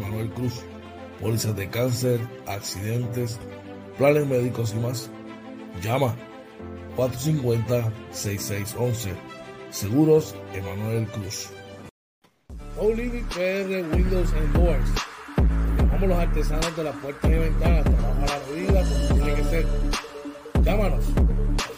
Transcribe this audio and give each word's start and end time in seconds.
Manuel 0.00 0.30
Cruz. 0.30 0.62
Pólizas 1.20 1.54
de 1.54 1.68
cáncer, 1.68 2.18
accidentes, 2.46 3.38
planes 3.98 4.26
médicos 4.26 4.72
y 4.74 4.78
más. 4.78 5.10
Llama 5.82 6.16
450-6611. 6.96 9.10
Seguros 9.68 10.34
Emanuel 10.54 11.06
Cruz. 11.08 11.50
No 12.48 12.84
PR 12.84 13.84
Windows 13.94 14.32
and 14.32 14.54
Doors. 14.54 14.90
Llamamos 15.76 16.08
los 16.08 16.18
artesanos 16.18 16.74
de 16.74 16.84
las 16.84 16.96
puertas 16.96 17.30
y 17.30 17.34
ventanas. 17.34 17.84
Trabajamos 17.84 18.30
a 18.30 18.38
la 18.38 18.46
medida 18.46 18.82
como 18.84 19.08
tiene 19.14 19.34
que 19.34 19.44
ser. 19.44 19.66
Llámanos 20.62 21.04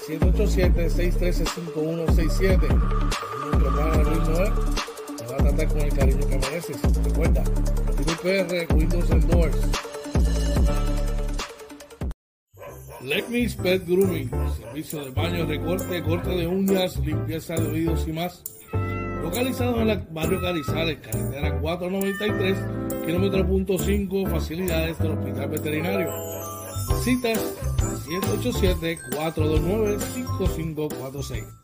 787-613-5167. 0.07 2.63
Hermano 3.55 4.03
Luis 4.05 4.29
tratar 5.55 5.73
con 5.73 5.83
el 5.83 5.95
cariño 5.95 6.27
que 6.29 6.39
mereces. 6.39 6.77
Recuerda, 7.05 7.45
PR 8.23 8.67
Windows 8.75 9.11
and 9.11 9.25
Doors. 9.31 9.57
Lecmis 13.03 13.55
Pet 13.57 13.87
Grooming, 13.87 14.31
servicio 14.57 15.05
de 15.05 15.11
baño, 15.11 15.45
recorte, 15.47 16.03
corte 16.03 16.31
de 16.31 16.47
uñas, 16.47 16.97
limpieza 16.99 17.55
de 17.55 17.71
oídos 17.71 18.07
y 18.09 18.13
más. 18.13 18.43
Localizado 19.23 19.83
en 19.83 19.91
el 19.91 19.99
barrio 20.11 20.41
Carizales, 20.41 21.01
carretera 21.01 21.61
493, 21.61 22.57
kilómetro 23.07 23.47
punto 23.47 23.79
5, 23.79 24.27
facilidades 24.27 24.99
del 24.99 25.13
Hospital 25.13 25.51
Veterinario. 25.51 26.11
Citas 27.03 27.39
787-429-5546. 29.13 31.64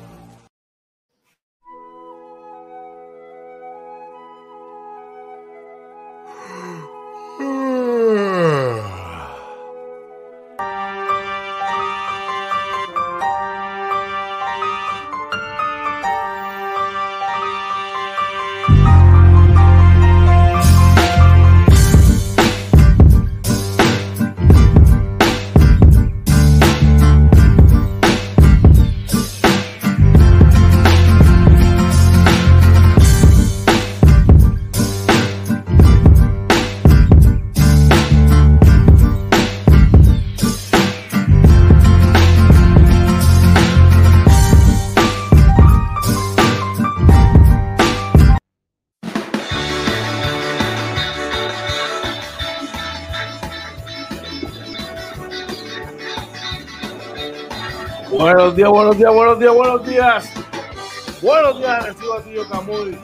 Buenos 58.11 58.55
días, 58.57 58.69
buenos 58.69 58.97
días, 58.97 59.13
buenos 59.13 59.39
días, 59.39 59.53
buenos 59.53 59.87
días. 59.87 60.29
Buenos 61.21 61.59
días, 61.59 61.85
recibo 61.85 62.13
a 62.13 62.21
Tío 62.21 62.49
Camuy. 62.49 62.91
de 62.91 62.99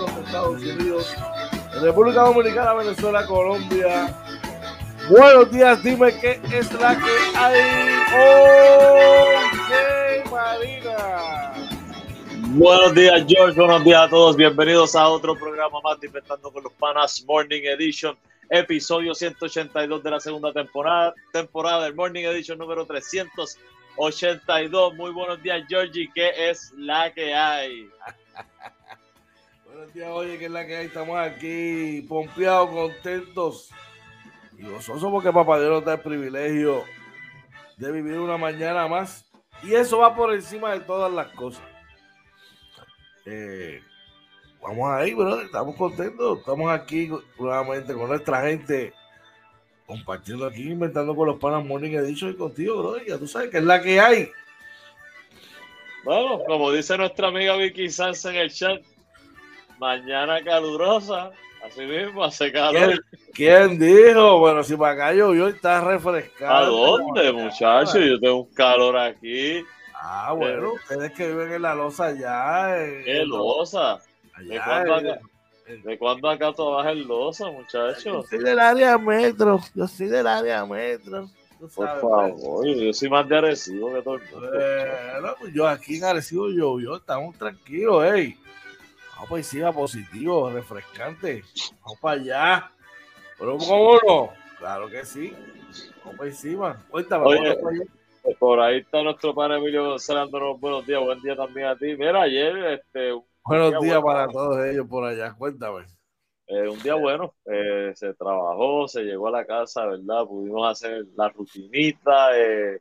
los 0.00 0.10
Estados 0.26 0.60
Unidos, 0.60 1.14
República 1.80 2.22
Dominicana, 2.22 2.74
Venezuela, 2.74 3.24
Colombia. 3.26 4.12
Buenos 5.08 5.52
días, 5.52 5.80
dime 5.84 6.18
qué 6.20 6.40
es 6.52 6.72
la 6.72 6.96
que 6.96 7.10
hay. 7.36 7.60
Ok, 10.24 10.30
Marina. 10.32 11.52
Buenos 12.56 12.94
días, 12.94 13.24
George. 13.28 13.60
Buenos 13.60 13.84
días 13.84 14.02
a 14.02 14.08
todos. 14.08 14.36
Bienvenidos 14.36 14.96
a 14.96 15.08
otro 15.08 15.36
programa 15.36 15.80
más 15.80 16.02
Inventando 16.02 16.50
con 16.50 16.64
los 16.64 16.72
Panas 16.72 17.24
Morning 17.24 17.62
Edition 17.62 18.16
episodio 18.50 19.14
182 19.14 20.02
de 20.02 20.10
la 20.10 20.20
segunda 20.20 20.52
temporada, 20.52 21.14
temporada 21.32 21.84
del 21.84 21.94
Morning 21.94 22.24
Edition 22.24 22.58
número 22.58 22.84
382. 22.86 24.94
Muy 24.94 25.12
buenos 25.12 25.42
días, 25.42 25.64
Georgie, 25.68 26.10
¿qué 26.14 26.50
es 26.50 26.72
la 26.76 27.12
que 27.12 27.34
hay? 27.34 27.90
buenos 29.66 29.92
días, 29.92 30.08
oye, 30.10 30.38
¿qué 30.38 30.46
es 30.46 30.50
la 30.50 30.66
que 30.66 30.76
hay? 30.76 30.86
Estamos 30.86 31.18
aquí 31.18 32.02
pompeados, 32.08 32.70
contentos 32.70 33.70
y 34.58 34.64
gozosos 34.64 35.10
porque 35.10 35.32
Papá 35.32 35.58
Dios 35.58 35.70
nos 35.70 35.84
da 35.84 35.94
el 35.94 36.00
privilegio 36.00 36.84
de 37.76 37.92
vivir 37.92 38.18
una 38.18 38.36
mañana 38.36 38.88
más. 38.88 39.30
Y 39.62 39.74
eso 39.74 39.98
va 39.98 40.14
por 40.14 40.34
encima 40.34 40.72
de 40.72 40.80
todas 40.80 41.12
las 41.12 41.28
cosas. 41.28 41.62
Eh, 43.24 43.82
vamos 44.64 44.90
ahí, 44.90 45.14
bro. 45.14 45.40
Estamos 45.40 45.76
contentos. 45.76 46.38
Estamos 46.38 46.70
aquí 46.72 47.10
nuevamente 47.38 47.92
con 47.94 48.08
nuestra 48.08 48.42
gente, 48.42 48.92
compartiendo 49.86 50.46
aquí, 50.46 50.70
inventando 50.70 51.14
con 51.14 51.28
los 51.28 51.38
panas 51.38 51.64
Morning 51.64 51.96
dicho 52.04 52.28
y 52.28 52.36
contigo, 52.36 52.78
bro. 52.78 53.04
Ya 53.04 53.18
tú 53.18 53.26
sabes 53.26 53.50
que 53.50 53.58
es 53.58 53.64
la 53.64 53.80
que 53.80 54.00
hay. 54.00 54.30
Bueno, 56.04 56.40
como 56.46 56.70
dice 56.72 56.96
nuestra 56.98 57.28
amiga 57.28 57.56
Vicky 57.56 57.88
Sanz 57.88 58.24
en 58.26 58.36
el 58.36 58.52
chat, 58.52 58.82
mañana 59.78 60.42
calurosa. 60.42 61.30
Así 61.64 61.80
mismo, 61.80 62.22
hace 62.22 62.52
calor. 62.52 63.02
¿Quién, 63.32 63.78
dijo? 63.78 64.38
Bueno, 64.38 64.62
si 64.62 64.76
para 64.76 64.92
acá 64.92 65.14
llovió 65.14 65.48
está 65.48 65.80
refrescado. 65.80 66.54
¿A 66.54 66.66
dónde, 66.66 67.32
muchachos? 67.32 67.94
Yo 67.94 68.20
tengo 68.20 68.42
un 68.42 68.54
calor 68.54 68.98
aquí. 68.98 69.64
Ah, 69.94 70.34
bueno, 70.34 70.72
eh. 70.72 70.74
ustedes 70.74 71.12
que 71.12 71.28
viven 71.28 71.52
en 71.54 71.62
la 71.62 71.74
losa 71.74 72.12
ya. 72.12 72.76
¿Qué 73.06 73.24
losa? 73.24 74.02
¿De, 74.42 75.98
cuándo 75.98 76.28
acá, 76.28 76.52
tú 76.52 76.70
vas 76.70 76.86
en 76.88 77.08
losa, 77.08 77.50
muchachos? 77.50 78.04
Yo 78.04 78.22
soy 78.22 78.38
del 78.40 78.58
área 78.58 78.98
metro. 78.98 79.60
Yo 79.74 79.88
soy 79.88 80.08
del 80.08 80.26
área 80.26 80.64
metro. 80.66 81.30
Por 81.58 82.00
favor, 82.00 82.66
yo 82.66 82.92
soy 82.92 83.08
más 83.08 83.26
de 83.26 83.38
Arecibo 83.38 83.94
que 83.94 84.02
todo 84.02 84.16
el 84.16 84.22
mundo. 84.30 84.50
Bueno, 84.50 85.34
pues 85.40 85.54
yo 85.54 85.66
aquí 85.66 85.96
en 85.96 86.04
Arecibo 86.04 86.48
llovió, 86.48 86.96
estamos 86.96 87.38
tranquilos, 87.38 88.04
ey. 88.04 88.36
Vamos 89.14 89.28
para 89.30 89.38
encima, 89.38 89.72
positivo, 89.72 90.50
refrescante. 90.50 91.42
Vamos 91.82 91.98
para 92.00 92.20
allá. 92.20 92.70
Pero 93.38 93.56
¿cómo 93.56 93.98
no? 94.06 94.32
Claro 94.58 94.88
que 94.88 95.04
sí. 95.06 95.32
Vamos 96.00 96.18
para 96.18 96.30
encima. 96.30 96.84
Cuéntame, 96.90 97.24
Oye, 97.24 97.56
por 98.38 98.60
ahí 98.60 98.78
está 98.78 99.02
nuestro 99.02 99.34
padre 99.34 99.58
Emilio 99.58 99.90
González 99.90 100.30
buenos 100.58 100.86
días, 100.86 101.00
buen 101.00 101.20
día 101.20 101.36
también 101.36 101.68
a 101.68 101.76
ti. 101.76 101.96
Mira, 101.96 102.22
ayer 102.22 102.56
este, 102.72 103.12
Buenos 103.46 103.78
días 103.82 104.02
para 104.02 104.26
todos 104.26 104.64
ellos 104.64 104.86
por 104.88 105.04
allá, 105.04 105.34
cuéntame. 105.34 105.84
Eh, 106.46 106.66
un 106.66 106.82
día 106.82 106.94
bueno, 106.94 107.34
eh, 107.44 107.92
se 107.94 108.14
trabajó, 108.14 108.88
se 108.88 109.02
llegó 109.02 109.28
a 109.28 109.32
la 109.32 109.44
casa, 109.44 109.84
¿verdad? 109.84 110.24
Pudimos 110.24 110.70
hacer 110.70 111.04
la 111.14 111.28
rutinita, 111.28 112.38
eh, 112.38 112.80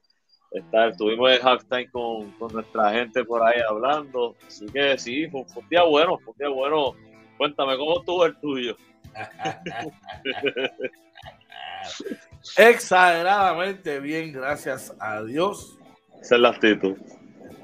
estar, 0.52 0.92
estuvimos 0.92 1.32
en 1.32 1.46
halftime 1.46 1.92
con, 1.92 2.32
con 2.32 2.54
nuestra 2.54 2.92
gente 2.92 3.26
por 3.26 3.44
ahí 3.44 3.60
hablando. 3.68 4.38
Así 4.48 4.66
que 4.68 4.98
sí, 4.98 5.28
fue, 5.28 5.42
un 5.42 5.70
día 5.70 5.84
bueno, 5.84 6.18
fue 6.20 6.32
un 6.32 6.38
día 6.38 6.48
bueno. 6.48 6.94
Cuéntame, 7.38 7.78
¿cómo 7.78 8.00
estuvo 8.00 8.26
el 8.26 8.40
tuyo? 8.40 8.78
Exageradamente 12.58 14.00
bien, 14.00 14.32
gracias 14.32 14.96
a 14.98 15.22
Dios. 15.24 15.78
Esa 16.22 16.36
es 16.36 16.42
la 16.42 16.50
actitud. 16.50 16.96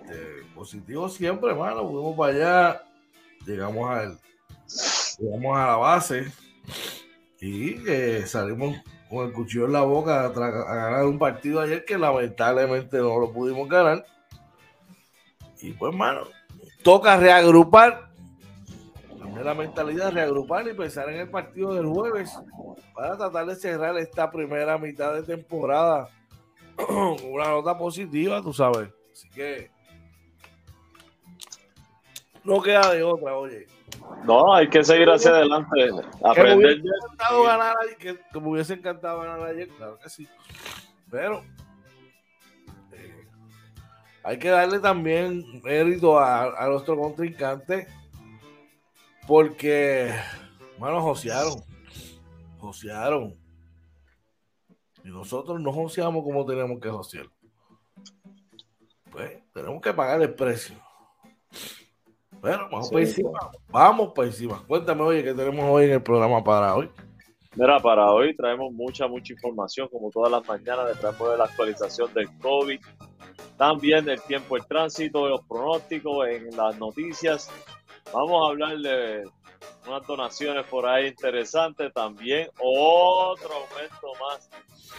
Este, 0.09 0.43
positivo 0.53 1.07
siempre, 1.07 1.51
hermano. 1.51 1.87
Fuimos 1.87 2.17
para 2.17 2.33
allá 2.33 2.88
llegamos 3.49 3.89
al 3.89 4.19
llegamos 5.19 5.57
a 5.57 5.67
la 5.67 5.75
base 5.75 6.31
y 7.41 7.89
eh, 7.89 8.23
salimos 8.25 8.77
con 9.09 9.27
el 9.27 9.33
cuchillo 9.33 9.65
en 9.65 9.73
la 9.73 9.81
boca 9.81 10.25
a, 10.25 10.29
ganar 10.29 11.05
un 11.05 11.17
partido 11.17 11.61
ayer 11.61 11.83
que 11.83 11.97
lamentablemente 11.97 12.97
no 12.97 13.19
lo 13.19 13.31
pudimos 13.31 13.67
ganar. 13.67 14.05
Y 15.61 15.71
pues, 15.71 15.95
mano, 15.95 16.27
toca 16.83 17.17
reagrupar. 17.17 18.11
cambiar 19.19 19.45
la 19.45 19.55
mentalidad, 19.55 20.11
reagrupar 20.11 20.67
y 20.67 20.73
pensar 20.73 21.09
en 21.09 21.21
el 21.21 21.29
partido 21.29 21.73
del 21.73 21.87
jueves 21.87 22.37
para 22.93 23.17
tratar 23.17 23.47
de 23.47 23.55
cerrar 23.55 23.97
esta 23.97 24.29
primera 24.29 24.77
mitad 24.77 25.13
de 25.15 25.23
temporada 25.23 26.09
con 26.75 27.17
una 27.31 27.49
nota 27.49 27.77
positiva, 27.77 28.41
tú 28.41 28.53
sabes. 28.53 28.89
Así 29.11 29.27
que 29.29 29.71
no 32.43 32.61
queda 32.61 32.93
de 32.93 33.03
otra, 33.03 33.35
oye. 33.35 33.67
No, 34.23 34.53
hay 34.53 34.69
que 34.69 34.83
seguir 34.83 35.09
hacia 35.09 35.31
adelante. 35.31 35.89
Aprender. 36.23 36.35
Que 36.35 36.43
me 36.43 36.55
hubiese 36.55 36.89
encantado 36.89 37.43
ganar, 37.43 37.75
que, 37.97 38.19
que 38.31 38.39
me 38.39 38.47
hubiese 38.47 38.73
encantado 38.73 39.21
ganar 39.21 39.41
ayer, 39.43 39.67
claro 39.69 39.99
que 39.99 40.09
sí. 40.09 40.27
Pero 41.09 41.43
eh, 42.91 43.27
hay 44.23 44.37
que 44.37 44.49
darle 44.49 44.79
también 44.79 45.61
mérito 45.63 46.19
a, 46.19 46.63
a 46.63 46.67
nuestro 46.67 46.97
contrincante 46.97 47.87
porque, 49.27 50.11
bueno, 50.77 51.01
josearon. 51.01 51.63
Josearon. 52.57 53.35
Y 55.03 55.09
nosotros 55.09 55.61
no 55.61 55.71
joseamos 55.71 56.23
como 56.23 56.45
tenemos 56.45 56.79
que 56.79 56.89
josear. 56.89 57.27
Pues 59.11 59.39
tenemos 59.53 59.81
que 59.81 59.93
pagar 59.93 60.21
el 60.21 60.33
precio. 60.33 60.75
Bueno, 62.41 62.67
vamos 62.71 62.89
para 62.89 63.03
encima. 63.03 63.31
Vamos 63.69 64.13
para 64.13 64.27
encima. 64.27 64.63
Cuéntame, 64.67 65.01
oye, 65.01 65.23
que 65.23 65.33
tenemos 65.33 65.65
hoy 65.65 65.85
en 65.85 65.91
el 65.91 66.03
programa 66.03 66.43
para 66.43 66.75
hoy. 66.75 66.89
Mira, 67.55 67.79
para 67.79 68.11
hoy 68.11 68.35
traemos 68.35 68.71
mucha, 68.71 69.07
mucha 69.07 69.33
información, 69.33 69.89
como 69.89 70.09
todas 70.11 70.31
las 70.31 70.47
mañanas, 70.47 70.97
traemos 70.99 71.31
de 71.31 71.37
la 71.37 71.43
actualización 71.45 72.13
del 72.13 72.29
COVID, 72.39 72.79
también 73.57 74.05
del 74.05 74.21
tiempo, 74.21 74.55
el 74.55 74.65
tránsito, 74.65 75.27
los 75.27 75.41
pronósticos, 75.45 76.27
en 76.27 76.55
las 76.55 76.77
noticias. 76.77 77.51
Vamos 78.13 78.45
a 78.45 78.51
hablar 78.51 78.77
de 78.77 79.23
unas 79.87 80.07
donaciones 80.07 80.65
por 80.67 80.87
ahí 80.87 81.07
interesantes 81.07 81.91
también. 81.93 82.47
Otro 82.59 83.49
aumento 83.53 84.13
más 84.21 84.49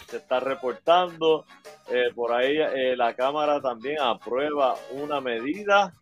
se 0.09 0.19
está 0.19 0.41
reportando. 0.41 1.45
Eh, 1.89 2.13
por 2.15 2.33
ahí 2.33 2.59
eh, 2.59 2.97
la 2.97 3.15
Cámara 3.15 3.61
también 3.61 3.99
aprueba 4.01 4.75
una 4.93 5.21
medida 5.21 5.95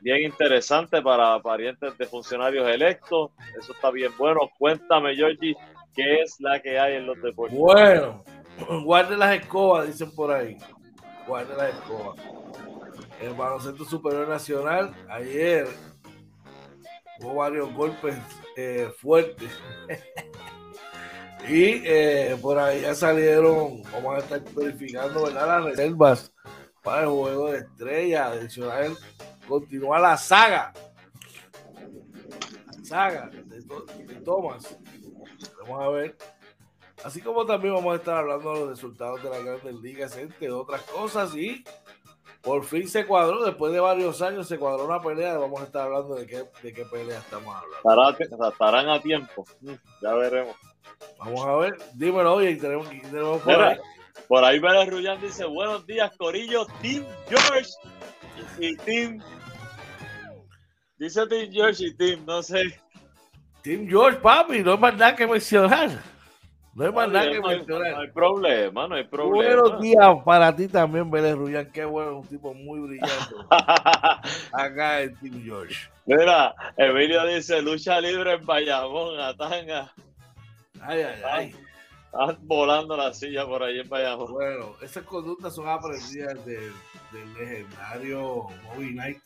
bien 0.00 0.22
interesante 0.22 1.00
para 1.02 1.40
parientes 1.40 1.96
de 1.96 2.06
funcionarios 2.06 2.68
electos. 2.68 3.30
Eso 3.58 3.72
está 3.72 3.90
bien 3.90 4.12
bueno. 4.18 4.40
Cuéntame, 4.58 5.14
Georgie, 5.14 5.56
¿qué 5.94 6.22
es 6.22 6.40
la 6.40 6.60
que 6.60 6.78
hay 6.78 6.96
en 6.96 7.06
los 7.06 7.20
deportes? 7.20 7.58
Bueno, 7.58 8.24
guarde 8.84 9.16
las 9.16 9.40
escobas, 9.40 9.86
dicen 9.86 10.14
por 10.14 10.32
ahí. 10.32 10.56
Guarde 11.26 11.56
las 11.56 11.74
escobas. 11.74 12.18
El 13.20 13.34
baloncesto 13.34 13.84
superior 13.84 14.28
nacional, 14.28 14.94
ayer 15.08 15.66
hubo 17.20 17.34
varios 17.34 17.72
golpes 17.74 18.16
eh, 18.56 18.90
fuertes. 18.96 19.50
y 21.48 21.82
eh, 21.84 22.36
por 22.40 22.58
ahí 22.58 22.82
ya 22.82 22.94
salieron, 22.94 23.82
vamos 23.92 24.16
a 24.16 24.18
estar 24.18 24.42
verificando 24.54 25.24
¿verdad? 25.24 25.46
las 25.46 25.64
reservas 25.64 26.32
para 26.82 27.02
el 27.02 27.08
juego 27.08 27.50
de 27.50 27.58
estrella 27.58 28.26
adicional 28.26 28.96
continúa 29.48 29.98
la 29.98 30.16
saga. 30.16 30.72
La 32.66 32.84
saga 32.84 33.30
de, 33.30 34.14
Thomas. 34.24 34.78
Vamos 35.62 35.82
a 35.82 35.88
ver. 35.88 36.16
Así 37.04 37.20
como 37.20 37.46
también 37.46 37.74
vamos 37.74 37.92
a 37.92 37.96
estar 37.96 38.18
hablando 38.18 38.52
de 38.52 38.60
los 38.60 38.68
resultados 38.70 39.22
de 39.22 39.30
la 39.30 39.38
Grandes 39.38 39.74
Ligas, 39.76 40.16
entre 40.16 40.50
otras 40.50 40.82
cosas. 40.82 41.34
Y 41.34 41.64
por 42.42 42.64
fin 42.64 42.88
se 42.88 43.06
cuadró, 43.06 43.44
después 43.44 43.72
de 43.72 43.80
varios 43.80 44.20
años, 44.20 44.48
se 44.48 44.58
cuadró 44.58 44.84
una 44.84 45.00
pelea. 45.00 45.38
Vamos 45.38 45.60
a 45.60 45.64
estar 45.64 45.82
hablando 45.82 46.16
de 46.16 46.26
qué, 46.26 46.44
de 46.62 46.72
qué 46.72 46.84
pelea 46.84 47.18
estamos 47.18 47.54
hablando. 47.54 47.78
Estarán 48.48 48.88
a 48.88 49.00
tiempo. 49.00 49.44
Ya 50.02 50.14
veremos. 50.14 50.56
Vamos 51.18 51.46
a 51.46 51.56
ver. 51.56 51.76
Dímelo, 51.94 52.34
oye, 52.34 52.56
tenemos, 52.56 52.88
tenemos 52.88 53.42
por, 53.42 53.62
ahí. 53.62 53.78
por 54.26 54.44
ahí 54.44 54.60
Pérez 54.60 54.88
Rullán 54.88 55.20
dice: 55.20 55.44
Buenos 55.44 55.86
días, 55.86 56.10
Corillo, 56.16 56.66
Team 56.80 57.04
George 57.28 57.70
y 58.58 58.76
Team 58.76 59.22
Dice 60.98 61.26
Team 61.28 61.52
George 61.52 61.84
y 61.86 61.94
Team, 61.94 62.24
no 62.26 62.42
sé. 62.42 62.80
Team 63.62 63.86
George, 63.88 64.18
papi, 64.18 64.62
no 64.64 64.72
hay 64.72 64.78
más 64.78 64.96
nada 64.96 65.14
que 65.14 65.26
mencionar. 65.28 65.90
No 66.74 66.84
hay 66.84 66.92
más 66.92 67.08
nada 67.08 67.30
que 67.30 67.40
mencionar. 67.40 67.92
No 67.92 68.00
hay 68.00 68.10
problema, 68.10 68.88
no 68.88 68.94
hay 68.96 69.04
problema. 69.04 69.62
Buenos 69.62 69.80
días 69.80 70.16
para 70.24 70.54
ti 70.54 70.66
también, 70.66 71.08
Vélez 71.08 71.36
Rullán. 71.36 71.70
Qué 71.70 71.84
bueno, 71.84 72.18
un 72.18 72.26
tipo 72.26 72.52
muy 72.52 72.80
brillante. 72.80 73.34
Acá 74.52 75.02
en 75.02 75.14
Team 75.18 75.42
George. 75.44 75.88
Mira, 76.06 76.52
Emilio 76.76 77.24
dice 77.26 77.62
lucha 77.62 78.00
libre 78.00 78.34
en 78.34 78.44
Bayamón, 78.44 79.20
Atanga. 79.20 79.92
Ay, 80.80 81.02
ay, 81.02 81.22
ay. 81.30 81.54
Estás 82.06 82.42
volando 82.42 82.96
la 82.96 83.14
silla 83.14 83.46
por 83.46 83.62
ahí 83.62 83.78
en 83.78 83.88
Bayamón. 83.88 84.32
Bueno, 84.32 84.74
esas 84.82 85.04
conductas 85.04 85.54
son 85.54 85.68
aprendidas 85.68 86.44
del, 86.44 86.72
del 87.12 87.34
legendario 87.34 88.48
Bobby 88.64 88.94
Knight 88.94 89.18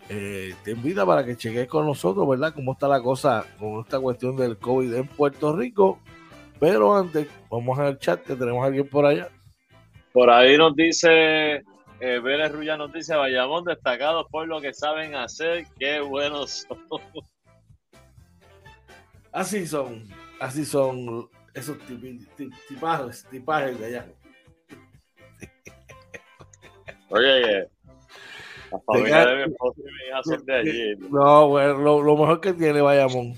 Eh, 0.09 0.57
te 0.65 0.73
invita 0.73 1.07
para 1.07 1.25
que 1.25 1.37
cheques 1.37 1.69
con 1.69 1.87
nosotros, 1.87 2.29
¿verdad? 2.29 2.53
Cómo 2.55 2.73
está 2.73 2.89
la 2.89 3.01
cosa 3.01 3.47
con 3.59 3.79
esta 3.81 4.01
cuestión 4.01 4.37
del 4.37 4.59
COVID 4.59 4.93
en 4.95 5.07
Puerto 5.07 5.57
Rico. 5.57 6.01
Pero 6.63 6.95
antes, 6.95 7.27
vamos 7.51 7.77
al 7.77 7.99
chat 7.99 8.23
que 8.23 8.37
tenemos 8.37 8.63
a 8.63 8.69
alguien 8.69 8.89
por 8.89 9.05
allá. 9.05 9.29
Por 10.13 10.31
ahí 10.31 10.57
nos 10.57 10.77
dice, 10.77 11.65
eh, 11.99 12.21
Vélez 12.23 12.53
Rulla 12.53 12.77
nos 12.77 12.93
dice, 12.93 13.17
Bayamón 13.17 13.65
destacados 13.65 14.27
por 14.31 14.47
lo 14.47 14.61
que 14.61 14.73
saben 14.73 15.17
hacer, 15.17 15.67
qué 15.81 15.99
buenos 15.99 16.65
son. 16.69 16.79
Así 19.33 19.67
son, 19.67 20.07
así 20.39 20.65
son 20.65 21.29
esos 21.55 21.79
tipajes, 22.69 23.27
tipajes 23.29 23.81
de 23.81 23.87
allá. 23.87 24.07
Oye, 27.09 27.67
la 28.71 28.79
familia 28.87 29.27
de 29.27 29.37
mi 29.37 29.43
esposo 29.53 29.81
y 29.81 29.85
mi 29.85 30.09
hija 30.09 30.23
son 30.23 30.45
de 30.45 30.55
allí. 30.55 30.95
No, 31.11 31.49
bueno, 31.49 31.79
lo, 31.79 32.03
lo 32.03 32.17
mejor 32.17 32.41
que 32.41 32.53
tiene 32.53 32.83
Bayamón. 32.83 33.35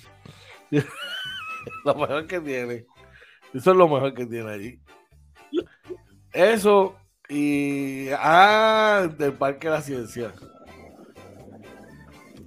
lo 1.84 1.94
mejor 1.94 2.26
que 2.26 2.40
tiene. 2.40 2.84
Eso 3.54 3.70
es 3.70 3.76
lo 3.76 3.88
mejor 3.88 4.12
que 4.14 4.26
tiene 4.26 4.50
allí. 4.50 4.80
Eso 6.32 6.96
y. 7.28 8.08
Ah, 8.18 9.08
del 9.16 9.32
Parque 9.34 9.68
de 9.68 9.74
la 9.74 9.80
Ciencia. 9.80 10.32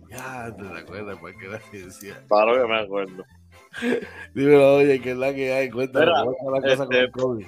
Ya, 0.09 0.53
te 0.55 0.79
acuerdas 0.79 1.07
del 1.07 1.19
Parque 1.19 1.45
de 1.45 1.51
la 1.53 1.59
Ciencia. 1.59 2.23
Claro 2.27 2.61
que 2.61 2.67
me 2.67 2.79
acuerdo. 2.79 3.23
Dímelo, 4.33 4.75
oye, 4.75 5.01
que 5.01 5.11
es 5.11 5.17
la 5.17 5.33
que 5.33 5.53
hay. 5.53 5.69
Cuéntame, 5.69 6.07
la 6.07 6.25
cosa 6.61 6.83
este, 6.83 7.11
con 7.11 7.37
COVID? 7.37 7.47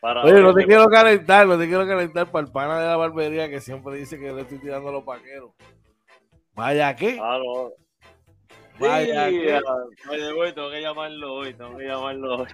Oye, 0.00 0.42
no 0.42 0.54
te 0.54 0.64
quiero 0.64 0.88
calentar, 0.88 1.46
no 1.46 1.58
te 1.58 1.66
quiero 1.66 1.86
calentar 1.86 2.30
para 2.30 2.46
el 2.46 2.52
pana 2.52 2.80
de 2.80 2.86
la 2.86 2.96
barbería 2.96 3.48
que 3.48 3.60
siempre 3.60 3.96
dice 3.96 4.18
que 4.18 4.32
le 4.32 4.42
estoy 4.42 4.58
tirando 4.58 4.88
a 4.88 4.92
los 4.92 5.04
paqueros. 5.04 5.52
Vaya 6.54 6.94
qué. 6.94 7.16
No. 7.16 7.70
Vaya 8.78 9.28
qué. 9.28 9.60
Oye, 10.10 10.32
voy, 10.32 10.52
tengo 10.52 10.70
que 10.70 10.80
llamarlo 10.80 11.34
hoy, 11.34 11.54
tengo 11.54 11.76
que 11.76 11.84
llamarlo 11.84 12.36
hoy. 12.36 12.48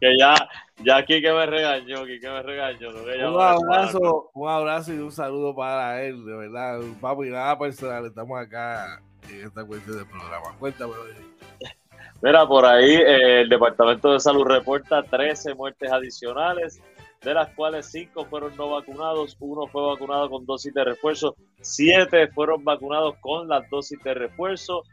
Que 0.00 0.16
ya, 0.18 0.34
ya 0.84 0.96
aquí 0.96 1.20
que 1.20 1.32
me 1.32 1.46
regañó, 1.46 2.00
aquí 2.00 2.20
que 2.20 2.30
me 2.30 2.42
regañó. 2.42 2.90
un 3.34 3.40
abrazo, 3.40 4.30
un 4.34 4.48
abrazo 4.48 4.94
y 4.94 4.98
un 4.98 5.12
saludo 5.12 5.54
para 5.54 6.02
él, 6.02 6.24
de 6.24 6.36
verdad. 6.36 6.80
Papi, 7.00 7.30
nada 7.30 7.58
personal, 7.58 8.06
estamos 8.06 8.38
acá 8.38 9.00
en 9.30 9.46
esta 9.46 9.64
cuestión 9.64 9.96
del 9.96 10.06
programa. 10.06 10.56
Cuéntame, 10.58 10.94
Mira, 12.22 12.46
por 12.46 12.64
ahí 12.64 12.94
eh, 12.94 13.42
el 13.42 13.48
Departamento 13.48 14.12
de 14.12 14.20
Salud 14.20 14.44
reporta 14.44 15.02
13 15.02 15.54
muertes 15.54 15.92
adicionales, 15.92 16.80
de 17.22 17.34
las 17.34 17.50
cuales 17.50 17.86
5 17.90 18.24
fueron 18.26 18.56
no 18.56 18.70
vacunados, 18.70 19.36
uno 19.40 19.66
fue 19.66 19.86
vacunado 19.86 20.30
con 20.30 20.46
dosis 20.46 20.72
de 20.72 20.84
refuerzo, 20.84 21.36
7 21.60 22.28
fueron 22.28 22.64
vacunados 22.64 23.16
con 23.20 23.48
las 23.48 23.68
dosis 23.68 24.02
de 24.02 24.14
refuerzo. 24.14 24.84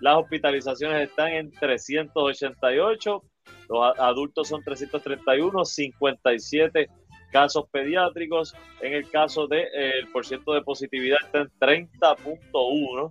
Las 0.00 0.16
hospitalizaciones 0.18 1.08
están 1.08 1.28
en 1.28 1.50
388, 1.52 3.22
los 3.68 3.98
adultos 3.98 4.48
son 4.48 4.62
331, 4.62 5.64
57 5.64 6.88
casos 7.32 7.64
pediátricos. 7.70 8.54
En 8.80 8.92
el 8.94 9.10
caso 9.10 9.46
de 9.46 9.68
eh, 9.74 9.92
porcentaje 10.12 10.58
de 10.58 10.64
positividad 10.64 11.18
está 11.24 11.40
en 11.40 11.50
30.1, 11.58 13.10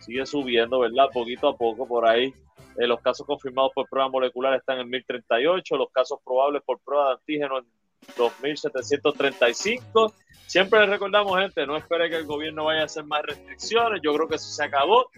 sigue 0.00 0.26
subiendo, 0.26 0.80
¿verdad? 0.80 1.08
Poquito 1.12 1.48
a 1.48 1.56
poco 1.56 1.86
por 1.86 2.06
ahí 2.06 2.32
eh, 2.78 2.86
los 2.86 3.00
casos 3.00 3.26
confirmados 3.26 3.72
por 3.74 3.88
prueba 3.88 4.08
molecular 4.08 4.54
están 4.54 4.78
en 4.80 4.88
1038, 4.90 5.76
los 5.76 5.90
casos 5.90 6.18
probables 6.24 6.62
por 6.64 6.78
prueba 6.80 7.08
de 7.08 7.14
antígeno 7.14 7.58
en 7.58 7.64
2735. 8.16 10.12
Siempre 10.46 10.80
les 10.80 10.90
recordamos, 10.90 11.38
gente, 11.38 11.66
no 11.66 11.76
espere 11.76 12.10
que 12.10 12.16
el 12.16 12.26
gobierno 12.26 12.64
vaya 12.64 12.82
a 12.82 12.84
hacer 12.84 13.04
más 13.04 13.22
restricciones. 13.22 14.00
Yo 14.02 14.14
creo 14.14 14.28
que 14.28 14.36
eso 14.36 14.48
se 14.48 14.62
acabó. 14.64 15.10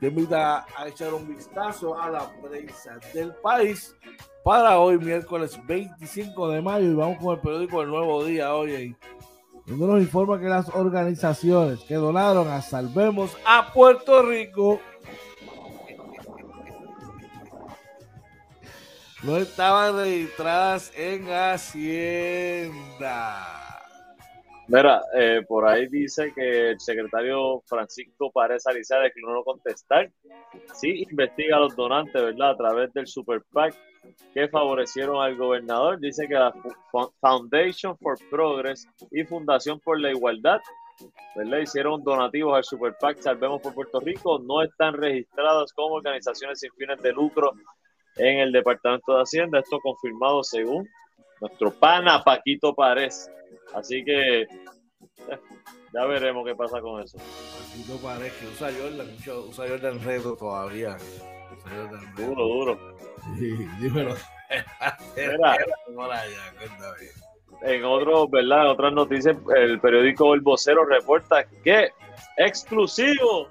te 0.00 0.08
invita 0.08 0.66
a 0.76 0.88
echar 0.88 1.12
un 1.14 1.26
vistazo 1.26 2.00
a 2.00 2.10
la 2.10 2.30
prensa 2.40 2.98
del 3.12 3.34
país 3.34 3.94
para 4.44 4.78
hoy, 4.78 4.98
miércoles 4.98 5.58
25 5.66 6.50
de 6.50 6.62
mayo. 6.62 6.86
Y 6.86 6.94
vamos 6.94 7.18
con 7.18 7.34
el 7.34 7.40
periódico 7.40 7.82
El 7.82 7.88
Nuevo 7.88 8.24
Día, 8.24 8.54
hoy 8.54 8.96
donde 9.66 9.86
nos 9.86 10.00
informa 10.00 10.38
que 10.38 10.46
las 10.46 10.68
organizaciones 10.68 11.80
que 11.80 11.94
donaron 11.94 12.48
a 12.48 12.62
Salvemos 12.62 13.36
a 13.44 13.72
Puerto 13.72 14.22
Rico 14.22 14.80
no 19.22 19.36
estaban 19.36 19.96
registradas 19.96 20.92
en 20.96 21.26
Hacienda. 21.32 22.66
Mira, 24.68 25.00
eh, 25.14 25.42
por 25.46 25.68
ahí 25.68 25.86
dice 25.86 26.32
que 26.34 26.70
el 26.70 26.80
secretario 26.80 27.62
Francisco 27.66 28.32
Párez 28.32 28.66
Alicia 28.66 28.98
declinó 28.98 29.34
no 29.34 29.44
contestar. 29.44 30.10
Sí, 30.74 31.04
investiga 31.08 31.56
a 31.56 31.60
los 31.60 31.76
donantes, 31.76 32.20
¿verdad? 32.20 32.50
A 32.50 32.56
través 32.56 32.92
del 32.92 33.06
Super 33.06 33.42
PAC 33.52 33.76
que 34.34 34.48
favorecieron 34.48 35.22
al 35.22 35.36
gobernador. 35.36 36.00
Dice 36.00 36.26
que 36.26 36.34
la 36.34 36.52
Foundation 37.20 37.96
for 37.98 38.18
Progress 38.28 38.88
y 39.12 39.24
Fundación 39.24 39.78
por 39.80 40.00
la 40.00 40.10
Igualdad 40.10 40.60
¿verdad? 41.36 41.58
hicieron 41.58 42.02
donativos 42.02 42.56
al 42.56 42.64
Super 42.64 42.96
PAC 42.98 43.20
Salvemos 43.20 43.62
por 43.62 43.72
Puerto 43.72 44.00
Rico. 44.00 44.40
No 44.40 44.62
están 44.62 44.94
registradas 44.94 45.72
como 45.72 45.94
organizaciones 45.94 46.58
sin 46.58 46.72
fines 46.72 47.00
de 47.02 47.12
lucro 47.12 47.52
en 48.16 48.40
el 48.40 48.50
Departamento 48.50 49.14
de 49.14 49.22
Hacienda. 49.22 49.60
Esto 49.60 49.78
confirmado 49.80 50.42
según 50.42 50.88
nuestro 51.40 51.70
pana 51.72 52.22
Paquito 52.22 52.74
Párez. 52.74 53.30
Así 53.74 54.04
que 54.04 54.42
eh, 54.42 54.48
ya 55.92 56.04
veremos 56.04 56.46
qué 56.46 56.54
pasa 56.54 56.80
con 56.80 57.02
eso. 57.02 57.18
Paquito 57.18 57.96
Párez 57.98 58.32
que 58.34 58.46
usa 58.46 58.70
Jordan, 58.78 59.08
usa 59.48 59.68
Jordan 59.68 60.02
Reto 60.02 60.36
todavía. 60.36 60.96
Duro, 62.16 62.44
duro. 62.44 62.96
dímelo. 63.80 64.14
en 67.62 67.84
otro, 67.84 68.28
¿verdad? 68.28 68.70
otras 68.70 68.92
noticias, 68.92 69.36
el 69.56 69.80
periódico 69.80 70.34
El 70.34 70.40
Vocero 70.40 70.84
reporta 70.84 71.44
que 71.64 71.90
exclusivo 72.36 73.48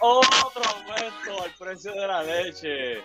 otro 0.00 0.62
aumento 0.64 1.42
al 1.42 1.50
precio 1.58 1.92
de 1.92 2.06
la 2.06 2.22
leche. 2.22 2.98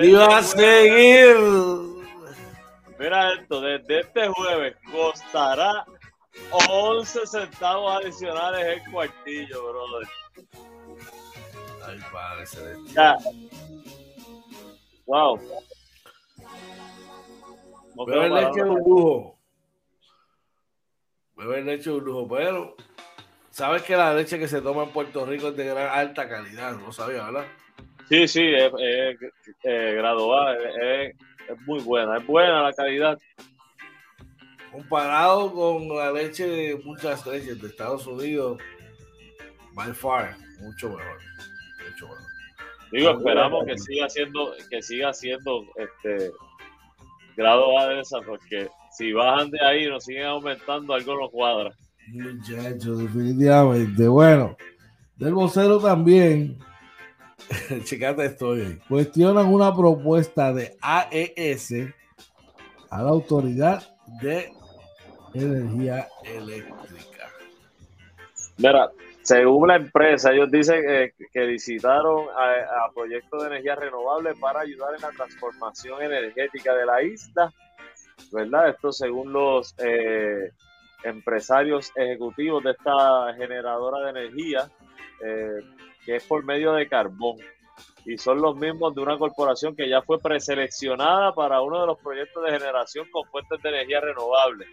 y 0.00 0.12
va 0.12 0.38
a 0.38 0.42
seguir. 0.42 2.05
Mira 2.98 3.34
esto, 3.34 3.60
desde 3.60 4.00
este 4.00 4.28
jueves 4.28 4.76
costará 4.90 5.84
11 6.50 7.26
centavos 7.26 8.02
adicionales 8.02 8.78
el 8.78 8.90
cuartillo, 8.90 9.70
brother. 9.70 10.08
Ay, 11.84 11.98
padre, 12.12 12.46
se 12.46 12.76
Wow. 15.06 15.40
Beber 18.06 18.30
leche 18.30 18.60
es 18.60 18.66
un 18.66 18.78
lujo. 18.78 19.38
Beber 21.36 21.64
leche 21.64 21.90
es 21.90 21.96
un 21.96 22.04
lujo, 22.04 22.28
pero 22.28 22.76
sabes 23.50 23.82
que 23.82 23.96
la 23.96 24.14
leche 24.14 24.38
que 24.38 24.48
se 24.48 24.60
toma 24.60 24.84
en 24.84 24.90
Puerto 24.90 25.24
Rico 25.24 25.48
es 25.48 25.56
de 25.56 25.66
gran 25.66 25.88
alta 25.88 26.28
calidad, 26.28 26.72
no 26.72 26.92
sabía, 26.92 27.24
¿verdad? 27.24 27.46
Sí, 28.08 28.26
sí, 28.26 28.42
es, 28.54 28.72
eh, 29.64 29.94
graduada, 29.96 30.56
es, 30.80 31.16
muy 31.66 31.80
buena, 31.80 32.18
es 32.18 32.26
buena 32.26 32.62
la 32.62 32.72
calidad. 32.72 33.18
Comparado 34.72 35.52
con 35.52 35.88
la 35.88 36.12
leche 36.12 36.46
de 36.46 36.76
muchas 36.84 37.26
leches 37.26 37.60
de 37.60 37.68
Estados 37.68 38.06
Unidos, 38.06 38.58
by 39.74 39.92
far, 39.94 40.36
mucho 40.60 40.88
mejor, 40.90 41.18
mucho 41.90 42.08
mejor. 42.08 42.36
Digo, 42.92 43.10
esperamos 43.10 43.64
que 43.66 43.78
siga 43.78 44.08
siendo, 44.08 44.52
que 44.70 44.82
siga 44.82 45.12
siendo 45.12 45.64
este 45.76 46.30
grado 47.36 47.78
A 47.78 47.88
de 47.88 48.00
esa, 48.00 48.20
porque 48.20 48.68
si 48.96 49.12
bajan 49.12 49.50
de 49.50 49.60
ahí 49.60 49.86
nos 49.88 50.04
siguen 50.04 50.26
aumentando, 50.26 50.94
algo 50.94 51.20
no 51.20 51.28
cuadra. 51.30 51.70
Muchachos, 52.08 52.98
definitivamente. 52.98 54.08
Bueno, 54.08 54.56
Del 55.16 55.34
vocero 55.34 55.78
también, 55.80 56.58
checate 57.84 58.26
esto, 58.26 58.54
cuestionan 58.88 59.46
una 59.46 59.74
propuesta 59.74 60.52
de 60.52 60.76
AES 60.80 61.72
a 62.90 63.02
la 63.02 63.10
Autoridad 63.10 63.82
de 64.20 64.52
Energía 65.34 66.08
Eléctrica. 66.24 67.28
Mira, 68.58 68.90
según 69.22 69.68
la 69.68 69.76
empresa, 69.76 70.32
ellos 70.32 70.50
dicen 70.50 71.12
que 71.32 71.46
visitaron 71.46 72.26
a, 72.36 72.90
proyectos 72.94 73.42
de 73.42 73.48
energía 73.48 73.74
renovable 73.74 74.34
para 74.36 74.60
ayudar 74.60 74.94
en 74.94 75.02
la 75.02 75.10
transformación 75.10 76.00
energética 76.02 76.74
de 76.74 76.86
la 76.86 77.02
isla, 77.02 77.52
¿verdad? 78.32 78.70
Esto 78.70 78.92
según 78.92 79.32
los 79.32 79.74
eh, 79.78 80.52
empresarios 81.02 81.92
ejecutivos 81.96 82.62
de 82.62 82.70
esta 82.70 83.34
generadora 83.34 84.04
de 84.04 84.20
energía, 84.20 84.70
eh, 85.24 85.60
que 86.04 86.16
es 86.16 86.24
por 86.24 86.44
medio 86.44 86.72
de 86.72 86.88
carbón. 86.88 87.36
Y 88.04 88.18
son 88.18 88.40
los 88.40 88.56
mismos 88.56 88.94
de 88.94 89.02
una 89.02 89.18
corporación 89.18 89.74
que 89.74 89.88
ya 89.88 90.00
fue 90.02 90.20
preseleccionada 90.20 91.34
para 91.34 91.60
uno 91.60 91.80
de 91.80 91.86
los 91.88 91.98
proyectos 91.98 92.44
de 92.44 92.52
generación 92.52 93.08
con 93.10 93.28
fuentes 93.28 93.60
de 93.62 93.68
energía 93.68 94.00
renovable. 94.00 94.66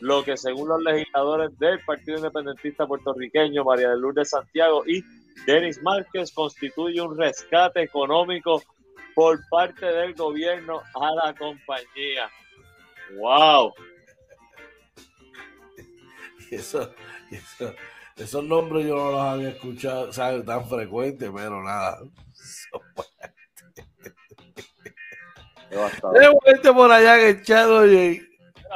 Lo 0.00 0.22
que 0.22 0.36
según 0.36 0.68
los 0.68 0.82
legisladores 0.82 1.58
del 1.58 1.80
Partido 1.80 2.18
Independentista 2.18 2.86
puertorriqueño, 2.86 3.64
María 3.64 3.90
de 3.90 3.96
Lourdes 3.96 4.30
Santiago 4.30 4.82
y 4.86 5.02
Denis 5.46 5.82
Márquez, 5.82 6.32
constituye 6.32 7.00
un 7.00 7.16
rescate 7.16 7.82
económico 7.82 8.62
por 9.14 9.38
parte 9.48 9.86
del 9.86 10.14
gobierno 10.14 10.82
a 10.94 11.14
la 11.14 11.34
compañía. 11.34 12.28
¡Wow! 13.16 13.72
Eso, 16.50 16.94
eso, 17.30 17.74
esos 18.16 18.44
nombres 18.44 18.86
yo 18.86 18.96
no 18.96 19.10
los 19.12 19.20
había 19.20 19.48
escuchado, 19.50 20.12
¿sabes? 20.12 20.44
Tan 20.44 20.68
frecuentes, 20.68 21.30
pero 21.34 21.62
nada. 21.62 21.98
Qué 25.70 26.72
por 26.72 26.92
allá 26.92 27.16
que 27.16 27.30
echado, 27.30 27.84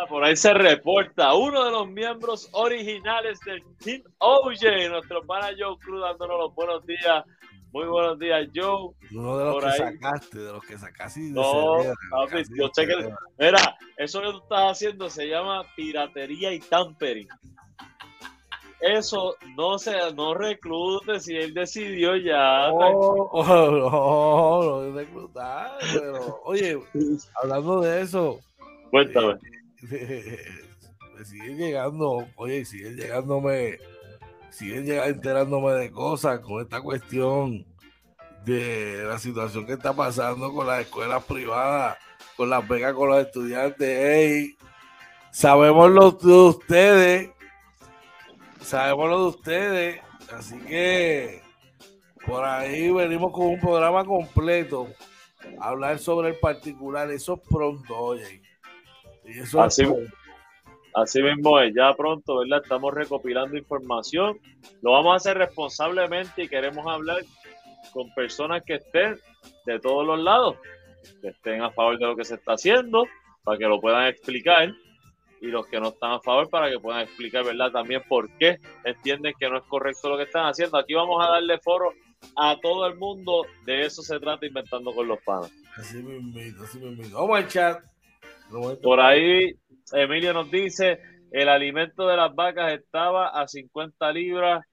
Por 0.09 0.25
ahí 0.25 0.37
se 0.37 0.53
reporta 0.53 1.35
uno 1.35 1.65
de 1.65 1.71
los 1.71 1.89
miembros 1.89 2.49
originales 2.53 3.39
del 3.47 3.63
Team 3.79 4.03
OJ, 4.19 4.89
nuestro 4.91 5.25
pana 5.25 5.51
Joe 5.57 5.77
Cruz, 5.79 6.01
dándonos 6.03 6.39
los 6.39 6.55
buenos 6.55 6.85
días. 6.87 7.25
Muy 7.71 7.87
buenos 7.87 8.19
días, 8.19 8.49
Joe. 8.53 8.95
Uno 9.13 9.39
de 9.39 9.45
los 9.45 9.65
que 9.65 9.71
sacaste, 9.73 10.39
de 10.39 10.53
los 10.53 10.65
que 10.65 10.79
sacaste. 10.79 11.21
No, 11.21 11.83
yo 11.83 12.71
sé 12.73 12.87
que. 12.87 13.13
Mira, 13.39 13.77
eso 13.97 14.21
que 14.21 14.31
tú 14.31 14.39
estás 14.39 14.73
haciendo 14.73 15.09
se 15.11 15.29
llama 15.29 15.63
piratería 15.77 16.53
y 16.53 16.61
tampering 16.61 17.29
eso 18.81 19.37
no 19.57 19.79
se 19.79 19.93
no 20.15 20.35
reclute 20.35 21.19
si 21.21 21.37
él 21.37 21.53
decidió 21.53 22.17
ya. 22.17 22.71
Oh, 22.73 23.29
oh, 23.33 24.83
no 24.89 24.95
reclutar, 24.95 25.79
pero 25.93 26.41
oye, 26.45 26.79
hablando 27.43 27.81
de 27.81 28.03
eso, 28.03 28.41
cuéntame. 28.91 29.39
Eh, 29.91 30.39
me 31.19 31.25
siguen 31.25 31.59
llegando, 31.59 32.27
oye, 32.37 32.65
siguen 32.65 32.97
llegándome, 32.97 33.79
siguen 34.51 34.89
enterándome 34.89 35.73
de 35.73 35.91
cosas 35.91 36.39
con 36.41 36.63
esta 36.63 36.81
cuestión 36.81 37.67
de 38.45 39.03
la 39.05 39.19
situación 39.19 39.67
que 39.67 39.73
está 39.73 39.93
pasando 39.93 40.53
con 40.53 40.69
las 40.69 40.83
escuelas 40.83 41.25
privadas, 41.25 41.99
con 42.37 42.49
las 42.49 42.67
becas 42.67 42.95
con 42.95 43.09
los 43.09 43.27
estudiantes. 43.27 43.99
Hey, 44.01 44.57
sabemos 45.33 45.91
lo 45.91 46.13
de 46.13 46.33
ustedes 46.33 47.31
sabemos 48.69 49.09
lo 49.09 49.19
de 49.19 49.29
ustedes, 49.29 50.01
así 50.31 50.59
que 50.61 51.41
por 52.27 52.45
ahí 52.45 52.91
venimos 52.91 53.33
con 53.33 53.47
un 53.47 53.61
programa 53.61 54.05
completo 54.05 54.89
a 55.59 55.69
hablar 55.69 55.99
sobre 55.99 56.29
el 56.29 56.37
particular, 56.37 57.11
eso 57.11 57.35
es 57.35 57.49
pronto, 57.49 57.97
oye. 57.97 58.43
Y 59.25 59.39
eso 59.39 59.63
así, 59.63 59.85
así 60.95 61.23
mismo 61.23 61.59
es, 61.61 61.75
ya 61.75 61.95
pronto, 61.95 62.41
¿verdad? 62.41 62.61
Estamos 62.63 62.93
recopilando 62.93 63.57
información, 63.57 64.39
lo 64.83 64.93
vamos 64.93 65.15
a 65.15 65.17
hacer 65.17 65.39
responsablemente 65.39 66.43
y 66.43 66.49
queremos 66.49 66.87
hablar 66.87 67.23
con 67.95 68.13
personas 68.13 68.63
que 68.67 68.75
estén 68.75 69.19
de 69.65 69.81
todos 69.81 70.07
los 70.07 70.21
lados, 70.21 70.57
que 71.23 71.29
estén 71.29 71.63
a 71.63 71.71
favor 71.71 71.99
de 71.99 72.05
lo 72.05 72.17
que 72.17 72.25
se 72.25 72.35
está 72.35 72.53
haciendo, 72.53 73.07
para 73.45 73.57
que 73.57 73.65
lo 73.65 73.81
puedan 73.81 74.09
explicar 74.09 74.69
y 75.41 75.47
los 75.47 75.67
que 75.67 75.81
no 75.81 75.89
están 75.89 76.13
a 76.13 76.21
favor 76.21 76.49
para 76.49 76.71
que 76.71 76.79
puedan 76.79 77.03
explicar, 77.03 77.45
¿verdad? 77.45 77.71
También 77.71 78.03
por 78.09 78.29
qué 78.39 78.59
entienden 78.85 79.35
que 79.39 79.49
no 79.49 79.59
es 79.59 79.65
correcto 79.65 80.09
lo 80.09 80.17
que 80.17 80.25
están 80.25 80.47
haciendo. 80.47 80.79
Aquí 80.79 80.95
vamos 80.95 81.25
a 81.25 81.31
darle 81.31 81.59
foro 81.59 81.93
a 82.37 82.57
todo 82.61 82.87
el 82.87 82.97
mundo. 82.97 83.47
De 83.65 83.83
eso 83.83 84.03
se 84.03 84.19
trata 84.19 84.47
inventando 84.47 84.93
con 84.93 85.07
los 85.07 85.21
panas. 85.23 85.53
Así 85.77 85.99
mismo, 85.99 86.63
así 86.63 86.79
mismo. 86.79 87.19
Vamos 87.19 87.39
al 87.39 87.49
chat. 87.49 87.83
Por 88.83 89.01
ahí, 89.01 89.55
Emilio 89.93 90.33
nos 90.33 90.51
dice, 90.51 91.01
el 91.31 91.49
alimento 91.49 92.07
de 92.07 92.17
las 92.17 92.35
vacas 92.35 92.73
estaba 92.73 93.29
a 93.29 93.47
50 93.47 94.13
libras, 94.13 94.65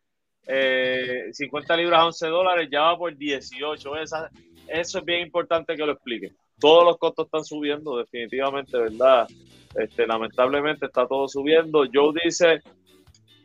eh, 0.47 1.25
50 1.32 1.75
libras 1.78 1.99
a 1.99 2.06
11 2.06 2.28
dólares, 2.28 2.69
ya 2.71 2.82
va 2.82 2.97
por 2.97 3.15
18. 3.15 3.97
Esa, 3.97 4.30
eso 4.67 4.99
es 4.99 5.06
bien 5.06 5.21
importante 5.21 5.75
que 5.75 5.86
lo 5.86 5.91
explique. 5.91 6.34
Todos 6.60 6.86
los 6.86 6.98
costos 6.98 7.26
están 7.26 7.44
subiendo, 7.44 7.98
definitivamente, 7.98 8.78
¿verdad? 8.78 9.28
Este, 9.76 10.08
lamentablemente 10.08 10.86
está 10.86 11.08
todo 11.08 11.28
subiendo. 11.28 11.84
Joe 11.91 12.13
dice, 12.24 12.62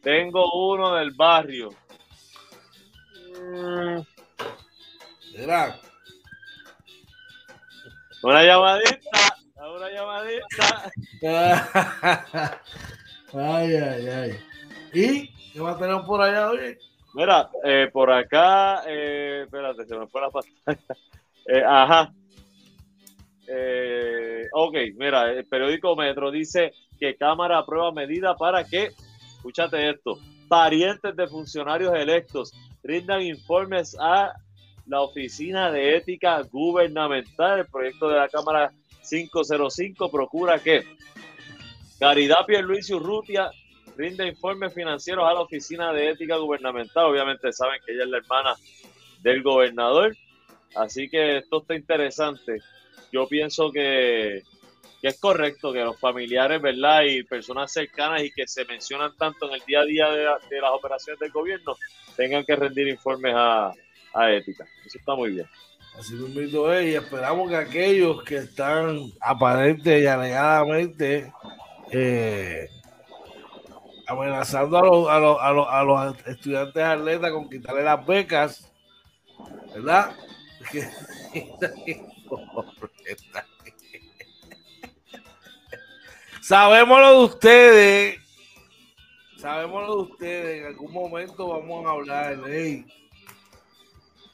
tengo 0.02 0.72
uno 0.72 0.94
del 0.94 1.10
barrio. 1.12 1.70
Mm. 3.34 4.00
Una 8.22 8.44
llamadita, 8.44 9.36
una 9.56 9.90
llamadita. 9.90 10.92
ay, 13.32 13.74
ay, 13.74 14.08
ay. 14.08 14.40
¿Y 14.92 15.52
qué 15.52 15.60
va 15.60 15.72
a 15.72 15.78
tener 15.78 16.02
por 16.06 16.20
allá, 16.20 16.50
hoy? 16.50 16.76
Mira, 17.14 17.50
eh, 17.64 17.88
por 17.92 18.12
acá, 18.12 18.82
eh, 18.86 19.42
espérate, 19.44 19.86
se 19.86 19.96
me 19.96 20.06
fue 20.06 20.20
la 20.20 20.30
pantalla. 20.30 20.78
Eh, 21.46 21.64
ajá, 21.66 22.12
eh, 23.52 24.48
ok, 24.52 24.76
mira, 24.96 25.32
el 25.32 25.44
periódico 25.44 25.96
Metro 25.96 26.30
dice 26.30 26.72
que 27.00 27.16
Cámara 27.16 27.58
aprueba 27.58 27.90
medida 27.90 28.36
para 28.36 28.64
que, 28.64 28.90
escúchate 29.36 29.90
esto, 29.90 30.18
parientes 30.48 31.16
de 31.16 31.26
funcionarios 31.26 31.92
electos 31.94 32.52
rindan 32.84 33.22
informes 33.22 33.96
a 33.98 34.32
la 34.86 35.00
Oficina 35.00 35.72
de 35.72 35.96
Ética 35.96 36.42
Gubernamental. 36.42 37.60
El 37.60 37.66
proyecto 37.66 38.08
de 38.08 38.16
la 38.16 38.28
Cámara 38.28 38.72
505 39.08 40.10
procura 40.10 40.60
que 40.60 40.84
Caridad 41.98 42.46
Pierluisi 42.46 42.94
Urrutia 42.94 43.50
rinde 43.96 44.28
informes 44.28 44.72
financieros 44.72 45.28
a 45.28 45.34
la 45.34 45.40
Oficina 45.40 45.92
de 45.92 46.10
Ética 46.10 46.36
Gubernamental. 46.36 47.06
Obviamente 47.06 47.52
saben 47.52 47.80
que 47.84 47.94
ella 47.94 48.04
es 48.04 48.10
la 48.10 48.18
hermana 48.18 48.54
del 49.22 49.42
gobernador. 49.42 50.16
Así 50.76 51.08
que 51.08 51.38
esto 51.38 51.62
está 51.62 51.74
interesante 51.74 52.60
yo 53.12 53.26
pienso 53.26 53.70
que, 53.70 54.42
es 55.02 55.18
correcto 55.18 55.72
que 55.72 55.82
los 55.82 55.98
familiares, 55.98 56.60
¿verdad? 56.60 57.02
Y 57.02 57.22
personas 57.22 57.72
cercanas 57.72 58.22
y 58.22 58.30
que 58.30 58.46
se 58.46 58.64
mencionan 58.66 59.16
tanto 59.16 59.48
en 59.48 59.54
el 59.54 59.62
día 59.66 59.80
a 59.80 59.84
día 59.84 60.10
de, 60.10 60.60
las 60.60 60.72
operaciones 60.72 61.18
del 61.18 61.30
gobierno 61.30 61.76
tengan 62.16 62.44
que 62.44 62.56
rendir 62.56 62.88
informes 62.88 63.32
a, 63.34 63.72
ética. 64.30 64.66
Eso 64.84 64.98
está 64.98 65.14
muy 65.14 65.30
bien. 65.30 65.46
Así 65.98 66.14
mismo 66.14 66.70
es, 66.70 66.92
y 66.92 66.94
esperamos 66.94 67.48
que 67.48 67.56
aquellos 67.56 68.22
que 68.24 68.36
están 68.36 69.10
aparente 69.20 70.00
y 70.00 70.06
alegadamente 70.06 71.32
eh, 71.90 72.68
amenazando 74.06 74.78
a 74.78 74.82
los, 74.82 75.08
a, 75.08 75.18
los, 75.18 75.38
a, 75.40 75.52
los, 75.52 75.66
a 75.68 75.82
los 75.82 76.26
estudiantes 76.26 76.82
atletas 76.82 77.30
con 77.30 77.48
quitarle 77.48 77.82
las 77.82 78.04
becas, 78.04 78.70
¿verdad? 79.74 80.14
Sabemos 86.40 86.98
lo 87.00 87.10
de 87.10 87.24
ustedes. 87.26 88.18
Sabemos 89.36 89.86
lo 89.86 89.96
de 89.96 90.02
ustedes. 90.12 90.60
En 90.60 90.66
algún 90.66 90.92
momento 90.92 91.48
vamos 91.48 91.86
a 91.86 91.90
hablar. 91.90 92.40
Hey. 92.46 92.84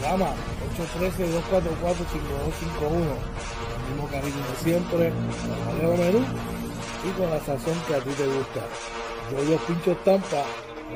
Llama 0.00 0.34
813-244-5251. 0.53 0.53
El 3.78 3.84
mismo 3.92 4.06
cariño 4.10 4.36
de 4.36 4.56
siempre, 4.62 5.08
el 5.08 5.98
menú 5.98 6.22
y 7.04 7.08
con 7.18 7.30
la 7.30 7.40
sazón 7.40 7.74
que 7.86 7.94
a 7.94 8.00
ti 8.00 8.10
te 8.10 8.26
gusta. 8.26 8.60
Yoyos 9.32 9.62
Pinchos 9.62 9.96
Tampa, 10.04 10.44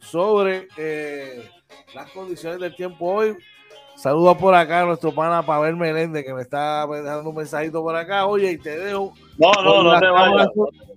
sobre 0.00 0.68
eh, 0.76 1.48
las 1.94 2.10
condiciones 2.10 2.60
del 2.60 2.74
tiempo 2.74 3.06
hoy 3.06 3.36
Saludos 4.00 4.38
por 4.38 4.54
acá 4.54 4.80
a 4.80 4.86
nuestro 4.86 5.12
pana 5.12 5.42
Pavel 5.42 5.76
Meléndez 5.76 6.24
que 6.24 6.32
me 6.32 6.40
está 6.40 6.86
dando 6.86 7.28
un 7.28 7.36
mensajito 7.36 7.82
por 7.82 7.94
acá. 7.94 8.24
Oye, 8.24 8.52
y 8.52 8.56
te 8.56 8.78
dejo. 8.78 9.12
No, 9.36 9.52
no, 9.62 9.82
no 9.82 10.00
te, 10.00 10.08
vayas, 10.08 10.48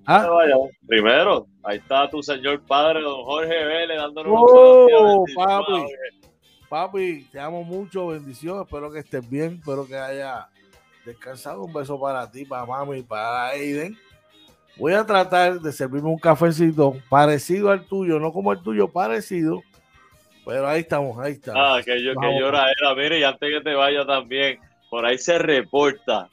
¿Ah? 0.05 0.19
no 0.19 0.23
te 0.23 0.29
vayas. 0.29 0.57
Primero, 0.87 1.47
ahí 1.63 1.79
está 1.79 2.09
tu 2.09 2.23
señor 2.23 2.61
padre, 2.61 3.01
don 3.01 3.25
Jorge 3.25 3.65
Vélez, 3.65 3.97
dándonos 3.97 4.33
oh, 4.33 5.25
papi. 5.35 5.85
Papi, 6.69 7.27
te 7.29 7.41
amo 7.41 7.65
mucho, 7.65 8.07
bendiciones. 8.07 8.63
Espero 8.65 8.89
que 8.89 8.99
estés 8.99 9.29
bien, 9.29 9.55
espero 9.59 9.85
que 9.85 9.97
haya 9.97 10.47
descansado. 11.05 11.63
Un 11.63 11.73
beso 11.73 11.99
para 11.99 12.29
ti, 12.29 12.45
para 12.45 12.65
mami 12.65 12.99
y 12.99 13.03
para 13.03 13.47
Aiden. 13.47 13.97
Voy 14.77 14.93
a 14.93 15.05
tratar 15.05 15.59
de 15.59 15.71
servirme 15.71 16.09
un 16.09 16.17
cafecito 16.17 16.95
parecido 17.09 17.69
al 17.69 17.85
tuyo, 17.85 18.19
no 18.19 18.33
como 18.33 18.51
el 18.51 18.61
tuyo, 18.61 18.87
parecido 18.87 19.61
pero 20.45 20.67
ahí 20.67 20.81
estamos, 20.81 21.17
ahí 21.19 21.33
estamos. 21.33 21.61
Ah, 21.63 21.81
que 21.83 22.03
yo 22.03 22.13
que 22.15 22.39
llora 22.39 22.71
era. 22.71 22.93
Mire, 22.95 23.19
y 23.19 23.23
antes 23.23 23.49
que 23.49 23.61
te 23.61 23.73
vaya 23.73 24.05
también, 24.05 24.59
por 24.89 25.05
ahí 25.05 25.17
se 25.17 25.39
reporta 25.39 26.29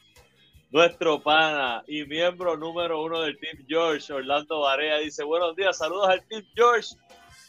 nuestro 0.70 1.20
pana 1.20 1.83
y 1.87 2.04
miembro 2.04 2.56
número 2.56 3.02
uno 3.02 3.20
del 3.20 3.38
Team 3.38 3.64
George, 3.68 4.12
Orlando 4.12 4.61
Barea, 4.61 4.98
dice: 4.98 5.22
Buenos 5.22 5.54
días, 5.54 5.78
saludos 5.78 6.09
al 6.09 6.22
Team 6.26 6.44
George. 6.54 6.96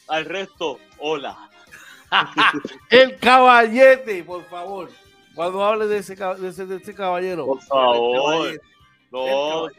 Al 0.07 0.25
resto, 0.25 0.77
hola. 0.99 1.49
el 2.89 3.17
caballete, 3.17 4.23
por 4.23 4.43
favor. 4.45 4.89
Cuando 5.35 5.63
hable 5.63 5.87
de 5.87 5.97
ese, 5.97 6.15
de 6.15 6.47
ese, 6.47 6.65
de 6.65 6.77
ese 6.77 6.93
caballero. 6.93 7.45
Por 7.45 7.61
favor. 7.61 8.61
No, 9.11 9.67
no, 9.67 9.71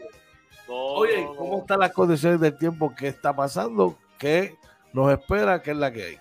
Oye, 0.69 1.27
¿cómo 1.37 1.59
están 1.59 1.81
las 1.81 1.93
condiciones 1.93 2.41
del 2.41 2.57
tiempo? 2.57 2.95
¿Qué 2.97 3.09
está 3.09 3.35
pasando? 3.35 3.99
¿Qué 4.19 4.57
nos 4.93 5.13
espera? 5.13 5.61
¿Qué 5.63 5.73
es 5.73 5.77
la 5.77 5.93
que 5.93 6.05
hay? 6.05 6.19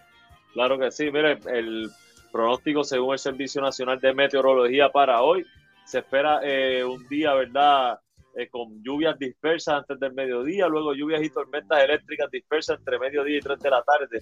Claro 0.53 0.77
que 0.77 0.91
sí, 0.91 1.11
mire, 1.11 1.39
el 1.47 1.89
pronóstico 2.31 2.83
según 2.83 3.13
el 3.13 3.19
Servicio 3.19 3.61
Nacional 3.61 3.99
de 3.99 4.13
Meteorología 4.13 4.89
para 4.91 5.21
hoy, 5.21 5.45
se 5.85 5.99
espera 5.99 6.39
eh, 6.43 6.83
un 6.83 7.07
día, 7.07 7.33
¿verdad? 7.33 7.99
Eh, 8.35 8.47
con 8.49 8.81
lluvias 8.81 9.19
dispersas 9.19 9.75
antes 9.75 9.99
del 9.99 10.13
mediodía, 10.13 10.67
luego 10.67 10.93
lluvias 10.93 11.21
y 11.21 11.29
tormentas 11.29 11.83
eléctricas 11.83 12.31
dispersas 12.31 12.79
entre 12.79 12.97
mediodía 12.97 13.37
y 13.37 13.41
3 13.41 13.59
de 13.59 13.69
la 13.69 13.83
tarde, 13.83 14.19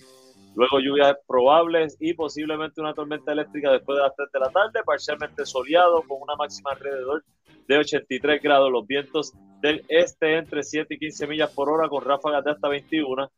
luego 0.56 0.80
lluvias 0.80 1.16
probables 1.28 1.96
y 2.00 2.14
posiblemente 2.16 2.82
una 2.82 2.96
tormenta 2.96 3.32
eléctrica 3.32 3.72
después 3.72 3.98
de 3.98 4.04
las 4.04 4.16
3 4.16 4.30
de 4.34 4.40
la 4.40 4.50
tarde, 4.50 4.84
parcialmente 4.84 5.46
soleado 5.46 6.02
con 6.08 6.22
una 6.22 6.36
máxima 6.36 6.72
alrededor 6.72 7.24
de 7.68 7.78
83 7.78 8.42
grados, 8.42 8.72
los 8.72 8.88
vientos 8.88 9.32
del 9.62 9.86
este 9.90 10.38
entre 10.38 10.64
7 10.64 10.96
y 10.96 10.98
15 10.98 11.28
millas 11.28 11.52
por 11.52 11.70
hora 11.70 11.88
con 11.88 12.04
ráfagas 12.04 12.44
de 12.44 12.52
hasta 12.52 12.68
21 12.68 13.30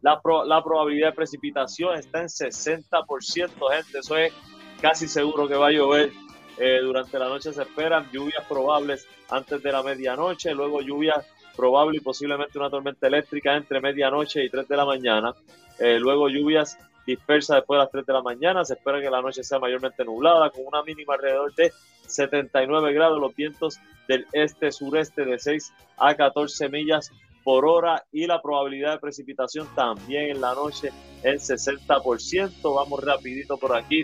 la, 0.00 0.20
la 0.46 0.62
probabilidad 0.62 1.08
de 1.08 1.14
precipitación 1.14 1.96
está 1.96 2.20
en 2.20 2.28
60%, 2.28 3.48
gente. 3.70 3.98
Eso 3.98 4.16
es 4.16 4.32
casi 4.80 5.08
seguro 5.08 5.48
que 5.48 5.54
va 5.54 5.68
a 5.68 5.72
llover. 5.72 6.12
Eh, 6.58 6.80
durante 6.82 7.18
la 7.18 7.28
noche 7.28 7.52
se 7.52 7.62
esperan 7.62 8.10
lluvias 8.10 8.44
probables 8.48 9.06
antes 9.30 9.62
de 9.62 9.72
la 9.72 9.82
medianoche, 9.82 10.54
luego 10.54 10.80
lluvias 10.80 11.24
probables 11.56 12.00
y 12.00 12.04
posiblemente 12.04 12.58
una 12.58 12.70
tormenta 12.70 13.06
eléctrica 13.06 13.56
entre 13.56 13.80
medianoche 13.80 14.44
y 14.44 14.48
3 14.48 14.66
de 14.66 14.76
la 14.76 14.84
mañana. 14.84 15.34
Eh, 15.78 15.98
luego 15.98 16.28
lluvias 16.28 16.78
dispersas 17.06 17.56
después 17.56 17.78
de 17.78 17.82
las 17.84 17.90
3 17.90 18.06
de 18.06 18.12
la 18.12 18.22
mañana. 18.22 18.64
Se 18.64 18.74
espera 18.74 19.00
que 19.00 19.10
la 19.10 19.22
noche 19.22 19.42
sea 19.42 19.58
mayormente 19.58 20.04
nublada, 20.04 20.50
con 20.50 20.66
una 20.66 20.82
mínima 20.82 21.14
alrededor 21.14 21.54
de 21.54 21.72
79 22.06 22.92
grados. 22.92 23.20
Los 23.20 23.34
vientos 23.34 23.78
del 24.06 24.26
este-sureste 24.32 25.24
de 25.24 25.38
6 25.38 25.72
a 25.96 26.14
14 26.14 26.68
millas 26.68 27.10
por 27.44 27.64
hora 27.66 28.04
y 28.12 28.26
la 28.26 28.42
probabilidad 28.42 28.92
de 28.92 28.98
precipitación 28.98 29.66
también 29.74 30.30
en 30.30 30.40
la 30.40 30.54
noche 30.54 30.90
el 31.22 31.40
60%. 31.40 32.74
Vamos 32.74 33.02
rapidito 33.02 33.56
por 33.56 33.74
aquí 33.74 34.02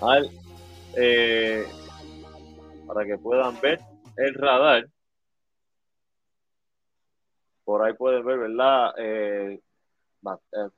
al, 0.00 0.30
eh, 0.96 1.66
para 2.86 3.04
que 3.04 3.18
puedan 3.18 3.60
ver 3.60 3.80
el 4.16 4.34
radar. 4.34 4.88
Por 7.64 7.82
ahí 7.82 7.92
pueden 7.94 8.24
ver, 8.24 8.38
¿verdad? 8.38 8.94
Eh, 8.98 9.60
eh, 10.24 10.68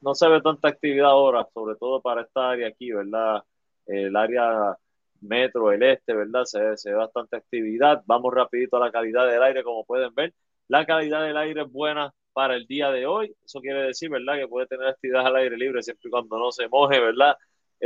no, 0.00 0.14
se 0.14 0.28
ve 0.28 0.40
tanta 0.40 0.68
actividad 0.68 1.10
ahora, 1.10 1.46
sobre 1.52 1.76
todo 1.76 2.00
para 2.00 2.22
esta 2.22 2.50
área 2.50 2.68
aquí, 2.68 2.92
¿verdad? 2.92 3.42
El 3.86 4.16
área 4.16 4.76
metro, 5.20 5.72
el 5.72 5.82
este, 5.82 6.14
¿verdad? 6.14 6.44
Se, 6.44 6.76
se 6.76 6.90
ve 6.90 6.96
bastante 6.96 7.36
actividad. 7.36 8.02
Vamos 8.06 8.32
rapidito 8.32 8.76
a 8.76 8.80
la 8.80 8.92
calidad 8.92 9.26
del 9.26 9.42
aire, 9.42 9.62
como 9.62 9.84
pueden 9.84 10.14
ver. 10.14 10.32
La 10.68 10.86
calidad 10.86 11.22
del 11.22 11.36
aire 11.36 11.62
es 11.62 11.70
buena 11.70 12.12
para 12.32 12.56
el 12.56 12.66
día 12.66 12.90
de 12.90 13.06
hoy. 13.06 13.34
Eso 13.44 13.60
quiere 13.60 13.82
decir, 13.82 14.10
¿verdad? 14.10 14.36
Que 14.36 14.48
puede 14.48 14.66
tener 14.66 14.88
actividad 14.88 15.26
al 15.26 15.36
aire 15.36 15.56
libre 15.56 15.82
siempre 15.82 16.08
y 16.08 16.10
cuando 16.10 16.38
no 16.38 16.52
se 16.52 16.68
moje, 16.68 17.00
¿verdad? 17.00 17.36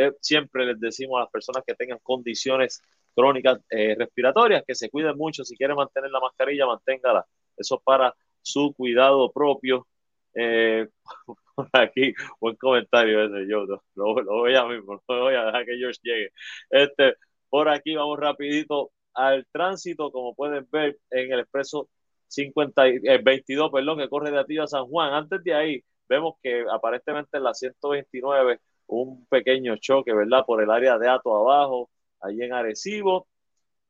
Eh, 0.00 0.12
siempre 0.20 0.64
les 0.64 0.78
decimos 0.78 1.18
a 1.18 1.22
las 1.22 1.30
personas 1.30 1.64
que 1.66 1.74
tengan 1.74 1.98
condiciones 2.02 2.80
crónicas 3.16 3.58
eh, 3.70 3.96
respiratorias 3.98 4.62
que 4.66 4.76
se 4.76 4.90
cuiden 4.90 5.16
mucho. 5.16 5.44
Si 5.44 5.56
quieren 5.56 5.76
mantener 5.76 6.10
la 6.12 6.20
mascarilla, 6.20 6.66
manténgala. 6.66 7.26
Eso 7.56 7.76
es 7.76 7.82
para 7.82 8.14
su 8.40 8.72
cuidado 8.76 9.32
propio. 9.32 9.88
Eh, 10.34 10.86
por 11.56 11.68
aquí, 11.72 12.14
buen 12.40 12.54
comentario 12.56 13.24
ese, 13.24 13.50
yo 13.50 13.64
lo, 13.96 14.14
voy 14.14 14.54
a 14.54 14.64
mismo, 14.66 15.02
no 15.08 15.20
voy 15.22 15.34
a 15.34 15.46
dejar 15.46 15.64
que 15.66 15.76
George 15.78 15.98
llegue. 16.02 16.30
Este, 16.70 17.14
por 17.48 17.68
aquí 17.68 17.96
vamos 17.96 18.20
rapidito 18.20 18.92
al 19.14 19.46
tránsito, 19.50 20.12
como 20.12 20.34
pueden 20.36 20.68
ver 20.70 20.98
en 21.10 21.32
el 21.32 21.40
expreso 21.40 21.88
50, 22.28 22.82
22, 23.24 23.68
eh, 23.68 23.70
perdón, 23.72 23.98
que 23.98 24.08
corre 24.08 24.30
de 24.30 24.38
Atillo 24.38 24.62
a 24.62 24.68
San 24.68 24.86
Juan. 24.86 25.12
Antes 25.12 25.42
de 25.42 25.54
ahí, 25.54 25.84
vemos 26.08 26.34
que 26.42 26.64
aparentemente 26.72 27.36
en 27.38 27.44
la 27.44 27.54
129 27.54 28.60
un 28.88 29.26
pequeño 29.26 29.76
choque, 29.76 30.12
¿verdad? 30.14 30.44
Por 30.46 30.62
el 30.62 30.70
área 30.70 30.98
de 30.98 31.08
Ato 31.08 31.34
abajo, 31.36 31.90
allí 32.20 32.42
en 32.42 32.52
Arecibo. 32.52 33.28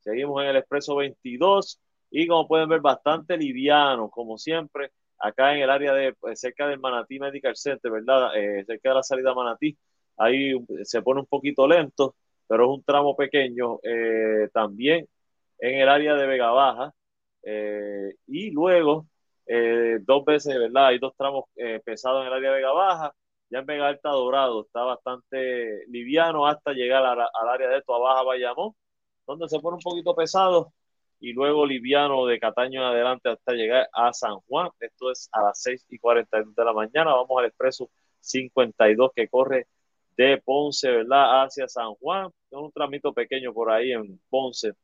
Seguimos 0.00 0.42
en 0.42 0.50
el 0.50 0.56
expreso 0.56 0.96
22 0.96 1.80
y 2.10 2.26
como 2.26 2.48
pueden 2.48 2.68
ver, 2.68 2.80
bastante 2.80 3.36
liviano, 3.36 4.10
como 4.10 4.38
siempre, 4.38 4.92
acá 5.18 5.54
en 5.54 5.62
el 5.62 5.70
área 5.70 5.92
de 5.94 6.14
pues, 6.14 6.40
cerca 6.40 6.66
del 6.68 6.80
Manatí 6.80 7.18
Medical 7.18 7.56
Center, 7.56 7.90
¿verdad? 7.90 8.30
Eh, 8.36 8.64
cerca 8.66 8.90
de 8.90 8.94
la 8.96 9.02
salida 9.02 9.34
Manatí, 9.34 9.76
ahí 10.16 10.52
se 10.84 11.02
pone 11.02 11.20
un 11.20 11.26
poquito 11.26 11.66
lento, 11.66 12.14
pero 12.46 12.64
es 12.64 12.70
un 12.78 12.84
tramo 12.84 13.16
pequeño. 13.16 13.78
Eh, 13.82 14.48
también 14.52 15.06
en 15.58 15.80
el 15.80 15.88
área 15.88 16.14
de 16.14 16.26
Vega 16.26 16.50
Baja, 16.50 16.92
eh, 17.42 18.14
y 18.26 18.50
luego, 18.50 19.06
dos 20.02 20.24
veces, 20.24 20.58
¿verdad? 20.58 20.88
Hay 20.88 20.98
dos 20.98 21.14
tramos 21.16 21.44
pesados 21.84 22.22
en 22.22 22.28
el 22.28 22.34
área 22.34 22.50
de 22.50 22.56
Vega 22.56 22.72
Baja. 22.72 23.14
Ya 23.50 23.60
en 23.60 23.66
Vega 23.66 23.88
Alta 23.88 24.10
Dorado 24.10 24.62
está 24.62 24.82
bastante 24.82 25.86
liviano 25.88 26.46
hasta 26.46 26.72
llegar 26.72 27.04
al 27.04 27.48
área 27.48 27.68
de 27.68 27.82
Toa 27.82 27.98
Baja 27.98 28.22
Bayamón, 28.22 28.74
donde 29.26 29.48
se 29.48 29.58
pone 29.60 29.76
un 29.76 29.82
poquito 29.82 30.14
pesado 30.14 30.72
y 31.20 31.32
luego 31.32 31.66
liviano 31.66 32.26
de 32.26 32.38
Cataño 32.38 32.80
en 32.80 32.86
adelante 32.86 33.30
hasta 33.30 33.52
llegar 33.52 33.88
a 33.92 34.12
San 34.12 34.36
Juan. 34.40 34.70
Esto 34.80 35.10
es 35.10 35.28
a 35.32 35.42
las 35.42 35.62
6 35.62 35.86
y 35.88 35.98
42 35.98 36.54
de 36.54 36.64
la 36.64 36.72
mañana. 36.72 37.14
Vamos 37.14 37.38
al 37.38 37.46
expreso 37.46 37.90
52 38.20 39.12
que 39.14 39.28
corre 39.28 39.66
de 40.16 40.38
Ponce, 40.38 40.90
¿verdad? 40.90 41.44
Hacia 41.44 41.68
San 41.68 41.94
Juan. 41.94 42.26
Es 42.50 42.58
un 42.58 42.72
tramito 42.72 43.12
pequeño 43.12 43.52
por 43.52 43.70
ahí 43.70 43.92
en 43.92 44.20
Ponce, 44.28 44.74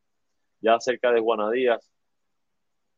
ya 0.61 0.81
cerca 0.81 1.13
de 1.13 1.21
Juanadías. 1.21 1.91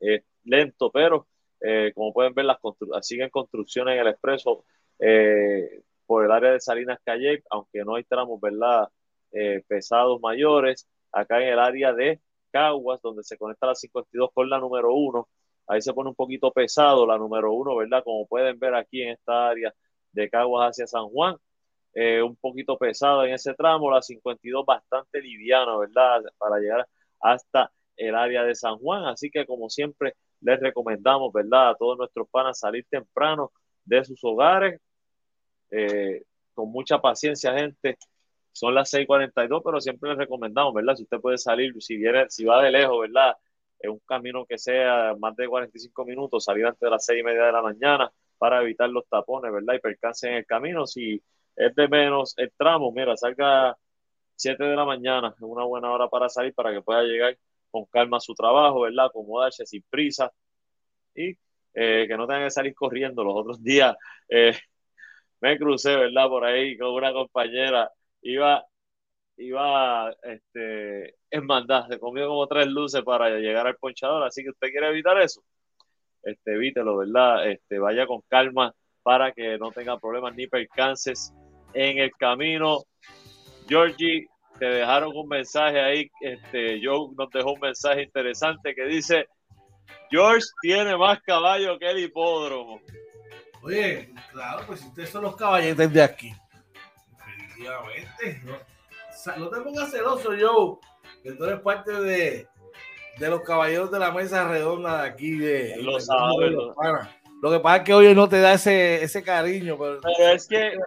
Es 0.00 0.22
lento, 0.44 0.90
pero 0.90 1.26
eh, 1.60 1.92
como 1.94 2.12
pueden 2.12 2.34
ver, 2.34 2.44
las 2.44 2.58
siguen 3.02 3.30
construcciones 3.30 3.94
en 3.94 4.00
el 4.00 4.08
expreso 4.08 4.64
eh, 4.98 5.82
por 6.06 6.24
el 6.24 6.30
área 6.32 6.52
de 6.52 6.60
Salinas 6.60 6.98
Calle, 7.04 7.42
aunque 7.50 7.84
no 7.84 7.96
hay 7.96 8.04
tramos, 8.04 8.40
¿verdad? 8.40 8.88
Eh, 9.32 9.62
pesados 9.68 10.20
mayores. 10.20 10.88
Acá 11.12 11.42
en 11.42 11.48
el 11.48 11.58
área 11.58 11.92
de 11.92 12.20
Caguas, 12.50 13.00
donde 13.02 13.22
se 13.24 13.38
conecta 13.38 13.66
la 13.66 13.74
52 13.74 14.30
con 14.32 14.48
la 14.50 14.58
número 14.58 14.92
1. 14.94 15.28
Ahí 15.68 15.82
se 15.82 15.92
pone 15.92 16.10
un 16.10 16.14
poquito 16.14 16.52
pesado 16.52 17.06
la 17.06 17.18
número 17.18 17.52
1, 17.52 17.76
¿verdad? 17.76 18.02
Como 18.04 18.26
pueden 18.26 18.58
ver 18.58 18.74
aquí 18.74 19.02
en 19.02 19.10
esta 19.10 19.48
área 19.48 19.74
de 20.12 20.30
Caguas 20.30 20.70
hacia 20.70 20.86
San 20.86 21.08
Juan. 21.08 21.36
Eh, 21.94 22.22
un 22.22 22.36
poquito 22.36 22.76
pesado 22.78 23.24
en 23.24 23.32
ese 23.34 23.54
tramo, 23.54 23.90
la 23.90 24.02
52 24.02 24.66
bastante 24.66 25.20
liviana, 25.20 25.76
¿verdad? 25.78 26.22
Para 26.38 26.58
llegar 26.58 26.86
hasta 27.20 27.72
el 27.96 28.14
área 28.14 28.44
de 28.44 28.54
San 28.54 28.78
Juan. 28.78 29.06
Así 29.06 29.30
que 29.30 29.46
como 29.46 29.68
siempre 29.70 30.14
les 30.40 30.60
recomendamos, 30.60 31.32
¿verdad? 31.32 31.70
A 31.70 31.74
todos 31.76 31.98
nuestros 31.98 32.28
panas 32.30 32.58
salir 32.58 32.86
temprano 32.90 33.52
de 33.84 34.04
sus 34.04 34.22
hogares. 34.24 34.80
Eh, 35.70 36.22
con 36.54 36.70
mucha 36.70 37.00
paciencia, 37.00 37.54
gente 37.54 37.98
son 38.52 38.74
las 38.74 38.90
6:42, 38.90 39.62
pero 39.64 39.80
siempre 39.80 40.10
les 40.10 40.18
recomendamos, 40.18 40.72
¿verdad? 40.74 40.94
Si 40.96 41.02
usted 41.04 41.20
puede 41.20 41.38
salir, 41.38 41.74
si 41.82 41.96
viene, 41.98 42.26
si 42.30 42.44
va 42.44 42.62
de 42.62 42.70
lejos, 42.70 43.00
¿verdad? 43.00 43.36
En 43.80 43.90
un 43.90 43.98
camino 44.00 44.46
que 44.46 44.58
sea 44.58 45.14
más 45.18 45.36
de 45.36 45.46
45 45.48 46.04
minutos, 46.06 46.44
salir 46.44 46.64
antes 46.66 46.80
de 46.80 46.90
las 46.90 47.04
6 47.04 47.20
y 47.20 47.22
media 47.22 47.44
de 47.44 47.52
la 47.52 47.62
mañana 47.62 48.10
para 48.38 48.62
evitar 48.62 48.88
los 48.90 49.06
tapones, 49.08 49.52
¿verdad? 49.52 49.74
Y 49.74 49.78
percance 49.80 50.26
en 50.28 50.34
el 50.36 50.46
camino. 50.46 50.86
Si 50.86 51.22
es 51.56 51.74
de 51.74 51.88
menos 51.88 52.34
el 52.38 52.50
tramo, 52.56 52.92
mira, 52.92 53.16
salga 53.16 53.76
7 54.36 54.64
de 54.64 54.76
la 54.76 54.84
mañana, 54.86 55.34
es 55.36 55.42
una 55.42 55.64
buena 55.64 55.90
hora 55.92 56.08
para 56.08 56.28
salir 56.28 56.54
para 56.54 56.72
que 56.72 56.82
pueda 56.82 57.02
llegar 57.02 57.38
con 57.70 57.84
calma 57.86 58.18
a 58.18 58.20
su 58.20 58.34
trabajo, 58.34 58.80
¿verdad? 58.82 59.06
Acomodarse 59.06 59.66
sin 59.66 59.82
prisa 59.90 60.32
y 61.14 61.36
eh, 61.74 62.06
que 62.08 62.16
no 62.16 62.26
tenga 62.26 62.44
que 62.44 62.50
salir 62.50 62.74
corriendo. 62.74 63.24
Los 63.24 63.36
otros 63.36 63.62
días 63.62 63.96
eh, 64.28 64.56
me 65.40 65.58
crucé, 65.58 65.96
¿verdad? 65.96 66.28
Por 66.28 66.44
ahí 66.44 66.76
con 66.76 66.90
una 66.94 67.12
compañera 67.12 67.90
iba, 68.22 68.64
iba, 69.36 70.10
este, 70.22 71.14
en 71.30 71.46
mandar, 71.46 71.86
se 71.88 71.98
comió 71.98 72.28
como 72.28 72.46
tres 72.46 72.66
luces 72.66 73.02
para 73.02 73.30
llegar 73.38 73.66
al 73.66 73.76
ponchador, 73.76 74.24
así 74.24 74.42
que 74.42 74.50
usted 74.50 74.70
quiere 74.70 74.88
evitar 74.88 75.20
eso, 75.20 75.42
este, 76.22 76.54
evítelo, 76.54 76.96
¿verdad? 76.96 77.48
Este, 77.48 77.78
vaya 77.78 78.06
con 78.06 78.22
calma 78.28 78.74
para 79.02 79.32
que 79.32 79.58
no 79.58 79.70
tenga 79.70 79.98
problemas 79.98 80.34
ni 80.34 80.46
percances 80.48 81.32
en 81.72 81.98
el 81.98 82.10
camino. 82.12 82.82
Georgie, 83.68 84.26
te 84.58 84.66
dejaron 84.66 85.12
un 85.14 85.28
mensaje 85.28 85.80
ahí, 85.80 86.10
este, 86.20 86.80
Joe 86.82 87.10
nos 87.16 87.30
dejó 87.30 87.52
un 87.52 87.60
mensaje 87.60 88.02
interesante 88.02 88.74
que 88.74 88.84
dice, 88.86 89.28
George 90.10 90.46
tiene 90.62 90.96
más 90.96 91.20
caballo 91.22 91.78
que 91.78 91.90
el 91.90 91.98
hipódromo. 91.98 92.80
Oye, 93.66 94.14
claro, 94.30 94.62
pues 94.64 94.84
ustedes 94.84 95.10
son 95.10 95.24
los 95.24 95.34
caballetes 95.34 95.92
de 95.92 96.00
aquí. 96.00 96.32
Efectivamente. 97.18 98.42
No, 99.38 99.48
te 99.48 99.60
pongas 99.60 99.90
celoso, 99.90 100.34
yo, 100.34 100.78
que 101.24 101.32
tú 101.32 101.44
eres 101.44 101.58
parte 101.62 101.90
de, 101.90 102.46
de 103.18 103.28
los 103.28 103.40
caballeros 103.40 103.90
de 103.90 103.98
la 103.98 104.12
mesa 104.12 104.46
redonda 104.46 105.02
de 105.02 105.08
aquí. 105.08 105.36
De, 105.36 105.82
lo 105.82 105.98
sabes. 105.98 106.52
Lo 107.42 107.50
que 107.50 107.58
pasa 107.58 107.78
es 107.78 107.82
que 107.82 107.94
hoy 107.94 108.14
no 108.14 108.28
te 108.28 108.40
da 108.40 108.52
ese, 108.52 109.02
ese 109.02 109.24
cariño. 109.24 109.76
Pero, 109.76 110.00
es 110.32 110.46
que 110.46 110.78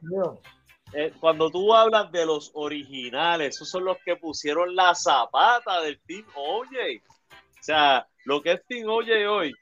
eh, 0.93 1.11
cuando 1.19 1.51
tú 1.51 1.75
hablas 1.75 2.09
de 2.13 2.25
los 2.25 2.49
originales, 2.53 3.55
esos 3.55 3.69
son 3.69 3.83
los 3.83 3.97
que 4.05 4.15
pusieron 4.15 4.73
la 4.73 4.95
zapata 4.95 5.81
del 5.81 5.99
Team 6.07 6.25
Oye. 6.33 7.03
O 7.29 7.63
sea, 7.63 8.07
lo 8.23 8.41
que 8.41 8.53
es 8.53 8.65
Team 8.67 8.87
Oye 8.87 9.27
hoy 9.27 9.53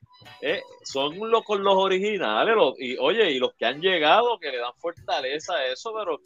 eh, 0.41 0.61
son 0.83 1.17
los, 1.29 1.43
con 1.43 1.63
los 1.63 1.75
originales. 1.75 2.55
y 2.79 2.97
oye, 2.97 3.31
y 3.31 3.39
los 3.39 3.53
que 3.55 3.65
han 3.65 3.81
llegado 3.81 4.39
que 4.39 4.51
le 4.51 4.57
dan 4.57 4.73
fortaleza 4.77 5.53
a 5.53 5.65
eso, 5.67 5.93
pero 5.97 6.19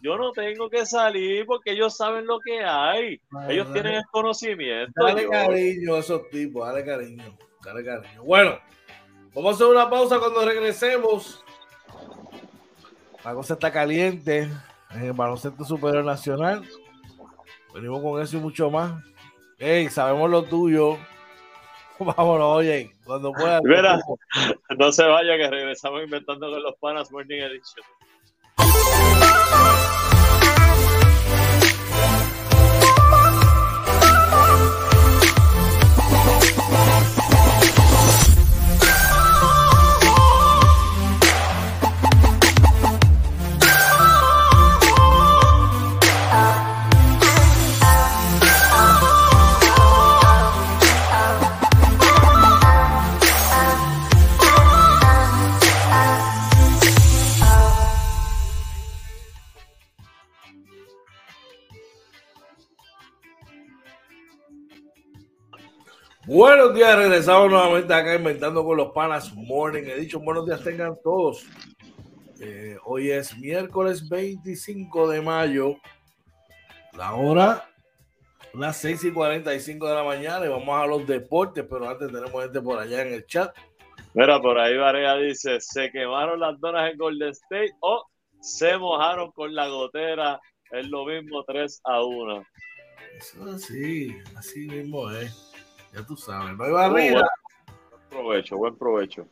yo 0.00 0.16
no 0.16 0.30
tengo 0.32 0.70
que 0.70 0.86
salir 0.86 1.44
porque 1.46 1.72
ellos 1.72 1.96
saben 1.96 2.26
lo 2.26 2.38
que 2.38 2.62
hay. 2.62 3.20
ellos 3.48 3.72
tienen 3.72 3.94
el 3.94 4.06
conocimiento. 4.10 5.04
Dale 5.04 5.26
cariño 5.28 5.94
a 5.96 5.98
esos 5.98 6.28
tipos, 6.30 6.66
dale 6.66 6.84
cariño, 6.84 7.36
dale 7.64 7.84
cariño. 7.84 8.22
Bueno, 8.22 8.58
vamos 9.34 9.52
a 9.52 9.54
hacer 9.54 9.66
una 9.66 9.90
pausa 9.90 10.18
cuando 10.18 10.44
regresemos. 10.44 11.44
La 13.24 13.34
cosa 13.34 13.54
está 13.54 13.72
caliente 13.72 14.48
en 14.90 15.02
el 15.02 15.12
baloncesto 15.12 15.64
superior 15.64 16.04
nacional. 16.04 16.66
Venimos 17.74 18.00
con 18.00 18.22
eso 18.22 18.36
y 18.36 18.40
mucho 18.40 18.70
más. 18.70 19.02
Hey, 19.58 19.88
sabemos 19.90 20.30
lo 20.30 20.44
tuyo. 20.44 20.96
Vámonos, 21.98 22.56
oye, 22.56 22.92
cuando 23.08 23.32
pueda. 23.32 23.60
Mira, 23.64 23.98
no 24.78 24.92
se 24.92 25.04
vaya 25.04 25.36
que 25.36 25.50
regresamos 25.50 26.04
inventando 26.04 26.50
con 26.50 26.62
los 26.62 26.76
panas 26.76 27.10
Morning 27.10 27.40
Edition. 27.40 27.84
Buenos 66.30 66.74
días, 66.74 66.94
regresamos 66.94 67.50
nuevamente 67.50 67.94
acá 67.94 68.14
inventando 68.14 68.62
con 68.62 68.76
los 68.76 68.92
panas 68.92 69.34
Morning 69.34 69.84
Edition. 69.84 70.22
Buenos 70.22 70.44
días 70.44 70.62
tengan 70.62 70.94
todos. 71.02 71.46
Eh, 72.38 72.76
hoy 72.84 73.10
es 73.10 73.34
miércoles 73.38 74.06
25 74.06 75.08
de 75.08 75.22
mayo. 75.22 75.76
La 76.92 77.14
hora, 77.14 77.70
las 78.52 78.76
6 78.76 79.04
y 79.04 79.10
45 79.10 79.88
de 79.88 79.94
la 79.94 80.04
mañana 80.04 80.44
y 80.44 80.50
vamos 80.50 80.68
a 80.68 80.86
los 80.86 81.06
deportes, 81.06 81.64
pero 81.66 81.88
antes 81.88 82.12
tenemos 82.12 82.42
gente 82.42 82.60
por 82.60 82.78
allá 82.78 83.00
en 83.06 83.14
el 83.14 83.24
chat. 83.24 83.56
Mira, 84.12 84.38
por 84.38 84.58
ahí 84.58 84.76
Varela 84.76 85.16
dice, 85.16 85.58
se 85.62 85.90
quemaron 85.90 86.40
las 86.40 86.60
donas 86.60 86.92
en 86.92 86.98
Golden 86.98 87.30
State 87.30 87.72
o 87.80 88.04
se 88.42 88.76
mojaron 88.76 89.32
con 89.32 89.54
la 89.54 89.66
gotera. 89.68 90.38
Es 90.72 90.86
lo 90.88 91.06
mismo 91.06 91.42
3 91.44 91.80
a 91.84 92.04
1. 92.04 92.44
Eso 93.16 93.44
así, 93.50 94.14
así 94.36 94.66
mismo 94.66 95.10
es. 95.10 95.47
Ya 95.98 96.06
tú 96.06 96.16
sabes, 96.16 96.56
no 96.56 96.62
hay 96.62 96.70
barriga. 96.70 97.28
buen 97.90 98.08
provecho, 98.08 98.56
buen 98.56 98.76
provecho. 98.76 99.26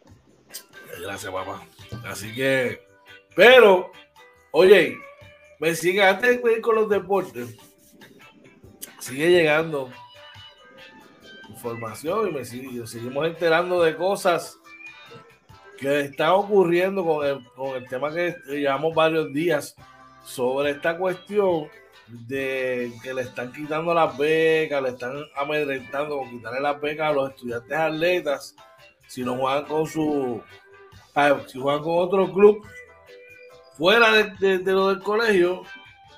Gracias, 1.00 1.32
papá. 1.32 1.62
Así 2.04 2.34
que, 2.34 2.84
pero, 3.36 3.92
oye, 4.50 4.98
me 5.60 5.76
sigue, 5.76 6.02
antes 6.02 6.42
de 6.42 6.52
ir 6.52 6.60
con 6.60 6.74
los 6.74 6.88
deportes, 6.88 7.56
sigue 8.98 9.30
llegando 9.30 9.90
información 11.48 12.30
y 12.30 12.32
me 12.32 12.44
sigue, 12.44 12.84
seguimos 12.84 13.24
enterando 13.28 13.80
de 13.84 13.94
cosas 13.94 14.58
que 15.78 16.00
están 16.00 16.30
ocurriendo 16.30 17.04
con 17.04 17.24
el, 17.24 17.44
con 17.54 17.76
el 17.76 17.86
tema 17.86 18.12
que 18.12 18.34
llevamos 18.48 18.92
varios 18.92 19.32
días 19.32 19.76
sobre 20.24 20.70
esta 20.70 20.98
cuestión 20.98 21.68
de 22.08 22.92
que 23.02 23.12
le 23.12 23.22
están 23.22 23.52
quitando 23.52 23.92
las 23.92 24.16
becas, 24.16 24.82
le 24.82 24.90
están 24.90 25.12
amedrentando 25.36 26.18
con 26.18 26.30
quitarle 26.30 26.60
las 26.60 26.80
becas 26.80 27.10
a 27.10 27.12
los 27.12 27.30
estudiantes 27.30 27.76
atletas 27.76 28.56
si 29.08 29.22
no 29.22 29.36
juegan 29.36 29.64
con 29.64 29.86
su 29.86 30.42
si 31.46 31.58
juegan 31.58 31.82
con 31.82 31.98
otro 31.98 32.32
club 32.32 32.66
fuera 33.76 34.12
de, 34.12 34.58
lo 34.64 34.88
del 34.88 35.02
colegio 35.02 35.62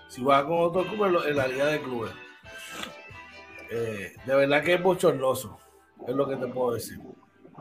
si 0.09 0.22
juegan 0.22 0.46
con 0.46 0.59
otro 0.59 0.85
club 0.85 1.24
en, 1.27 1.37
la 1.37 1.46
liga 1.46 1.66
de 1.66 1.81
clubes. 1.81 2.12
Eh, 3.70 4.14
de 4.24 4.35
verdad 4.35 4.64
que 4.64 4.74
es 4.74 4.83
bochornoso 4.83 5.59
es 6.07 6.14
lo 6.14 6.29
que 6.29 6.37
te 6.37 6.46
puedo 6.46 6.72
decir. 6.72 6.98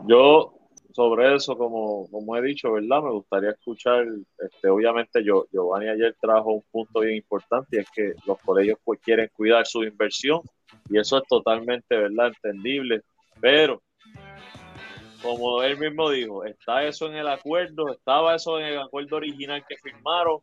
Yo 0.06 0.57
sobre 0.92 1.34
eso, 1.34 1.56
como, 1.56 2.08
como 2.10 2.36
he 2.36 2.42
dicho, 2.42 2.72
¿verdad? 2.72 3.02
Me 3.02 3.10
gustaría 3.10 3.50
escuchar, 3.50 4.06
este, 4.38 4.68
obviamente 4.68 5.22
yo, 5.22 5.46
Giovanni 5.52 5.88
ayer 5.88 6.16
trajo 6.20 6.52
un 6.52 6.64
punto 6.70 7.00
bien 7.00 7.16
importante 7.16 7.76
y 7.76 7.80
es 7.80 7.90
que 7.90 8.14
los 8.26 8.38
colegios 8.40 8.78
pues, 8.84 9.00
quieren 9.00 9.28
cuidar 9.34 9.66
su 9.66 9.84
inversión 9.84 10.40
y 10.88 10.98
eso 10.98 11.18
es 11.18 11.24
totalmente, 11.28 11.96
¿verdad? 11.96 12.28
Entendible, 12.28 13.02
pero 13.40 13.82
como 15.22 15.62
él 15.62 15.78
mismo 15.78 16.10
dijo, 16.10 16.44
está 16.44 16.84
eso 16.84 17.06
en 17.06 17.16
el 17.16 17.28
acuerdo, 17.28 17.92
estaba 17.92 18.34
eso 18.34 18.58
en 18.58 18.66
el 18.66 18.78
acuerdo 18.78 19.16
original 19.16 19.64
que 19.68 19.76
firmaron, 19.76 20.40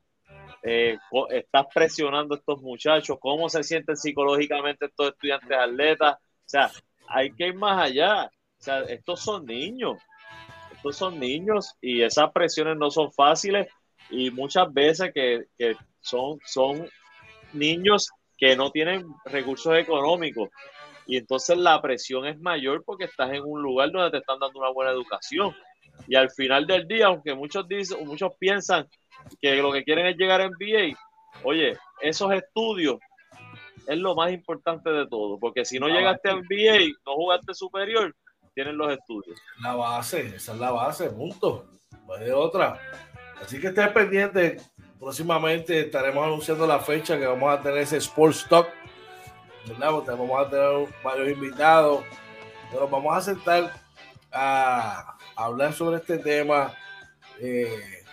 eh, 0.64 0.98
estás 1.30 1.66
presionando 1.74 2.36
a 2.36 2.38
estos 2.38 2.62
muchachos, 2.62 3.18
cómo 3.20 3.50
se 3.50 3.64
sienten 3.64 3.96
psicológicamente 3.96 4.86
estos 4.86 5.10
estudiantes 5.10 5.58
atletas, 5.58 6.16
o 6.16 6.48
sea, 6.48 6.72
hay 7.08 7.32
que 7.32 7.48
ir 7.48 7.56
más 7.56 7.82
allá, 7.82 8.26
o 8.26 8.64
sea, 8.64 8.82
estos 8.82 9.22
son 9.22 9.46
niños, 9.46 9.98
estos 10.86 10.98
son 10.98 11.20
niños 11.20 11.74
y 11.82 12.04
esas 12.04 12.32
presiones 12.32 12.78
no 12.78 12.92
son 12.92 13.12
fáciles 13.12 13.68
y 14.12 14.30
muchas 14.30 14.72
veces 14.72 15.12
que, 15.14 15.46
que 15.58 15.76
son, 16.00 16.40
son 16.46 16.88
niños 17.54 18.10
que 18.38 18.56
no 18.56 18.70
tienen 18.70 19.04
recursos 19.26 19.76
económicos 19.78 20.50
y 21.08 21.18
entonces 21.18 21.58
la 21.58 21.82
presión 21.82 22.28
es 22.28 22.40
mayor 22.40 22.84
porque 22.86 23.06
estás 23.06 23.32
en 23.32 23.42
un 23.44 23.64
lugar 23.64 23.92
donde 23.92 24.12
te 24.12 24.18
están 24.18 24.38
dando 24.38 24.60
una 24.60 24.72
buena 24.72 24.92
educación. 24.92 25.56
Y 26.08 26.16
al 26.16 26.30
final 26.30 26.68
del 26.68 26.88
día, 26.88 27.08
aunque 27.08 27.34
muchos 27.34 27.68
dicen, 27.68 28.06
muchos 28.06 28.34
piensan 28.38 28.88
que 29.42 29.56
lo 29.56 29.72
que 29.72 29.84
quieren 29.84 30.06
es 30.08 30.18
llegar 30.18 30.42
a 30.42 30.50
NBA, 30.50 30.96
oye, 31.44 31.78
esos 32.02 32.32
estudios 32.32 32.98
es 33.88 33.98
lo 33.98 34.14
más 34.16 34.32
importante 34.32 34.92
de 34.92 35.08
todo, 35.08 35.40
porque 35.40 35.64
si 35.64 35.80
no 35.80 35.88
llegaste 35.88 36.30
a 36.30 36.36
NBA, 36.36 36.94
no 37.06 37.14
jugaste 37.14 37.54
superior, 37.54 38.16
tienen 38.56 38.78
los 38.78 38.92
estudios. 38.92 39.40
La 39.62 39.76
base, 39.76 40.36
esa 40.36 40.54
es 40.54 40.60
la 40.60 40.72
base, 40.72 41.10
punto. 41.12 41.68
No 42.08 42.14
hay 42.16 42.32
otra. 42.32 42.80
Así 43.40 43.60
que 43.60 43.68
estés 43.68 43.90
pendiente. 43.90 44.58
Próximamente 45.00 45.82
estaremos 45.82 46.26
anunciando 46.26 46.66
la 46.66 46.80
fecha 46.80 47.20
que 47.20 47.28
vamos 47.28 47.54
a 47.54 47.62
tener 47.62 47.80
ese 47.80 47.98
Sports 47.98 48.48
Talk 48.50 48.68
vamos 49.80 50.48
a 50.48 50.50
tener 50.50 50.88
varios 51.04 51.30
invitados, 51.30 52.04
pero 52.72 52.88
vamos 52.88 53.18
a 53.18 53.22
sentar 53.22 53.72
a, 54.32 55.18
hablar 55.36 55.74
sobre 55.74 55.98
este 55.98 56.18
tema. 56.18 56.74
Eh, 57.40 58.04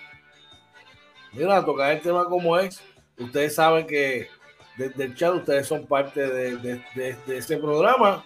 mira, 1.33 1.65
tocar 1.65 1.93
el 1.93 2.01
tema 2.01 2.25
como 2.25 2.59
es. 2.59 2.83
Ustedes 3.19 3.55
saben 3.55 3.87
que 3.87 4.29
desde 4.77 5.05
el 5.05 5.15
chat 5.15 5.35
ustedes 5.35 5.67
son 5.67 5.87
parte 5.87 6.27
de, 6.27 6.57
de, 6.57 7.37
este 7.37 7.59
programa, 7.59 8.25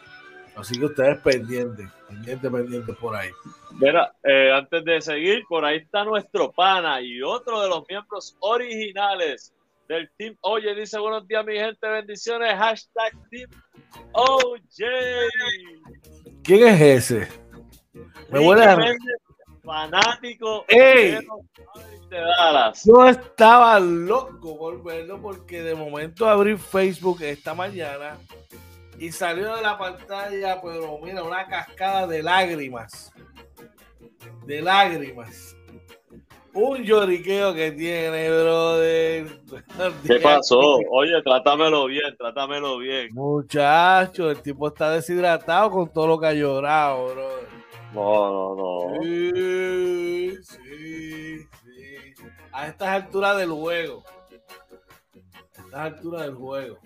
así 0.56 0.78
que 0.78 0.86
ustedes 0.86 1.18
pendientes, 1.20 1.88
pendientes, 2.08 2.50
pendientes 2.50 2.96
por 2.96 3.14
ahí. 3.14 3.30
Mira, 3.72 4.14
eh, 4.22 4.50
antes 4.52 4.84
de 4.84 5.00
seguir, 5.00 5.44
por 5.48 5.64
ahí 5.64 5.78
está 5.78 6.04
nuestro 6.04 6.50
pana 6.50 7.00
y 7.00 7.22
otro 7.22 7.60
de 7.60 7.68
los 7.68 7.84
miembros 7.88 8.36
originales 8.40 9.52
del 9.88 10.10
Team 10.16 10.36
Oye. 10.40 10.74
Dice 10.74 10.98
buenos 10.98 11.26
días, 11.28 11.44
mi 11.44 11.54
gente, 11.54 11.88
bendiciones. 11.88 12.54
Hashtag 12.54 13.12
Team 13.30 13.50
Oye. 14.12 15.28
¿Quién 16.42 16.68
es 16.68 16.80
ese? 16.80 17.28
Me 18.30 18.40
huele 18.40 18.64
a... 18.64 18.78
Fanático 19.62 20.64
¡Ey! 20.68 21.18
de 22.08 22.20
Dallas. 22.20 22.84
Yo 22.84 23.04
estaba 23.04 23.80
loco 23.80 24.56
por 24.56 24.82
verlo 24.84 25.20
porque 25.20 25.60
de 25.60 25.74
momento 25.74 26.28
abrí 26.28 26.56
Facebook 26.56 27.20
esta 27.22 27.52
mañana 27.52 28.16
y 28.98 29.12
salió 29.12 29.54
de 29.56 29.62
la 29.62 29.78
pantalla, 29.78 30.60
pero 30.62 30.98
mira, 31.02 31.22
una 31.22 31.46
cascada 31.46 32.06
de 32.06 32.22
lágrimas. 32.22 33.12
De 34.46 34.62
lágrimas 34.62 35.56
un 36.56 36.82
lloriqueo 36.82 37.54
que 37.54 37.70
tiene, 37.72 38.30
brother. 38.30 39.26
¿Qué 40.06 40.18
pasó? 40.20 40.78
Oye, 40.90 41.22
trátamelo 41.22 41.86
bien, 41.86 42.16
trátamelo 42.16 42.78
bien. 42.78 43.08
Muchacho, 43.12 44.30
el 44.30 44.40
tipo 44.40 44.68
está 44.68 44.90
deshidratado 44.90 45.70
con 45.70 45.92
todo 45.92 46.06
lo 46.06 46.18
que 46.18 46.26
ha 46.26 46.32
llorado, 46.32 47.14
brother. 47.14 47.48
No, 47.92 48.32
no, 48.32 48.56
no. 48.56 49.02
Sí, 49.02 50.36
sí, 50.42 51.38
sí. 51.38 52.14
A 52.52 52.68
estas 52.68 52.88
alturas 52.88 53.36
del 53.36 53.50
juego. 53.50 54.02
A 55.58 55.62
estas 55.62 55.80
alturas 55.80 56.22
del 56.22 56.34
juego. 56.34 56.78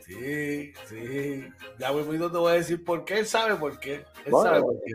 Sí, 0.00 0.72
sí. 0.86 1.48
Ya 1.78 1.90
voy 1.90 2.04
te 2.04 2.26
voy 2.26 2.52
a 2.52 2.54
decir 2.54 2.84
por 2.84 3.04
qué. 3.04 3.18
Él 3.18 3.26
sabe 3.26 3.56
por 3.56 3.78
qué. 3.78 4.04
Él 4.24 4.32
sabe 4.32 4.60
por 4.60 4.74
qué. 4.84 4.94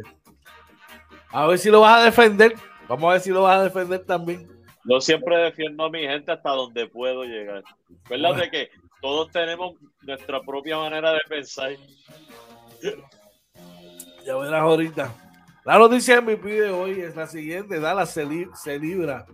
A 1.30 1.48
ver 1.48 1.60
si 1.60 1.70
lo 1.70 1.82
vas 1.82 2.02
a 2.02 2.06
defender. 2.06 2.56
Vamos 2.88 3.10
a 3.10 3.14
ver 3.14 3.22
si 3.22 3.30
lo 3.30 3.44
vas 3.44 3.60
a 3.60 3.64
defender 3.64 4.06
también. 4.06 4.48
Yo 4.84 5.00
siempre 5.00 5.38
defiendo 5.38 5.86
a 5.86 5.90
mi 5.90 6.02
gente 6.02 6.32
hasta 6.32 6.50
donde 6.50 6.88
puedo 6.88 7.24
llegar. 7.24 7.64
¿Verdad? 8.10 8.36
De 8.36 8.50
que 8.50 8.70
todos 9.02 9.32
tenemos 9.32 9.76
nuestra 10.02 10.42
propia 10.42 10.78
manera 10.78 11.14
de 11.14 11.22
pensar. 11.30 11.72
Ya 14.26 14.36
verás 14.36 14.62
ahorita. 14.62 15.14
La 15.64 15.78
noticia 15.78 16.20
de 16.20 16.22
mi 16.22 16.52
de 16.52 16.72
hoy 16.72 17.02
es 17.02 17.16
la 17.16 17.28
siguiente. 17.28 17.80
Dallas 17.80 18.10
se, 18.12 18.26
se 18.56 18.80
libra 18.80 19.26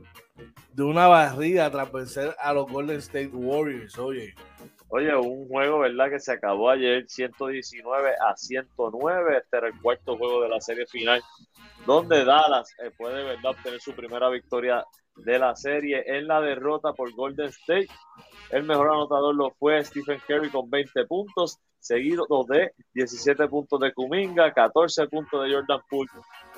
de 0.73 0.84
una 0.84 1.08
barrida 1.08 1.71
tras 1.71 1.91
vencer 1.91 2.36
a 2.39 2.53
los 2.53 2.69
Golden 2.69 2.97
State 2.97 3.32
Warriors. 3.34 3.97
Oye. 3.97 4.36
Oye, 4.89 5.15
un 5.15 5.47
juego, 5.47 5.80
¿verdad? 5.80 6.10
Que 6.10 6.19
se 6.19 6.32
acabó 6.32 6.69
ayer 6.69 7.06
119 7.08 8.12
a 8.26 8.36
109. 8.36 9.38
Este 9.38 9.58
era 9.58 9.67
el 9.67 9.82
cuarto 9.82 10.17
juego 10.17 10.41
de 10.41 10.50
la 10.50 10.62
serie 10.62 10.86
final 10.86 11.21
donde 11.86 12.26
Dallas 12.26 12.73
eh, 12.84 12.91
puede 12.97 13.23
¿verdad? 13.23 13.52
obtener 13.52 13.80
su 13.80 13.93
primera 13.93 14.30
victoria 14.30 14.86
de 15.15 15.39
la 15.39 15.56
serie 15.56 16.04
en 16.06 16.28
la 16.28 16.41
derrota 16.41 16.93
por 16.93 17.12
Golden 17.13 17.47
State. 17.47 17.88
El 18.52 18.63
mejor 18.63 18.89
anotador 18.89 19.36
lo 19.36 19.52
fue 19.52 19.84
Stephen 19.84 20.21
Curry 20.28 20.50
con 20.50 20.69
20 20.69 21.06
puntos, 21.06 21.58
seguido 21.80 22.26
de 22.47 22.71
17 22.93 23.47
puntos 23.47 23.80
de 23.80 23.93
Kuminga, 23.93 24.54
14 24.54 25.08
puntos 25.08 25.43
de 25.43 25.54
Jordan 25.54 25.82
Poole, 25.89 26.10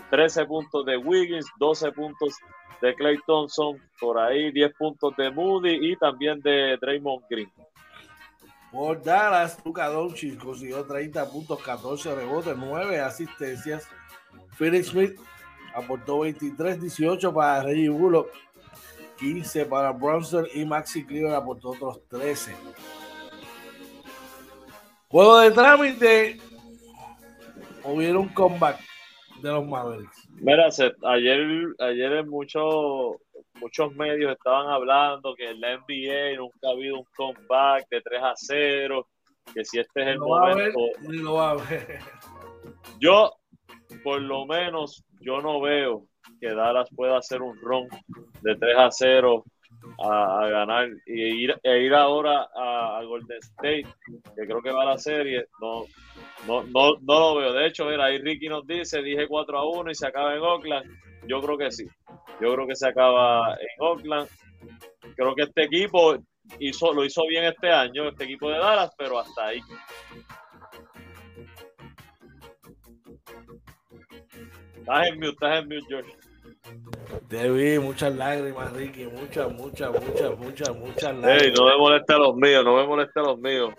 13 0.10 0.46
puntos 0.46 0.86
de 0.86 0.98
Wiggins, 0.98 1.48
12 1.58 1.92
puntos 1.92 2.36
de 2.82 2.96
Clay 2.96 3.18
Thompson, 3.26 3.78
por 4.00 4.20
ahí 4.20 4.52
10 4.52 4.74
puntos 4.78 5.16
de 5.18 5.32
Moody 5.32 5.92
y 5.92 5.96
también 5.98 6.40
de 6.42 6.78
Draymond 6.82 7.26
Green. 7.30 7.52
Por 8.72 9.02
Dallas, 9.02 9.58
Luka 9.66 9.88
Doncic 9.88 10.38
consiguió 10.38 10.86
30 10.86 11.30
puntos, 11.30 11.62
14 11.62 12.14
rebotes, 12.16 12.56
9 12.56 13.00
asistencias 13.00 13.88
Felix 14.60 14.88
Smith 14.88 15.18
aportó 15.74 16.20
23-18 16.20 17.34
para 17.34 17.64
Reggie 17.64 17.88
Bullock, 17.88 18.30
15 19.18 19.66
para 19.66 19.92
Bronson 19.92 20.46
y 20.54 20.66
Maxi 20.66 21.06
Cleaver 21.06 21.34
aportó 21.34 21.70
otros 21.70 22.02
13. 22.10 22.54
Juego 25.08 25.40
de 25.40 25.52
trámite. 25.52 26.38
Hubiera 27.86 28.20
un 28.20 28.28
comeback 28.30 28.80
de 29.42 29.50
los 29.50 29.66
Mavericks. 29.66 30.28
Mira, 30.34 30.66
ayer, 30.66 31.76
ayer 31.80 32.12
en 32.12 32.30
muchos 33.60 33.94
medios 33.96 34.32
estaban 34.32 34.68
hablando 34.68 35.36
que 35.36 35.50
en 35.50 35.62
la 35.62 35.78
NBA 35.78 36.38
nunca 36.38 36.68
ha 36.68 36.72
habido 36.72 37.00
un 37.00 37.06
comeback 37.16 37.88
de 37.90 38.02
3 38.02 38.22
a 38.22 38.34
0, 38.36 39.08
que 39.54 39.66
si 39.66 39.80
este 39.80 40.02
es 40.02 40.08
el 40.08 40.20
momento. 40.20 40.80
Yo 43.00 43.34
por 44.04 44.22
lo 44.22 44.46
menos 44.46 45.04
yo 45.20 45.42
no 45.42 45.60
veo 45.62 46.06
que 46.40 46.54
Dallas 46.54 46.90
pueda 46.96 47.18
hacer 47.18 47.42
un 47.42 47.60
ron 47.60 47.88
de 48.42 48.56
3 48.56 48.78
a 48.78 48.92
0 48.92 49.44
a, 50.00 50.48
ganar 50.48 50.90
y 51.06 51.44
ir, 51.44 51.60
e 51.64 51.80
ir 51.80 51.94
ahora 51.94 52.48
a, 52.56 53.02
Golden 53.04 53.38
State, 53.40 53.88
que 54.36 54.46
creo 54.46 54.62
que 54.62 54.72
va 54.72 54.84
a 54.84 54.92
la 54.94 54.98
serie, 54.98 55.46
no, 55.62 55.86
no, 56.48 56.64
no, 56.64 56.98
no 57.02 57.20
lo 57.20 57.36
veo. 57.36 57.54
De 57.54 57.68
hecho, 57.68 57.86
mira, 57.86 58.06
ahí 58.06 58.18
Ricky 58.20 58.48
nos 58.48 58.66
dice, 58.66 59.02
dije 59.02 59.28
4 59.28 59.58
a 59.58 59.70
1 59.70 59.92
y 59.92 59.96
se 59.96 60.08
acaba 60.08 60.36
en 60.36 60.42
Oakland. 60.42 60.86
Yo 61.28 61.42
creo 61.42 61.58
que 61.58 61.72
sí. 61.72 61.86
Yo 62.40 62.54
creo 62.54 62.68
que 62.68 62.76
se 62.76 62.88
acaba 62.88 63.56
en 63.56 63.68
Oakland. 63.80 64.30
Creo 65.16 65.36
que 65.36 65.44
este 65.44 65.64
equipo 65.64 66.18
hizo, 66.60 66.94
lo 66.94 67.06
hizo 67.06 67.26
bien 67.28 67.46
este 67.46 67.70
año, 67.70 68.10
este 68.10 68.24
equipo 68.24 68.50
de 68.50 68.58
Dallas, 68.58 68.94
pero 68.98 69.20
hasta 69.20 69.48
ahí. 69.48 69.60
Estás 74.78 75.08
en 75.08 75.16
mute, 75.16 75.30
estás 75.30 75.62
en 75.62 75.68
mute, 75.68 75.86
George. 75.88 76.19
Te 77.28 77.50
vi 77.50 77.80
muchas 77.80 78.16
lágrimas, 78.16 78.72
Ricky, 78.74 79.06
muchas, 79.06 79.52
muchas, 79.52 79.92
muchas, 79.92 80.38
muchas, 80.38 80.76
muchas 80.76 81.16
lágrimas. 81.16 81.42
Ey, 81.42 81.52
no 81.54 81.66
me 81.66 81.78
moleste 81.78 82.14
a 82.14 82.18
los 82.18 82.36
míos, 82.36 82.64
no 82.64 82.76
me 82.76 82.88
moleste 82.88 83.20
a 83.20 83.24
los 83.24 83.40
míos. 83.40 83.74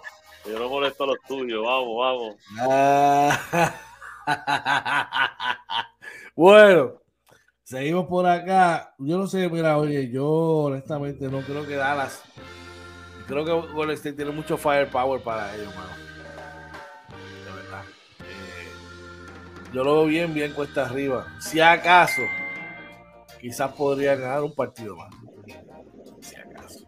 Yo 0.46 0.59
no 0.59 0.68
molesto 0.68 1.04
a 1.04 1.07
los 1.09 1.18
tuyos, 1.28 1.62
vamos, 1.62 1.98
vamos. 1.98 2.36
bueno, 6.34 6.94
seguimos 7.62 8.07
por 8.07 8.26
acá. 8.26 8.94
Yo 8.98 9.18
no 9.18 9.26
sé, 9.26 9.48
mira, 9.48 9.78
oye, 9.78 10.11
yo 10.11 10.28
honestamente 10.28 11.28
no 11.28 11.42
creo 11.42 11.66
que 11.66 11.76
Dallas. 11.76 12.24
Creo 13.26 13.44
que 13.44 13.52
Golden 13.72 13.96
State 13.96 14.16
tiene 14.16 14.30
mucho 14.32 14.57
firepower 14.57 15.22
para 15.22 15.54
ellos, 15.54 15.74
mano. 15.76 15.90
Yo 19.72 19.84
lo 19.84 19.94
veo 19.94 20.07
bien, 20.07 20.34
bien 20.34 20.52
cuesta 20.52 20.86
arriba. 20.86 21.28
Si 21.38 21.61
acaso, 21.61 22.22
quizás 23.41 23.72
podría 23.72 24.16
ganar 24.16 24.43
un 24.43 24.55
partido 24.55 24.97
más. 24.97 25.14
Si 26.20 26.36
acaso. 26.36 26.86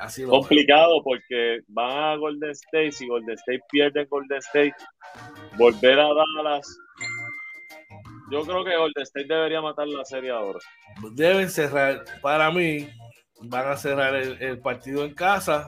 Así 0.00 0.24
complicado 0.24 1.02
porque 1.02 1.60
van 1.68 1.90
a 1.90 2.16
Golden 2.16 2.50
State. 2.50 2.92
Si 2.92 3.08
Golden 3.08 3.34
State 3.34 3.62
pierde 3.70 4.02
en 4.02 4.08
Golden 4.08 4.38
State, 4.38 4.74
volver 5.56 5.98
a 5.98 6.08
Dallas. 6.08 6.78
Yo 8.30 8.42
creo 8.42 8.64
que 8.64 8.76
Golden 8.76 9.02
State 9.02 9.26
debería 9.26 9.60
matar 9.60 9.88
la 9.88 10.04
serie 10.04 10.30
ahora. 10.30 10.58
Deben 11.12 11.48
cerrar, 11.48 12.04
para 12.20 12.50
mí, 12.50 12.88
van 13.40 13.68
a 13.68 13.76
cerrar 13.76 14.14
el, 14.14 14.40
el 14.42 14.60
partido 14.60 15.04
en 15.04 15.14
casa 15.14 15.66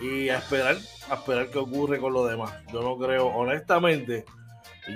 y 0.00 0.28
a 0.28 0.38
esperar, 0.38 0.76
a 1.10 1.14
esperar 1.14 1.50
qué 1.50 1.58
ocurre 1.58 1.98
con 1.98 2.12
lo 2.12 2.26
demás. 2.26 2.54
Yo 2.72 2.80
no 2.82 2.96
creo, 2.96 3.26
honestamente, 3.26 4.24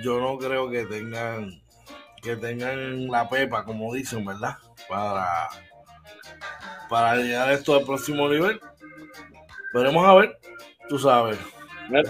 yo 0.03 0.21
no 0.21 0.39
creo 0.39 0.71
que 0.71 0.87
tengan 0.87 1.51
que 2.23 2.37
tengan 2.37 3.09
la 3.09 3.29
pepa, 3.29 3.65
como 3.65 3.93
dicen, 3.95 4.25
¿verdad? 4.25 4.57
Para, 4.89 5.49
para 6.89 7.17
llegar 7.17 7.51
esto 7.51 7.77
al 7.77 7.85
próximo 7.85 8.29
nivel. 8.29 8.61
Veremos 9.73 10.07
a 10.07 10.15
ver, 10.15 10.39
tú 10.89 10.99
sabes. 10.99 11.39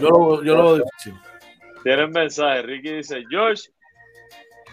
Yo 0.01 0.09
lo, 0.09 0.43
yo 0.43 0.57
lo 0.57 0.77
difícil. 0.77 1.15
Tienen 1.83 2.11
mensaje, 2.11 2.63
Ricky 2.63 2.95
dice, 2.95 3.25
George, 3.31 3.65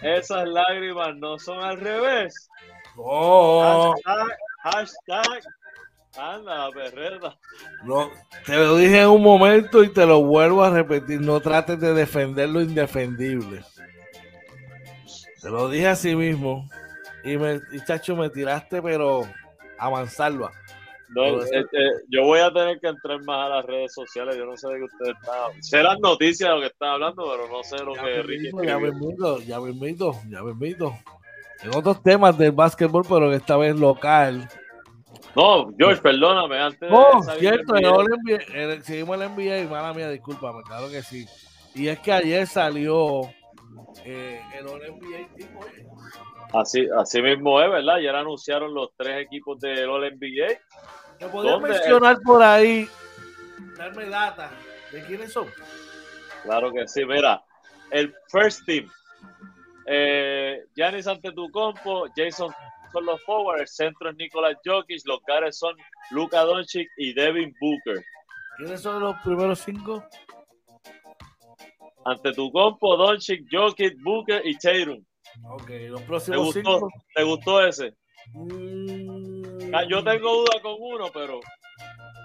esas 0.02 0.48
lágrimas 0.48 1.14
no 1.16 1.38
son 1.38 1.62
al 1.62 1.78
revés. 1.78 2.48
No. 2.96 3.94
Hashtag, 4.02 4.38
hashtag, 4.62 5.42
anda, 6.16 6.70
perreta. 6.70 7.36
No, 7.84 8.10
te 8.46 8.56
lo 8.56 8.76
dije 8.76 9.02
en 9.02 9.08
un 9.08 9.22
momento 9.22 9.82
y 9.82 9.92
te 9.92 10.06
lo 10.06 10.22
vuelvo 10.22 10.62
a 10.62 10.70
repetir. 10.70 11.20
No 11.20 11.40
trates 11.40 11.80
de 11.80 11.94
defender 11.94 12.48
lo 12.48 12.60
indefendible. 12.60 13.64
Te 15.44 15.50
lo 15.50 15.68
dije 15.68 15.88
así 15.88 16.16
mismo. 16.16 16.66
Y, 17.22 17.36
me, 17.36 17.60
y 17.70 17.84
chacho, 17.84 18.16
me 18.16 18.30
tiraste, 18.30 18.80
pero 18.80 19.20
a 19.78 19.90
mansalva. 19.90 20.50
No, 21.10 21.42
eh, 21.42 21.64
yo 22.08 22.24
voy 22.24 22.40
a 22.40 22.50
tener 22.50 22.80
que 22.80 22.88
entrar 22.88 23.22
más 23.24 23.44
a 23.46 23.56
las 23.56 23.66
redes 23.66 23.92
sociales. 23.92 24.36
Yo 24.38 24.46
no 24.46 24.56
sé 24.56 24.68
de 24.68 24.78
qué 24.78 24.84
ustedes 24.84 25.14
están. 25.20 25.62
Sé 25.62 25.82
las 25.82 26.00
noticias 26.00 26.48
de 26.48 26.54
lo 26.54 26.60
que 26.62 26.68
están 26.68 26.88
hablando, 26.88 27.30
pero 27.30 27.46
no 27.54 27.62
sé 27.62 27.76
lo 27.84 27.94
Ya 27.94 28.02
que 28.04 28.22
Ricky 28.22 28.50
ya 28.66 28.78
me 28.78 28.88
invito, 28.88 29.38
ya 29.40 29.60
me 29.60 29.70
invito, 29.70 30.12
ya 30.30 30.42
me 30.42 30.52
invito. 30.52 30.94
En 31.62 31.76
otros 31.76 32.02
temas 32.02 32.38
del 32.38 32.52
básquetbol, 32.52 33.04
pero 33.06 33.30
esta 33.34 33.58
vez 33.58 33.78
local. 33.78 34.48
No, 35.36 35.70
George, 35.76 36.00
perdóname. 36.00 36.58
Antes 36.58 36.88
Oh, 36.90 37.22
de 37.22 37.38
cierto, 37.38 37.74
el 37.74 37.84
NBA, 37.84 38.38
el- 38.54 38.82
seguimos 38.82 39.20
el 39.20 39.28
NBA 39.28 39.58
y 39.60 39.66
mala 39.66 39.92
mía, 39.92 40.08
discúlpame, 40.08 40.62
claro 40.62 40.88
que 40.88 41.02
sí. 41.02 41.26
Y 41.74 41.88
es 41.88 41.98
que 41.98 42.12
ayer 42.12 42.46
salió 42.46 43.20
eh, 44.04 44.42
el 44.54 44.66
All 44.66 44.80
NBA 44.80 45.18
eh, 45.18 45.28
Así, 46.52 46.86
así 46.96 47.22
mismo 47.22 47.60
es, 47.60 47.70
¿verdad? 47.70 47.98
Ya 47.98 48.18
anunciaron 48.18 48.74
los 48.74 48.90
tres 48.96 49.24
equipos 49.24 49.58
del 49.60 49.88
All 49.88 50.02
NBA. 50.02 50.58
¿Me 51.20 51.28
podrías 51.28 51.54
¿Dónde? 51.54 51.68
mencionar 51.70 52.20
por 52.20 52.42
ahí, 52.42 52.88
darme 53.76 54.06
data 54.06 54.50
de 54.92 55.02
quiénes 55.04 55.32
son? 55.32 55.48
Claro 56.42 56.72
que 56.72 56.86
sí, 56.86 57.04
mira, 57.04 57.42
el 57.90 58.14
first 58.30 58.64
team. 58.66 58.90
Eh, 59.86 60.64
Giannis 60.74 61.06
Antetokounmpo, 61.06 62.08
Jason 62.16 62.52
son 62.92 63.06
los 63.06 63.22
forward, 63.24 63.60
el 63.60 63.68
centro 63.68 64.10
es 64.10 64.16
Nicolas 64.16 64.56
Jokic, 64.64 65.02
los 65.04 65.20
guards 65.26 65.58
son 65.58 65.76
Luka 66.10 66.42
Doncic 66.42 66.88
y 66.96 67.12
Devin 67.12 67.54
Booker. 67.60 68.04
¿Quiénes 68.56 68.80
son 68.80 69.00
los 69.02 69.16
primeros 69.22 69.58
cinco? 69.60 70.04
Antetokounmpo, 72.04 72.96
Doncic, 72.96 73.46
Jokic, 73.50 73.94
Booker 74.02 74.42
y 74.44 74.56
Tatum. 74.58 75.04
Ok, 75.50 75.70
los 75.88 76.00
¿Te 76.00 76.06
próximos 76.06 76.38
gustó, 76.54 76.60
cinco. 76.60 76.88
¿Te 77.14 77.22
gustó 77.22 77.66
ese? 77.66 77.94
Mm, 78.34 79.74
Ah, 79.74 79.82
Yo 79.88 80.04
tengo 80.04 80.32
duda 80.42 80.60
con 80.62 80.76
uno, 80.78 81.06
pero 81.12 81.40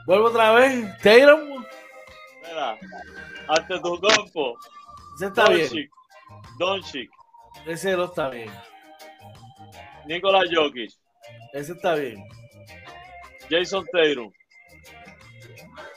Vuelvo 0.06 0.28
otra 0.28 0.52
vez. 0.54 0.86
Tatum, 1.02 1.64
mira, 2.44 2.78
Antetokounmpo, 3.48 4.58
ese 5.16 5.26
está 5.28 5.50
bien. 5.50 5.90
Doncic, 6.60 7.10
Ese 7.66 7.96
no 7.98 8.06
está 8.06 8.30
bien. 8.30 8.52
Nicolas 10.06 10.46
Jokic, 10.54 10.92
Ese 11.54 11.72
está 11.74 11.96
bien. 11.96 12.24
Jason 13.50 13.86
Tatum. 13.92 14.32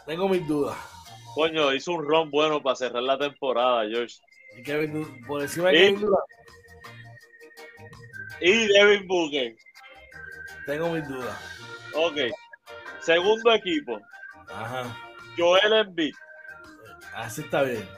Tengo 0.07 0.29
mis 0.29 0.47
dudas. 0.49 0.77
Coño, 1.35 1.73
hizo 1.73 1.93
un 1.93 2.07
ron 2.07 2.31
bueno 2.31 2.63
para 2.63 2.77
cerrar 2.77 3.03
la 3.03 3.19
temporada, 3.19 3.85
George. 3.89 4.17
Y 4.59 4.63
Kevin 4.63 5.25
por 5.27 5.41
encima 5.43 5.69
de. 5.71 5.79
Kevin 5.79 6.01
Durant, 6.01 6.25
Y 8.41 8.67
Devin 8.67 9.07
Booker. 9.09 9.57
tengo 10.67 10.91
mis 10.91 11.09
dudas. 11.09 11.39
Ok. 11.95 12.17
Segundo 13.01 13.53
equipo. 13.53 13.99
Ajá. 14.49 14.97
Joel 15.37 15.73
Embiid. 15.73 16.15
Ese 17.27 17.43
está 17.43 17.63
bien. 17.63 17.89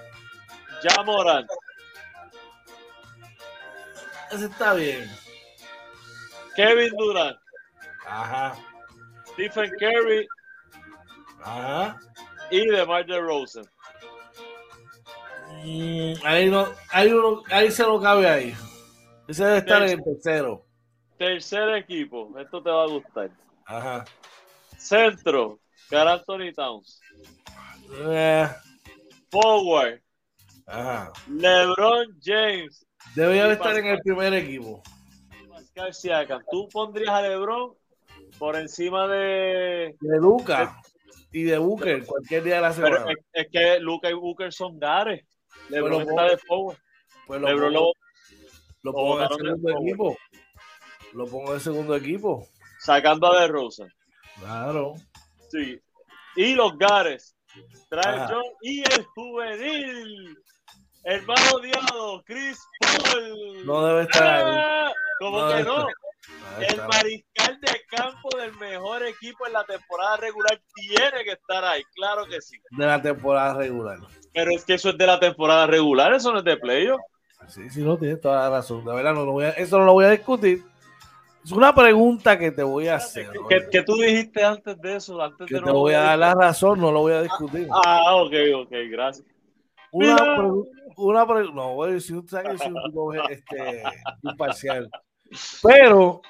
Ja 0.82 1.03
Morant. 1.03 1.49
Ese 4.30 4.47
está 4.47 4.74
bien. 4.74 5.11
Kevin 6.57 6.91
Durant. 6.97 7.39
Ajá. 8.07 8.57
Stephen 9.32 9.70
Curry. 9.78 10.26
Ajá. 11.43 11.99
Y 12.51 12.66
DeMar 12.66 13.07
DeRozan. 13.07 13.64
Mm, 15.64 16.12
ahí 16.24 16.51
no, 16.51 16.68
uno, 17.11 17.42
ahí 17.51 17.70
se 17.70 17.82
lo 17.84 18.01
cabe 18.01 18.28
ahí. 18.28 18.55
Ese 19.26 19.45
debe 19.45 19.59
estar 19.59 19.82
en 19.82 19.99
el 19.99 20.05
tercero. 20.05 20.66
Tercer 21.16 21.74
equipo. 21.74 22.38
Esto 22.38 22.62
te 22.62 22.70
va 22.70 22.84
a 22.84 22.86
gustar. 22.86 23.30
Ajá. 23.64 24.05
Centro. 24.76 25.59
Carl 25.88 26.09
Anthony 26.09 26.53
Towns. 26.55 27.01
Eh, 28.09 28.49
Forward. 29.30 30.01
ajá. 30.66 31.12
LeBron 31.28 32.18
James. 32.22 32.86
Debería 33.14 33.47
de 33.47 33.55
estar 33.55 33.76
en 33.76 33.86
el 33.86 33.99
primer 34.01 34.34
equipo. 34.34 34.82
Pascal 35.49 35.95
Siakam. 35.95 36.42
¿Tú 36.51 36.68
pondrías 36.68 37.11
a 37.11 37.22
LeBron 37.22 37.74
por 38.38 38.57
encima 38.57 39.07
de... 39.07 39.97
De 40.01 40.18
Luca 40.18 40.76
y 41.35 41.43
de 41.43 41.59
Booker 41.59 42.05
cualquier 42.07 42.45
día 42.45 42.55
de 42.57 42.61
la 42.62 42.72
Pero 42.72 42.97
semana. 42.97 43.12
es, 43.12 43.18
es 43.32 43.49
que 43.51 43.80
Luca 43.80 44.09
y 44.09 44.12
Booker 44.14 44.53
son 44.53 44.78
gares. 44.78 45.26
LeBron 45.68 45.99
Pero 46.07 46.11
está 46.11 46.22
de 46.30 46.39
forward. 46.39 46.78
Pues 47.26 47.41
lo 47.41 47.49
LeBron 47.49 47.72
pongo, 47.74 47.93
lo 48.82 48.93
pongo 48.93 49.16
en 49.18 49.22
el 49.22 49.28
de 49.28 49.35
segundo 49.37 49.70
equipo. 49.80 50.16
Lo 51.12 51.26
pongo 51.26 51.49
en 51.49 51.55
el 51.55 51.61
segundo 51.61 51.97
equipo. 51.97 52.49
sacando 52.78 53.32
a 53.32 53.41
DeRozan. 53.41 53.89
Claro. 54.39 54.95
Sí. 55.51 55.80
Y 56.37 56.55
los 56.55 56.76
Gares. 56.78 57.37
Trae 57.89 58.14
Ajá. 58.16 58.28
John 58.32 58.45
y 58.62 58.80
el 58.80 59.05
juvenil. 59.14 60.39
El 61.05 61.22
más 61.26 61.53
odiado, 61.53 62.22
Chris 62.24 62.59
Paul. 62.80 63.66
No 63.66 63.85
debe 63.87 64.03
estar 64.03 64.22
ahí. 64.26 64.43
Ah, 64.57 64.93
¿Cómo 65.20 65.39
No 65.41 65.57
que 65.57 65.62
no? 65.64 65.87
El 66.58 66.64
está. 66.64 66.88
mariscal 66.88 67.60
de 67.60 67.80
campo 67.90 68.28
del 68.38 68.52
mejor 68.54 69.02
equipo 69.04 69.46
en 69.46 69.52
la 69.52 69.64
temporada 69.64 70.16
regular 70.16 70.60
tiene 70.74 71.24
que 71.24 71.32
estar 71.32 71.64
ahí, 71.64 71.82
claro 71.94 72.24
que 72.26 72.40
sí. 72.40 72.56
De 72.70 72.86
la 72.86 73.00
temporada 73.02 73.54
regular. 73.54 73.98
Pero 74.32 74.50
es 74.52 74.64
que 74.64 74.74
eso 74.74 74.90
es 74.90 74.98
de 74.98 75.06
la 75.06 75.18
temporada 75.20 75.66
regular, 75.66 76.12
eso 76.14 76.32
no 76.32 76.38
es 76.38 76.44
de 76.44 76.56
playoff. 76.56 77.00
Sí, 77.48 77.68
sí, 77.70 77.82
no 77.82 77.98
tienes 77.98 78.20
toda 78.20 78.48
la 78.48 78.56
razón. 78.56 78.84
De 78.84 78.94
verdad, 78.94 79.12
no 79.12 79.24
lo 79.26 79.32
voy 79.32 79.44
a- 79.44 79.50
eso 79.50 79.78
no 79.78 79.84
lo 79.84 79.92
voy 79.92 80.06
a 80.06 80.10
discutir. 80.10 80.62
Es 81.44 81.52
una 81.52 81.74
pregunta 81.74 82.38
que 82.38 82.50
te 82.50 82.62
voy 82.62 82.88
a 82.88 82.96
hacer. 82.96 83.28
¿Qué, 83.30 83.38
¿no? 83.38 83.48
qué- 83.48 83.68
qué 83.70 83.82
tú 83.82 83.96
dijiste 83.96 84.42
antes 84.42 84.80
de 84.80 84.96
eso? 84.96 85.20
Antes 85.20 85.46
que 85.46 85.54
de 85.56 85.60
te 85.60 85.66
no 85.66 85.74
voy 85.74 85.92
a 85.92 86.00
dar 86.00 86.18
la 86.18 86.34
razón, 86.34 86.80
no 86.80 86.90
lo 86.90 87.00
voy 87.00 87.12
a 87.12 87.20
discutir. 87.22 87.68
Ah, 87.84 88.14
ok, 88.16 88.32
ok, 88.62 88.70
gracias. 88.90 89.26
Una, 89.92 90.14
mira. 90.14 90.36
pregu- 90.38 90.68
una 90.96 91.26
pre- 91.26 91.52
no, 91.52 91.74
voy 91.74 91.90
a 91.90 91.92
decir, 91.92 92.16
que 92.26 92.36
un 92.66 92.82
tipo 92.86 93.12
este, 93.12 93.82
imparcial. 94.22 94.90
Pero 95.62 96.22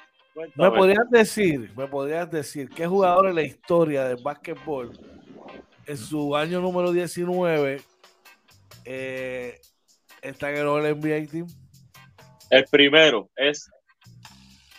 me 0.55 0.69
podrías 0.71 1.09
decir, 1.09 1.71
me 1.75 1.87
podrías 1.87 2.29
decir 2.29 2.69
qué 2.69 2.87
jugador 2.87 3.27
en 3.27 3.35
la 3.35 3.43
historia 3.43 4.05
del 4.05 4.21
básquetbol 4.21 4.91
en 5.85 5.97
su 5.97 6.35
año 6.35 6.61
número 6.61 6.91
19 6.91 7.81
eh, 8.85 9.59
está 10.21 10.49
en 10.51 10.57
el 10.57 10.67
All 10.67 10.83
NBA 10.83 11.31
Team. 11.31 11.47
El 12.49 12.65
primero 12.65 13.29
es 13.35 13.69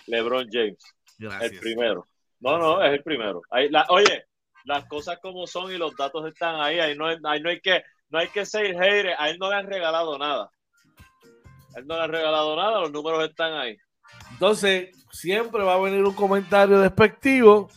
LeBron 0.07 0.47
James. 0.51 0.79
Gracias. 1.19 1.53
El 1.53 1.61
primero. 1.61 2.07
No, 2.41 2.59
no, 2.59 2.83
es 2.83 2.93
el 2.93 3.03
primero. 3.03 3.43
Ahí, 3.51 3.69
la- 3.71 3.87
oye, 3.89 4.25
las 4.65 4.85
cosas 4.87 5.19
como 5.21 5.47
son 5.47 5.73
y 5.73 5.79
los 5.79 5.97
datos 5.97 6.27
están 6.27 6.61
ahí. 6.61 6.79
Ahí 6.79 6.97
no, 6.97 7.07
ahí 7.07 7.41
no 7.41 7.49
hay 7.49 7.61
que 7.61 7.83
no 8.09 8.19
hay 8.19 8.29
que 8.29 8.45
ser 8.47 8.67
hater. 8.77 9.15
A 9.19 9.31
él 9.31 9.39
no 9.39 9.51
le 9.51 9.57
han 9.57 9.67
regalado 9.67 10.19
nada. 10.19 10.51
A 11.75 11.79
él 11.79 11.87
no 11.87 11.97
le 11.97 12.03
han 12.03 12.13
regalado 12.13 12.55
nada. 12.57 12.81
Los 12.81 12.93
números 12.93 13.29
están 13.29 13.55
ahí. 13.55 13.77
Entonces, 14.37 14.91
siempre 15.11 15.63
va 15.63 15.77
a 15.77 15.81
venir 15.81 16.05
un 16.05 16.13
comentario 16.13 16.79
despectivo 16.79 17.71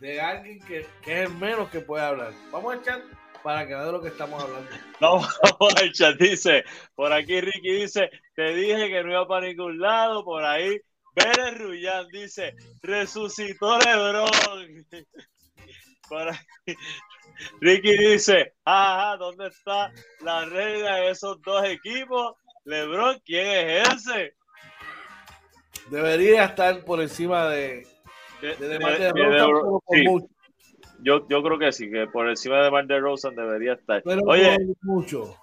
de 0.00 0.20
alguien 0.20 0.60
que, 0.60 0.80
es 0.80 0.86
el 1.06 1.30
menos 1.30 1.70
que 1.70 1.80
puede 1.80 2.04
hablar. 2.04 2.34
Vamos 2.52 2.74
a 2.74 2.76
echar 2.76 3.02
para 3.42 3.66
que 3.66 3.72
vean 3.72 3.86
de 3.86 3.92
lo 3.92 4.02
que 4.02 4.08
estamos 4.08 4.44
hablando. 4.44 4.70
No, 5.00 5.22
chat. 5.92 6.18
Dice, 6.18 6.62
por 6.94 7.10
aquí 7.10 7.40
Ricky 7.40 7.72
dice, 7.72 8.10
te 8.34 8.54
dije 8.54 8.90
que 8.90 9.02
no 9.02 9.12
iba 9.12 9.26
para 9.26 9.46
ningún 9.46 9.78
lado. 9.78 10.22
Por 10.26 10.44
ahí, 10.44 10.78
Vélez 11.14 11.58
Rullán 11.58 12.06
dice, 12.08 12.54
resucitó 12.82 13.78
LeBron. 13.78 14.86
Ricky 17.62 17.96
dice, 17.96 18.52
ajá, 18.62 19.16
¿dónde 19.16 19.46
está 19.46 19.90
la 20.20 20.44
reina 20.44 20.96
de 20.96 21.12
esos 21.12 21.40
dos 21.40 21.64
equipos? 21.64 22.34
Lebron, 22.66 23.18
¿quién 23.24 23.46
es 23.46 23.88
ese? 23.88 24.34
Debería 25.90 26.44
estar 26.44 26.84
por 26.84 27.00
encima 27.00 27.48
de, 27.48 27.86
de, 28.42 28.56
de, 28.56 28.68
de, 28.68 28.78
de 28.78 29.46
Rosa, 29.46 29.84
sí. 29.90 30.04
yo, 31.02 31.26
yo 31.28 31.42
creo 31.42 31.58
que 31.58 31.72
sí, 31.72 31.90
que 31.90 32.06
por 32.06 32.28
encima 32.28 32.62
de 32.62 32.70
Mar 32.70 32.86
de 32.86 33.00
Rosa 33.00 33.30
debería 33.30 33.72
estar. 33.74 34.02
Pero 34.04 34.20
Oye, 34.26 34.56
mucho. 34.82 35.36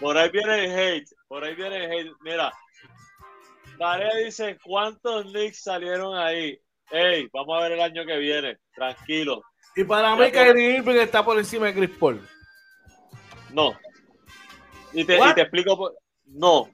por 0.00 0.16
ahí 0.16 0.30
viene 0.30 0.64
el 0.64 0.72
hate, 0.72 1.08
por 1.28 1.44
ahí 1.44 1.54
viene 1.54 1.84
el 1.84 1.92
hate. 1.92 2.12
Mira, 2.22 2.52
Tarea 3.78 4.16
dice, 4.24 4.58
¿cuántos 4.64 5.24
Knicks 5.26 5.62
salieron 5.62 6.16
ahí? 6.16 6.58
Ey, 6.90 7.28
vamos 7.32 7.58
a 7.58 7.62
ver 7.62 7.72
el 7.72 7.80
año 7.80 8.04
que 8.04 8.16
viene, 8.18 8.58
tranquilo. 8.74 9.42
Y 9.74 9.84
para 9.84 10.14
mí, 10.14 10.30
Kyrie 10.30 10.76
Irving 10.76 10.96
está 10.96 11.24
por 11.24 11.38
encima 11.38 11.66
de 11.66 11.74
Chris 11.74 11.90
Paul. 11.98 12.20
No. 13.52 13.74
Y 14.92 15.04
te, 15.04 15.16
y 15.16 15.34
te 15.34 15.40
explico 15.40 15.76
por... 15.76 15.94
No. 16.26 16.68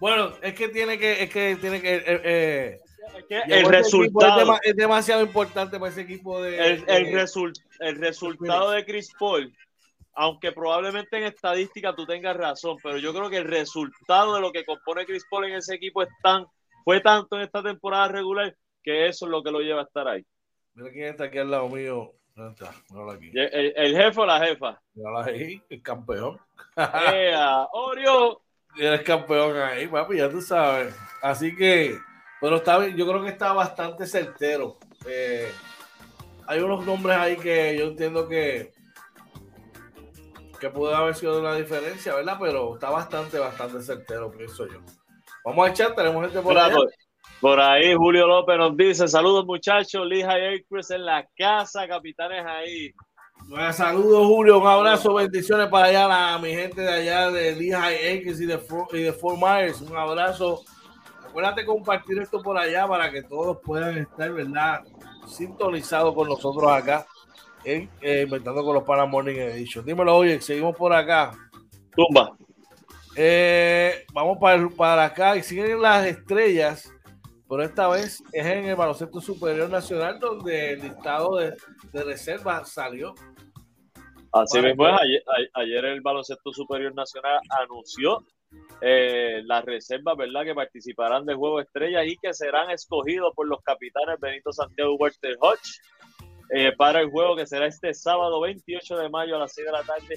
Bueno, 0.00 0.32
es 0.40 0.54
que 0.54 0.68
tiene 0.68 0.98
que, 0.98 1.22
es 1.22 1.30
que 1.30 1.56
tiene 1.60 1.80
que, 1.82 1.96
eh, 1.96 2.02
eh, 2.06 2.80
es 3.18 3.24
que 3.26 3.38
el 3.54 3.66
resultado 3.66 4.40
es, 4.40 4.46
dem 4.46 4.56
es, 4.62 4.76
demasiado 4.76 5.22
importante 5.22 5.78
para 5.78 5.92
ese 5.92 6.00
equipo 6.00 6.42
de. 6.42 6.56
El, 6.56 6.84
el, 6.88 7.04
de, 7.04 7.12
result, 7.12 7.58
el 7.80 7.96
resultado 7.96 8.70
de 8.70 8.86
Chris 8.86 9.12
Paul, 9.18 9.54
aunque 10.14 10.52
probablemente 10.52 11.18
en 11.18 11.24
estadística 11.24 11.94
tú 11.94 12.06
tengas 12.06 12.34
razón, 12.34 12.78
pero 12.82 12.96
yo 12.96 13.12
creo 13.12 13.28
que 13.28 13.36
el 13.36 13.44
resultado 13.44 14.34
de 14.34 14.40
lo 14.40 14.50
que 14.52 14.64
compone 14.64 15.04
Chris 15.04 15.26
Paul 15.30 15.44
en 15.44 15.56
ese 15.56 15.74
equipo 15.74 16.02
es 16.02 16.08
tan, 16.22 16.46
fue 16.82 17.00
tanto 17.02 17.36
en 17.36 17.42
esta 17.42 17.62
temporada 17.62 18.08
regular 18.08 18.56
que 18.82 19.06
eso 19.06 19.26
es 19.26 19.30
lo 19.30 19.42
que 19.42 19.50
lo 19.50 19.60
lleva 19.60 19.82
a 19.82 19.84
estar 19.84 20.08
ahí. 20.08 20.24
Mira 20.72 20.90
quién 20.90 21.08
está 21.08 21.24
aquí 21.24 21.36
al 21.36 21.50
lado 21.50 21.68
mío. 21.68 22.14
Está, 22.36 22.70
aquí. 23.12 23.30
El, 23.34 23.74
el, 23.76 23.96
jefe 23.96 24.18
o 24.18 24.24
la 24.24 24.40
jefa. 24.40 24.80
Mírala 24.94 25.24
ahí, 25.26 25.60
el 25.68 25.82
campeón. 25.82 26.40
¡Ea! 26.76 27.68
¡Orio! 27.72 28.40
Eres 28.76 29.02
campeón 29.02 29.56
ahí, 29.56 29.86
papi, 29.88 30.16
ya 30.16 30.30
tú 30.30 30.40
sabes. 30.40 30.94
Así 31.22 31.54
que, 31.54 31.98
pero 32.40 32.56
está 32.56 32.86
yo 32.88 33.06
creo 33.06 33.22
que 33.22 33.30
está 33.30 33.52
bastante 33.52 34.06
certero. 34.06 34.78
Eh, 35.06 35.50
hay 36.46 36.60
unos 36.60 36.84
nombres 36.84 37.16
ahí 37.16 37.36
que 37.36 37.76
yo 37.78 37.86
entiendo 37.86 38.28
que 38.28 38.72
que 40.60 40.68
puede 40.68 40.94
haber 40.94 41.14
sido 41.14 41.40
una 41.40 41.54
diferencia, 41.54 42.14
¿verdad? 42.14 42.36
Pero 42.38 42.74
está 42.74 42.90
bastante, 42.90 43.38
bastante 43.38 43.80
certero, 43.80 44.30
pienso 44.30 44.66
yo. 44.66 44.80
Vamos 45.44 45.66
a 45.66 45.70
echar, 45.70 45.94
tenemos 45.94 46.22
gente 46.22 46.40
por 46.40 46.56
ahí. 46.58 46.74
Por 47.40 47.58
ahí 47.58 47.94
Julio 47.94 48.26
López 48.26 48.58
nos 48.58 48.76
dice, 48.76 49.08
saludos 49.08 49.46
muchachos, 49.46 50.06
Lija 50.06 50.34
Acres 50.34 50.90
en 50.90 51.06
la 51.06 51.26
casa, 51.36 51.88
capitanes 51.88 52.44
ahí. 52.44 52.92
Bueno, 53.50 53.72
saludos 53.72 54.28
Julio, 54.28 54.60
un 54.60 54.66
abrazo, 54.68 55.12
bendiciones 55.12 55.66
para 55.66 55.88
allá, 55.88 56.34
a 56.34 56.38
mi 56.38 56.50
gente 56.50 56.82
de 56.82 56.88
allá 56.88 57.32
de 57.32 57.56
Lehigh 57.56 58.18
Acres 58.18 58.40
y 58.40 58.46
de, 58.46 58.60
y 58.92 59.02
de 59.02 59.12
Fort 59.12 59.38
Myers, 59.42 59.80
un 59.80 59.96
abrazo. 59.96 60.62
Acuérdate 61.28 61.66
compartir 61.66 62.20
esto 62.20 62.40
por 62.40 62.56
allá 62.56 62.86
para 62.86 63.10
que 63.10 63.24
todos 63.24 63.58
puedan 63.64 63.98
estar, 63.98 64.30
¿verdad? 64.30 64.82
Sintonizados 65.26 66.14
con 66.14 66.28
nosotros 66.28 66.70
acá 66.70 67.04
en 67.64 67.90
eh, 68.00 68.22
Inventando 68.22 68.62
con 68.62 68.72
los 68.72 68.84
Pana 68.84 69.04
Morning 69.04 69.34
Edition. 69.34 69.84
Dímelo, 69.84 70.14
oye, 70.14 70.40
seguimos 70.40 70.76
por 70.76 70.92
acá. 70.92 71.32
Tumba. 71.96 72.36
Eh, 73.16 74.06
vamos 74.12 74.38
para, 74.38 74.68
para 74.68 75.04
acá 75.06 75.36
y 75.36 75.42
siguen 75.42 75.82
las 75.82 76.06
estrellas 76.06 76.88
pero 77.50 77.64
esta 77.64 77.88
vez 77.88 78.22
es 78.32 78.46
en 78.46 78.66
el 78.66 78.76
baloncesto 78.76 79.20
superior 79.20 79.68
nacional 79.68 80.20
donde 80.20 80.74
el 80.74 80.82
listado 80.82 81.36
de, 81.36 81.56
de 81.92 82.04
reserva 82.04 82.64
salió. 82.64 83.12
Así 84.32 84.62
mismo 84.62 84.86
es, 84.86 84.94
ayer, 85.00 85.22
ayer, 85.54 85.84
el 85.86 86.00
baloncesto 86.00 86.52
superior 86.52 86.94
nacional 86.94 87.40
anunció 87.60 88.24
eh, 88.80 89.42
las 89.44 89.64
reservas, 89.64 90.16
¿verdad?, 90.16 90.44
que 90.44 90.54
participarán 90.54 91.26
del 91.26 91.38
juego 91.38 91.60
estrella 91.60 92.04
y 92.04 92.16
que 92.18 92.32
serán 92.32 92.70
escogidos 92.70 93.32
por 93.34 93.48
los 93.48 93.60
capitanes 93.62 94.20
Benito 94.20 94.52
Santiago 94.52 94.94
Walter 94.94 95.36
Hodge 95.40 95.80
eh, 96.50 96.70
para 96.76 97.00
el 97.00 97.10
juego 97.10 97.34
que 97.34 97.46
será 97.46 97.66
este 97.66 97.92
sábado 97.94 98.40
28 98.42 98.96
de 98.96 99.08
mayo 99.10 99.34
a 99.34 99.40
las 99.40 99.54
6 99.54 99.66
de 99.66 99.72
la 99.72 99.82
tarde 99.82 100.14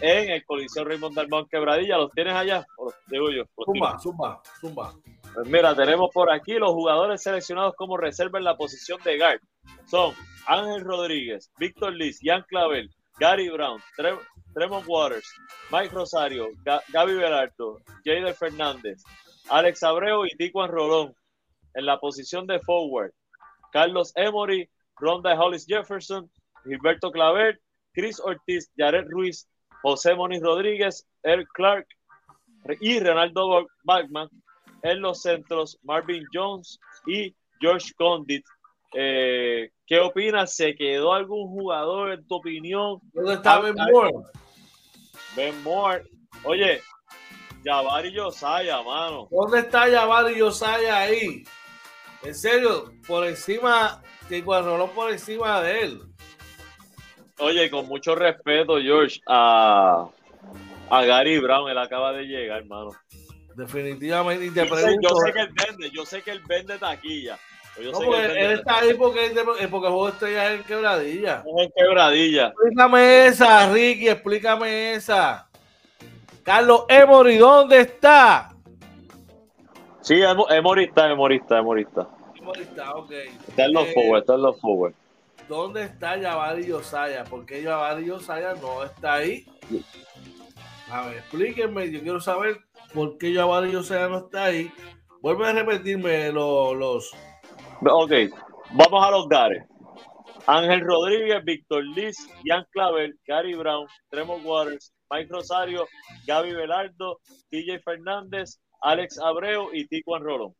en 0.00 0.30
el 0.30 0.44
Coliseo 0.44 0.84
Raymond 0.84 1.16
Dalmón 1.16 1.48
Quebradilla. 1.48 1.96
¿Los 1.96 2.12
tienes 2.12 2.34
allá? 2.34 2.66
¿O 2.76 2.84
los 2.84 2.94
digo 3.06 3.30
yo? 3.30 3.44
Zumba, 3.64 3.98
zumba, 3.98 4.42
zumba. 4.60 4.92
Pues 5.38 5.50
mira, 5.50 5.72
tenemos 5.72 6.10
por 6.12 6.32
aquí 6.32 6.54
los 6.54 6.72
jugadores 6.72 7.22
seleccionados 7.22 7.76
como 7.76 7.96
reserva 7.96 8.40
en 8.40 8.44
la 8.44 8.56
posición 8.56 9.00
de 9.04 9.18
guard. 9.18 9.40
Son 9.86 10.12
Ángel 10.48 10.80
Rodríguez, 10.80 11.52
Víctor 11.60 11.92
Liz, 11.94 12.18
Jan 12.20 12.44
Clavel, 12.48 12.90
Gary 13.20 13.48
Brown, 13.48 13.80
Tre 13.96 14.16
Tremont 14.52 14.84
Waters, 14.88 15.32
Mike 15.70 15.94
Rosario, 15.94 16.48
Ga 16.64 16.82
Gaby 16.88 17.14
Velardo, 17.14 17.78
Jader 18.04 18.34
Fernández, 18.34 19.04
Alex 19.48 19.84
Abreu 19.84 20.26
y 20.26 20.30
Ticuan 20.30 20.72
Rolón. 20.72 21.14
En 21.74 21.86
la 21.86 22.00
posición 22.00 22.44
de 22.48 22.58
forward, 22.58 23.12
Carlos 23.70 24.12
Emory, 24.16 24.68
Ronda 24.96 25.40
Hollis 25.40 25.66
Jefferson, 25.68 26.28
Gilberto 26.64 27.12
Claver, 27.12 27.60
Chris 27.92 28.18
Ortiz, 28.18 28.72
Jared 28.76 29.06
Ruiz, 29.08 29.48
José 29.82 30.16
Moniz 30.16 30.42
Rodríguez, 30.42 31.06
Eric 31.22 31.46
Clark 31.54 31.86
y 32.80 32.98
Renaldo 32.98 33.68
Bachman 33.84 34.28
en 34.82 35.00
los 35.00 35.22
centros 35.22 35.78
Marvin 35.82 36.24
Jones 36.32 36.78
y 37.06 37.34
George 37.60 37.92
Condit. 37.96 38.44
Eh, 38.94 39.70
¿Qué 39.86 40.00
opinas? 40.00 40.54
¿Se 40.54 40.74
quedó 40.74 41.12
algún 41.12 41.48
jugador 41.48 42.12
en 42.12 42.26
tu 42.26 42.36
opinión? 42.36 43.00
¿Dónde 43.12 43.34
está 43.34 43.60
Ben 43.60 43.74
Moore? 43.74 44.12
Ben 45.36 45.62
Moore. 45.62 46.04
Oye, 46.44 46.80
Jabari 47.64 48.12
Yosaya, 48.12 48.82
mano. 48.82 49.28
¿Dónde 49.30 49.60
está 49.60 49.90
Jabari 49.90 50.38
Yosaya 50.38 50.98
ahí? 50.98 51.44
En 52.22 52.34
serio, 52.34 52.92
por 53.06 53.26
encima, 53.26 54.02
Tico 54.28 54.60
Rolón 54.60 54.90
por 54.90 55.10
encima 55.10 55.60
de 55.62 55.82
él. 55.82 56.02
Oye, 57.38 57.70
con 57.70 57.86
mucho 57.86 58.14
respeto, 58.14 58.78
George, 58.80 59.20
a, 59.26 60.08
a 60.90 61.04
Gary 61.04 61.38
Brown, 61.38 61.70
él 61.70 61.78
acaba 61.78 62.12
de 62.12 62.24
llegar, 62.24 62.58
hermano. 62.58 62.90
Definitivamente, 63.58 64.46
y 64.46 64.50
te 64.50 64.64
yo, 64.64 64.72
pregunto. 64.72 65.08
Sé, 65.08 65.14
yo 65.14 65.26
sé 65.26 65.32
que 65.32 65.40
él 65.40 65.48
vende, 65.66 65.90
yo 65.90 66.06
sé 66.06 66.22
que 66.22 66.30
él 66.30 66.42
vende 66.46 66.78
taquilla. 66.78 67.36
Yo 67.82 67.90
no, 67.90 67.98
porque 67.98 68.24
él, 68.24 68.36
él 68.36 68.58
está 68.60 68.78
ahí 68.78 68.94
porque, 68.94 69.32
porque 69.68 69.86
el 69.86 69.92
juego 69.92 70.08
estrella 70.10 70.52
es 70.52 70.60
en 70.60 70.64
quebradilla. 70.64 71.44
Es 71.44 71.64
en 71.64 71.72
quebradilla. 71.76 72.46
Explícame 72.46 73.26
esa, 73.26 73.72
Ricky, 73.72 74.08
explícame 74.08 74.92
esa. 74.92 75.48
Carlos 76.44 76.84
Emory, 76.88 77.36
¿dónde 77.36 77.80
está? 77.80 78.54
Sí, 80.02 80.22
Emory 80.22 80.84
está, 80.84 81.10
Emory 81.10 81.36
está, 81.36 81.58
Emory 81.58 81.82
está. 81.82 82.08
Emory 82.36 82.60
está, 82.60 82.94
ok. 82.94 83.10
Está 83.48 83.64
en 83.64 83.72
los 83.72 83.88
eh, 83.88 83.92
forward, 83.92 84.20
está 84.20 84.34
en 84.34 84.42
los 84.42 84.60
forward. 84.60 84.94
¿Dónde 85.48 85.82
está 85.82 86.16
Jabari 86.20 86.64
Yosaya? 86.64 87.24
¿Por 87.24 87.44
qué 87.44 87.64
Jabari 87.64 88.04
Yosaya 88.04 88.54
no 88.54 88.84
está 88.84 89.14
ahí? 89.14 89.44
A 90.90 91.08
ver, 91.08 91.16
explíquenme, 91.16 91.90
yo 91.90 92.00
quiero 92.00 92.20
saber 92.20 92.67
por 92.92 93.18
qué 93.18 93.34
Jabari 93.34 93.72
Yosaya 93.72 94.08
no 94.08 94.18
está 94.18 94.44
ahí. 94.44 94.70
Vuelve 95.20 95.48
a 95.48 95.52
repetirme 95.52 96.32
los, 96.32 96.76
los... 96.76 97.12
Ok, 97.82 98.12
vamos 98.72 99.06
a 99.06 99.10
los 99.10 99.28
gares. 99.28 99.64
Ángel 100.46 100.80
Rodríguez, 100.80 101.44
Víctor 101.44 101.84
Liz, 101.84 102.16
Ian 102.44 102.64
Claver, 102.70 103.14
Gary 103.26 103.54
Brown, 103.54 103.86
Tremont 104.10 104.44
Waters, 104.44 104.94
Mike 105.10 105.28
Rosario, 105.30 105.86
Gaby 106.26 106.54
Velardo, 106.54 107.20
TJ 107.50 107.80
Fernández, 107.84 108.58
Alex 108.80 109.18
Abreu 109.18 109.68
y 109.74 109.86
Ticuan 109.88 110.22
Rolón. 110.22 110.54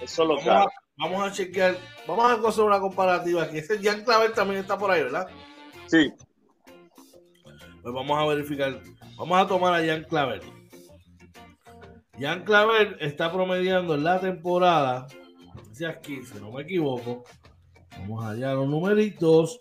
Eso 0.00 0.22
es 0.22 0.28
lo 0.28 0.38
que 0.38 0.48
vamos, 0.48 0.72
vamos 0.96 1.22
a 1.22 1.32
chequear, 1.32 1.76
vamos 2.06 2.24
a 2.24 2.48
hacer 2.48 2.64
una 2.64 2.80
comparativa 2.80 3.42
aquí. 3.42 3.58
Ese 3.58 3.82
Jan 3.82 4.04
Claver 4.04 4.32
también 4.32 4.60
está 4.60 4.78
por 4.78 4.90
ahí, 4.90 5.02
¿verdad? 5.02 5.28
Sí. 5.86 6.12
Pues 7.82 7.94
vamos 7.94 8.16
a 8.16 8.26
verificar. 8.26 8.80
Vamos 9.16 9.38
a 9.38 9.46
tomar 9.46 9.74
a 9.74 9.84
Jan 9.84 10.04
Claver. 10.04 10.40
Jan 12.18 12.44
Claver 12.44 12.96
está 13.00 13.32
promediando 13.32 13.94
en 13.94 14.04
la 14.04 14.20
temporada, 14.20 15.06
si 15.72 15.84
no 16.40 16.52
me 16.52 16.62
equivoco, 16.62 17.24
vamos 17.98 18.24
allá 18.24 18.52
a 18.52 18.54
los 18.54 18.68
numeritos. 18.68 19.58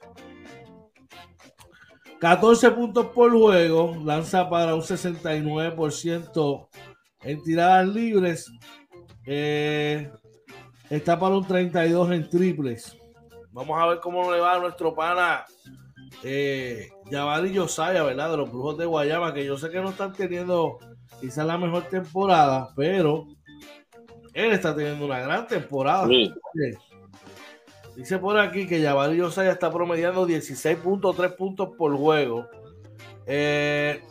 14 2.19 2.71
puntos 2.71 3.07
por 3.07 3.31
juego, 3.31 3.97
lanza 4.05 4.49
para 4.49 4.75
un 4.75 4.81
69% 4.81 6.67
en 7.21 7.43
tiradas 7.43 7.87
libres, 7.87 8.51
eh, 9.25 10.09
está 10.89 11.19
para 11.19 11.35
un 11.35 11.45
32 11.45 12.11
en 12.11 12.29
triples. 12.29 12.97
Vamos 13.51 13.81
a 13.81 13.87
ver 13.87 13.99
cómo 13.99 14.31
le 14.31 14.39
va 14.39 14.53
a 14.53 14.59
nuestro 14.59 14.95
pana 14.95 15.43
eh, 16.23 16.89
Yavadi 17.11 17.51
Yosaya, 17.51 18.03
¿verdad? 18.03 18.31
De 18.31 18.37
los 18.37 18.49
Brujos 18.49 18.77
de 18.77 18.85
Guayama, 18.85 19.33
que 19.33 19.45
yo 19.45 19.57
sé 19.57 19.69
que 19.69 19.81
no 19.81 19.89
están 19.89 20.13
teniendo 20.13 20.79
quizás 21.23 21.45
la 21.45 21.57
mejor 21.57 21.83
temporada, 21.83 22.73
pero 22.75 23.27
él 24.33 24.51
está 24.51 24.75
teniendo 24.75 25.05
una 25.05 25.21
gran 25.21 25.47
temporada. 25.47 26.05
Sí. 26.05 26.33
Dice 27.95 28.19
por 28.19 28.37
aquí 28.37 28.67
que 28.67 28.83
Jabari 28.83 29.21
Osaya 29.21 29.53
está 29.53 29.71
promediando 29.71 30.27
16.3 30.27 31.37
puntos 31.37 31.69
por 31.77 31.95
juego. 31.95 32.45
Eh, 33.25 34.03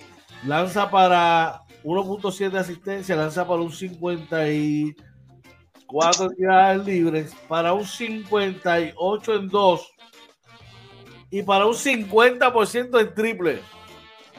lanza 0.46 0.90
para 0.90 1.60
1.7 1.84 2.50
de 2.50 2.58
asistencia, 2.58 3.14
lanza 3.14 3.46
para 3.46 3.60
un 3.60 3.70
54 3.70 6.30
tiradas 6.30 6.86
libres, 6.86 7.34
para 7.46 7.74
un 7.74 7.84
58 7.84 9.34
en 9.34 9.50
2 9.50 9.92
y 11.30 11.42
para 11.42 11.66
un 11.66 11.74
50% 11.74 13.00
en 13.02 13.14
triple. 13.14 13.60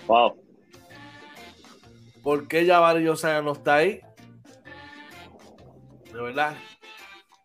Wow. 0.08 0.43
¿Por 2.24 2.48
qué 2.48 2.66
Jabari 2.66 3.06
Osaya 3.10 3.42
no 3.42 3.52
está 3.52 3.76
ahí? 3.76 4.00
De 6.12 6.22
verdad, 6.22 6.56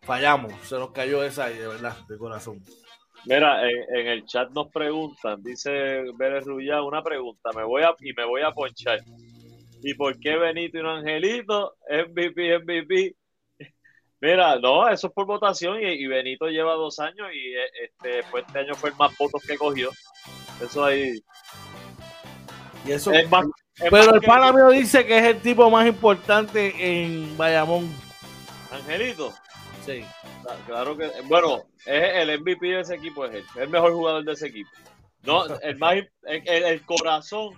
fallamos, 0.03 0.53
se 0.61 0.75
nos 0.75 0.91
cayó 0.91 1.21
esa 1.21 1.45
ahí, 1.45 1.57
de 1.57 1.67
verdad, 1.67 1.97
de 2.07 2.17
corazón. 2.17 2.63
Mira, 3.25 3.69
en, 3.69 4.07
el 4.07 4.25
chat 4.25 4.49
nos 4.51 4.69
preguntan, 4.69 5.43
dice 5.43 6.03
Vélez 6.15 6.45
Rullá, 6.45 6.81
una 6.81 7.03
pregunta, 7.03 7.49
me 7.53 7.65
voy 7.65 7.83
a, 7.83 7.93
y 7.99 8.13
me 8.13 8.25
voy 8.25 8.41
a 8.41 8.51
ponchar. 8.51 8.99
¿Y 9.83 9.93
por 9.95 10.17
qué 10.19 10.37
Benito 10.37 10.77
y 10.77 10.81
un 10.81 10.87
Angelito? 10.87 11.75
MVP, 11.89 12.59
MVP. 12.59 13.15
Mira, 14.21 14.57
no, 14.59 14.87
eso 14.87 15.07
es 15.07 15.13
por 15.13 15.25
votación 15.25 15.81
y, 15.81 16.07
Benito 16.07 16.47
lleva 16.47 16.73
dos 16.73 16.99
años 16.99 17.27
y 17.33 17.53
este, 17.83 18.23
pues 18.31 18.45
este 18.47 18.59
año 18.59 18.75
fue 18.75 18.91
el 18.91 18.95
más 18.95 19.17
votos 19.17 19.41
que 19.45 19.57
cogió. 19.57 19.89
Eso 20.61 20.85
ahí. 20.85 21.21
Y 22.85 22.91
eso. 22.91 23.11
Pero 23.89 24.15
el 24.15 24.21
pana 24.21 24.51
mío 24.51 24.69
dice 24.69 25.05
que 25.05 25.17
es 25.17 25.23
el 25.25 25.39
tipo 25.39 25.69
más 25.69 25.87
importante 25.87 26.73
en 26.77 27.37
Bayamón. 27.37 27.89
Angelito. 28.71 29.33
Sí. 29.85 30.03
Claro 30.65 30.97
que, 30.97 31.09
bueno, 31.25 31.63
es 31.85 32.15
el 32.15 32.39
MVP 32.39 32.67
de 32.67 32.81
ese 32.81 32.95
equipo, 32.95 33.25
es 33.25 33.35
él, 33.35 33.45
el 33.55 33.69
mejor 33.69 33.93
jugador 33.93 34.23
de 34.23 34.33
ese 34.33 34.47
equipo. 34.47 34.69
No, 35.23 35.45
el 35.59 35.77
más, 35.77 35.95
el, 36.23 36.85
corazón, 36.85 37.53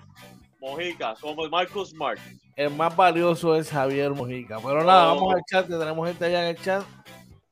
Mojica, 0.60 1.16
como 1.22 1.48
Marcus 1.50 1.90
Smart. 1.90 2.20
El 2.56 2.72
más 2.72 2.96
valioso 2.96 3.56
es 3.56 3.70
Javier 3.70 4.12
Mojica. 4.12 4.60
Pero 4.60 4.84
nada, 4.84 5.08
vamos 5.08 5.36
al 5.36 5.42
chat, 5.50 5.68
tenemos 5.68 6.08
gente 6.08 6.26
allá 6.26 6.50
en 6.50 6.56
el 6.56 6.64
chat. 6.64 6.84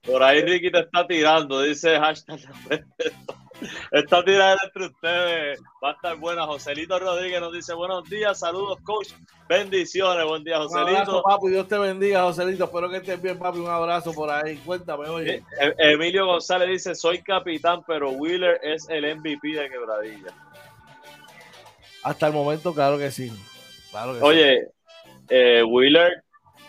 Por 0.04 0.24
ahí 0.24 0.42
Ricky 0.42 0.72
te 0.72 0.80
está 0.80 1.06
tirando, 1.06 1.62
dice 1.62 1.98
hashtag. 2.00 2.40
Esta 3.92 4.24
tirada 4.24 4.58
entre 4.64 4.86
ustedes 4.86 5.60
va 5.84 5.90
a 5.90 5.94
estar 5.94 6.16
buena. 6.18 6.46
Joselito 6.46 6.98
Rodríguez 7.00 7.42
nos 7.42 7.54
dice 7.54 7.74
buenos 7.74 8.10
días, 8.10 8.40
saludos 8.40 8.80
coach, 8.84 9.10
bendiciones, 9.48 10.26
buen 10.26 10.44
día 10.44 10.58
Joselito. 10.58 10.90
Un 10.90 10.96
abrazo, 10.96 11.24
papi, 11.24 11.50
Dios 11.50 11.68
te 11.68 11.78
bendiga 11.78 12.24
Joselito, 12.24 12.66
espero 12.66 12.90
que 12.90 12.98
estés 12.98 13.22
bien 13.22 13.38
papi, 13.38 13.60
un 13.60 13.70
abrazo 13.70 14.14
por 14.14 14.30
ahí, 14.30 14.58
cuéntame, 14.58 15.10
oye. 15.10 15.36
Eh, 15.36 15.44
eh, 15.60 15.74
Emilio 15.78 16.26
González 16.26 16.70
dice, 16.70 16.96
soy 16.96 17.22
capitán, 17.22 17.84
pero 17.86 18.12
Wheeler 18.12 18.60
es 18.64 18.88
el 18.90 19.16
MVP 19.18 19.50
de 19.50 19.70
Quebradilla. 19.70 20.34
Hasta 22.04 22.28
el 22.28 22.34
momento, 22.34 22.74
claro 22.74 22.98
que 22.98 23.12
sí. 23.12 23.32
oye, 24.22 24.70
eh, 25.30 25.64
Wheeler 25.64 26.24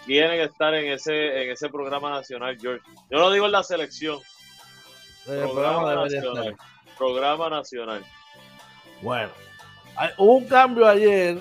tiene 0.07 0.37
que 0.37 0.45
estar 0.45 0.75
en 0.75 0.93
ese, 0.93 1.43
en 1.43 1.51
ese 1.51 1.69
programa 1.69 2.11
nacional, 2.11 2.57
George. 2.61 2.85
Yo 3.11 3.19
lo 3.19 3.31
digo 3.31 3.47
en 3.47 3.53
la 3.53 3.63
selección. 3.63 4.19
programa 5.25 5.95
nacional 5.95 6.57
programa 7.01 7.49
nacional. 7.49 8.05
Bueno, 9.01 9.31
hubo 10.19 10.37
un 10.37 10.45
cambio 10.47 10.87
ayer 10.87 11.41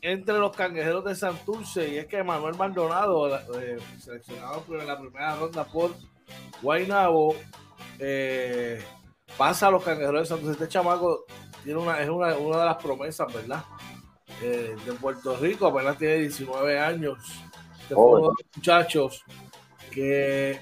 entre 0.00 0.38
los 0.38 0.54
cangrejeros 0.54 1.04
de 1.04 1.16
Santurce 1.16 1.88
y 1.88 1.98
es 1.98 2.06
que 2.06 2.22
Manuel 2.22 2.54
Maldonado, 2.54 3.36
eh, 3.58 3.78
seleccionado 3.98 4.62
en 4.68 4.86
la 4.86 4.98
primera 4.98 5.34
ronda 5.34 5.64
por 5.64 5.96
Guaynabo, 6.62 7.34
eh, 7.98 8.84
pasa 9.36 9.66
a 9.66 9.70
los 9.72 9.82
cangrejeros 9.82 10.20
de 10.20 10.26
Santurce. 10.26 10.52
Este 10.52 10.68
chamaco 10.68 11.24
tiene 11.64 11.80
una, 11.80 12.00
es 12.00 12.08
una, 12.08 12.28
de 12.28 12.64
las 12.64 12.76
promesas, 12.76 13.32
¿verdad? 13.34 13.64
Eh, 14.42 14.76
de 14.86 14.92
Puerto 14.92 15.36
Rico, 15.36 15.66
apenas 15.66 15.98
tiene 15.98 16.18
19 16.18 16.78
años. 16.78 17.18
Este 17.80 17.96
fue 17.96 18.04
uno 18.04 18.20
de 18.20 18.26
los 18.28 18.56
muchachos 18.56 19.24
que 19.90 20.60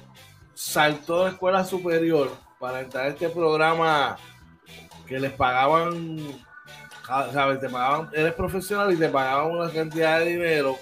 saltó 0.54 1.24
de 1.24 1.32
escuela 1.32 1.64
superior 1.64 2.30
para 2.62 2.80
entrar 2.80 3.06
a 3.06 3.08
este 3.08 3.28
programa 3.28 4.16
que 5.08 5.18
les 5.18 5.32
pagaban, 5.32 6.16
¿sabes? 7.04 7.58
Te 7.58 7.68
pagaban, 7.68 8.08
eres 8.12 8.34
profesional 8.34 8.92
y 8.92 8.96
te 8.96 9.08
pagaban 9.08 9.50
una 9.50 9.68
cantidad 9.68 10.20
de 10.20 10.26
dinero 10.26 10.76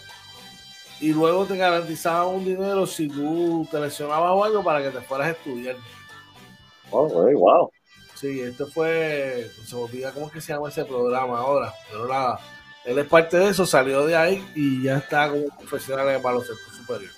y 1.01 1.15
luego 1.15 1.47
te 1.47 1.57
garantizaban 1.57 2.35
un 2.35 2.45
dinero 2.45 2.87
si 2.87 3.09
tú 3.09 3.67
te 3.71 3.81
lesionabas 3.81 4.31
o 4.31 4.45
algo 4.45 4.63
para 4.63 4.83
que 4.83 4.91
te 4.91 5.01
fueras 5.01 5.29
a 5.29 5.31
estudiar. 5.31 5.77
Oh, 6.91 7.09
wow. 7.09 7.71
Sí, 8.15 8.43
esto 8.43 8.67
fue, 8.67 9.51
se 9.65 9.75
me 9.75 9.81
olvida 9.81 10.13
cómo 10.13 10.27
es 10.27 10.33
que 10.35 10.43
se 10.43 10.53
llama 10.53 10.69
ese 10.69 10.85
programa 10.85 11.39
ahora, 11.39 11.73
pero 11.91 12.07
nada, 12.07 12.39
él 12.85 12.99
es 12.99 13.07
parte 13.07 13.39
de 13.39 13.49
eso, 13.49 13.65
salió 13.65 14.05
de 14.05 14.17
ahí 14.17 14.47
y 14.55 14.83
ya 14.83 14.99
está 14.99 15.31
como 15.31 15.47
profesional 15.57 16.07
en 16.11 16.17
el 16.17 16.23
baloncesto 16.23 16.73
superior. 16.73 17.11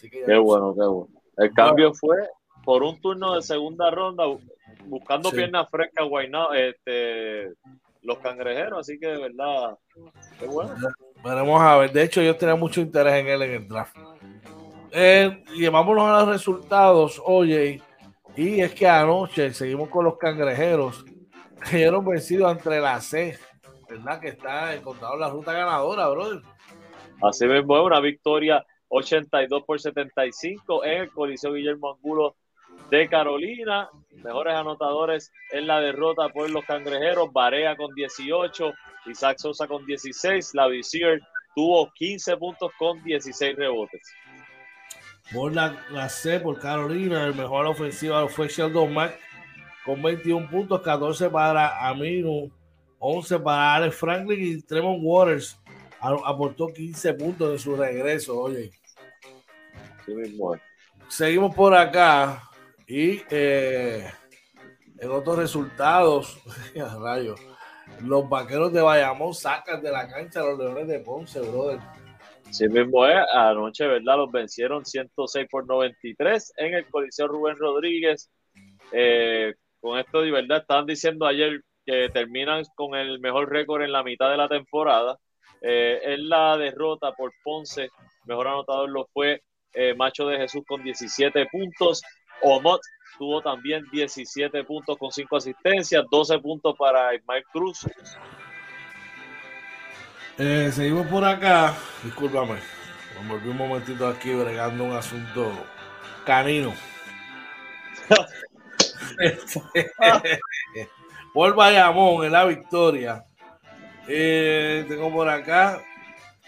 qué 0.00 0.36
bueno, 0.36 0.74
qué 0.74 0.84
bueno. 0.84 1.08
El 1.36 1.52
cambio 1.54 1.94
fue 1.94 2.16
por 2.64 2.82
un 2.82 3.00
turno 3.00 3.34
de 3.34 3.42
segunda 3.42 3.90
ronda, 3.90 4.24
buscando 4.86 5.30
piernas 5.30 5.68
frescas, 5.70 6.08
Guaynao, 6.08 6.52
este, 6.52 7.52
los 8.02 8.18
cangrejeros, 8.18 8.80
así 8.80 8.98
que 8.98 9.08
de 9.08 9.18
verdad, 9.18 9.78
qué 10.38 10.46
bueno. 10.46 10.74
Veremos 11.24 11.62
a 11.62 11.76
ver, 11.78 11.92
de 11.92 12.02
hecho 12.02 12.22
yo 12.22 12.36
tenía 12.36 12.54
mucho 12.54 12.80
interés 12.80 13.14
en 13.14 13.28
él 13.28 13.42
en 13.42 13.50
el 13.52 13.68
draft. 13.68 13.96
Eh, 14.92 15.42
llevámonos 15.56 16.04
a 16.04 16.20
los 16.20 16.28
resultados, 16.28 17.20
oye, 17.24 17.82
y 18.36 18.60
es 18.60 18.74
que 18.74 18.86
anoche 18.86 19.52
seguimos 19.52 19.88
con 19.88 20.04
los 20.04 20.18
cangrejeros, 20.18 21.04
cayeron 21.58 22.04
vencidos 22.04 22.52
entre 22.52 22.80
la 22.80 23.00
C, 23.00 23.38
¿verdad? 23.88 24.20
Que 24.20 24.28
está 24.28 24.74
encontrado 24.74 25.16
la 25.16 25.30
ruta 25.30 25.52
ganadora, 25.52 26.08
brother. 26.08 26.42
Así 27.22 27.46
mismo, 27.46 27.82
una 27.82 28.00
victoria 28.00 28.64
82 28.88 29.64
por 29.64 29.80
75 29.80 30.84
en 30.84 31.02
el 31.02 31.10
Coliseo 31.10 31.52
Guillermo 31.52 31.94
Angulo 31.94 32.36
de 32.90 33.08
Carolina. 33.08 33.88
Mejores 34.22 34.54
anotadores 34.54 35.32
en 35.52 35.66
la 35.66 35.80
derrota 35.80 36.28
por 36.28 36.48
los 36.50 36.64
cangrejeros. 36.64 37.32
Barea 37.32 37.76
con 37.76 37.94
18, 37.94 38.72
Isaac 39.06 39.38
Sosa 39.38 39.66
con 39.66 39.84
16. 39.84 40.54
La 40.54 40.66
Visier 40.68 41.20
tuvo 41.54 41.90
15 41.94 42.36
puntos 42.36 42.72
con 42.78 43.02
16 43.02 43.56
rebotes. 43.56 44.12
Por 45.32 45.52
la, 45.54 46.08
C, 46.08 46.38
por 46.40 46.60
Carolina, 46.60 47.24
el 47.24 47.34
mejor 47.34 47.66
ofensiva 47.66 48.28
fue 48.28 48.48
Sheldon 48.48 48.92
Mack 48.92 49.18
con 49.84 50.02
21 50.02 50.48
puntos, 50.48 50.82
14 50.82 51.30
para 51.30 51.88
Aminu, 51.88 52.50
11 52.98 53.38
para 53.40 53.74
Alex 53.74 53.96
Franklin 53.96 54.58
y 54.58 54.62
Tremont 54.62 55.00
Waters 55.02 55.58
aportó 56.24 56.68
15 56.68 57.14
puntos 57.14 57.52
de 57.52 57.58
su 57.58 57.76
regreso. 57.76 58.38
Oye, 58.38 58.70
seguimos 61.08 61.54
por 61.54 61.74
acá. 61.74 62.42
Y 62.86 63.22
eh, 63.30 64.10
en 64.98 65.10
otros 65.10 65.38
resultados, 65.38 66.38
rayos, 67.00 67.40
los 68.02 68.28
vaqueros 68.28 68.72
de 68.72 68.82
Bayamón 68.82 69.34
sacan 69.34 69.82
de 69.82 69.90
la 69.90 70.08
cancha 70.08 70.40
a 70.40 70.44
los 70.44 70.58
Leones 70.58 70.88
de 70.88 71.00
Ponce, 71.00 71.40
brother. 71.40 71.80
Sí 72.50 72.68
mismo 72.68 73.06
es, 73.06 73.16
anoche, 73.32 73.86
¿verdad? 73.86 74.18
Los 74.18 74.30
vencieron 74.30 74.84
106 74.84 75.46
por 75.50 75.66
93 75.66 76.52
en 76.56 76.74
el 76.74 76.86
Coliseo 76.86 77.26
Rubén 77.26 77.56
Rodríguez. 77.56 78.30
Eh, 78.92 79.54
con 79.80 79.98
esto 79.98 80.20
de 80.20 80.30
verdad, 80.30 80.58
estaban 80.58 80.86
diciendo 80.86 81.26
ayer 81.26 81.62
que 81.84 82.10
terminan 82.10 82.64
con 82.76 82.94
el 82.94 83.18
mejor 83.18 83.50
récord 83.50 83.82
en 83.82 83.92
la 83.92 84.02
mitad 84.02 84.30
de 84.30 84.36
la 84.36 84.48
temporada. 84.48 85.18
Eh, 85.62 86.00
en 86.04 86.28
la 86.28 86.56
derrota 86.58 87.12
por 87.12 87.32
Ponce, 87.42 87.88
mejor 88.26 88.46
anotador 88.46 88.90
lo 88.90 89.06
fue 89.12 89.42
Macho 89.96 90.28
de 90.28 90.38
Jesús 90.38 90.62
con 90.68 90.84
17 90.84 91.46
puntos. 91.50 92.00
Omot 92.44 92.80
tuvo 93.18 93.40
también 93.40 93.84
17 93.90 94.64
puntos 94.64 94.98
con 94.98 95.10
5 95.10 95.36
asistencias, 95.36 96.04
12 96.10 96.38
puntos 96.38 96.76
para 96.76 97.14
Ismael 97.14 97.44
Cruz. 97.52 97.86
Eh, 100.38 100.70
seguimos 100.72 101.06
por 101.06 101.24
acá. 101.24 101.74
Discúlpame. 102.02 102.56
Me 103.22 103.28
volví 103.28 103.48
un 103.48 103.56
momentito 103.56 104.08
aquí 104.08 104.34
bregando 104.34 104.84
un 104.84 104.92
asunto 104.92 105.52
canino. 106.26 106.74
por 111.32 111.54
Bayamón 111.54 112.26
en 112.26 112.32
la 112.32 112.44
victoria. 112.44 113.24
Eh, 114.08 114.84
tengo 114.88 115.10
por 115.10 115.28
acá 115.28 115.80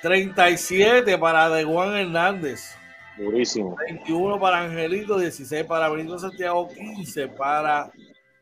37 0.02 1.16
para 1.16 1.48
De 1.48 1.64
Juan 1.64 1.96
Hernández. 1.96 2.76
Durísimo. 3.16 3.76
21 3.88 4.38
para 4.38 4.60
Angelito, 4.60 5.18
16 5.18 5.64
para 5.64 5.88
Benito 5.88 6.18
Santiago, 6.18 6.68
15 6.68 7.28
para 7.28 7.90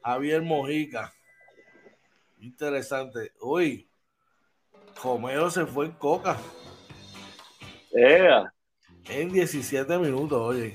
Javier 0.02 0.42
Mojica. 0.42 1.12
Interesante. 2.40 3.32
Uy, 3.40 3.88
Romero 5.02 5.50
se 5.50 5.64
fue 5.66 5.86
en 5.86 5.92
coca. 5.92 6.36
En 9.08 9.32
17 9.32 9.98
minutos, 9.98 10.40
oye. 10.40 10.74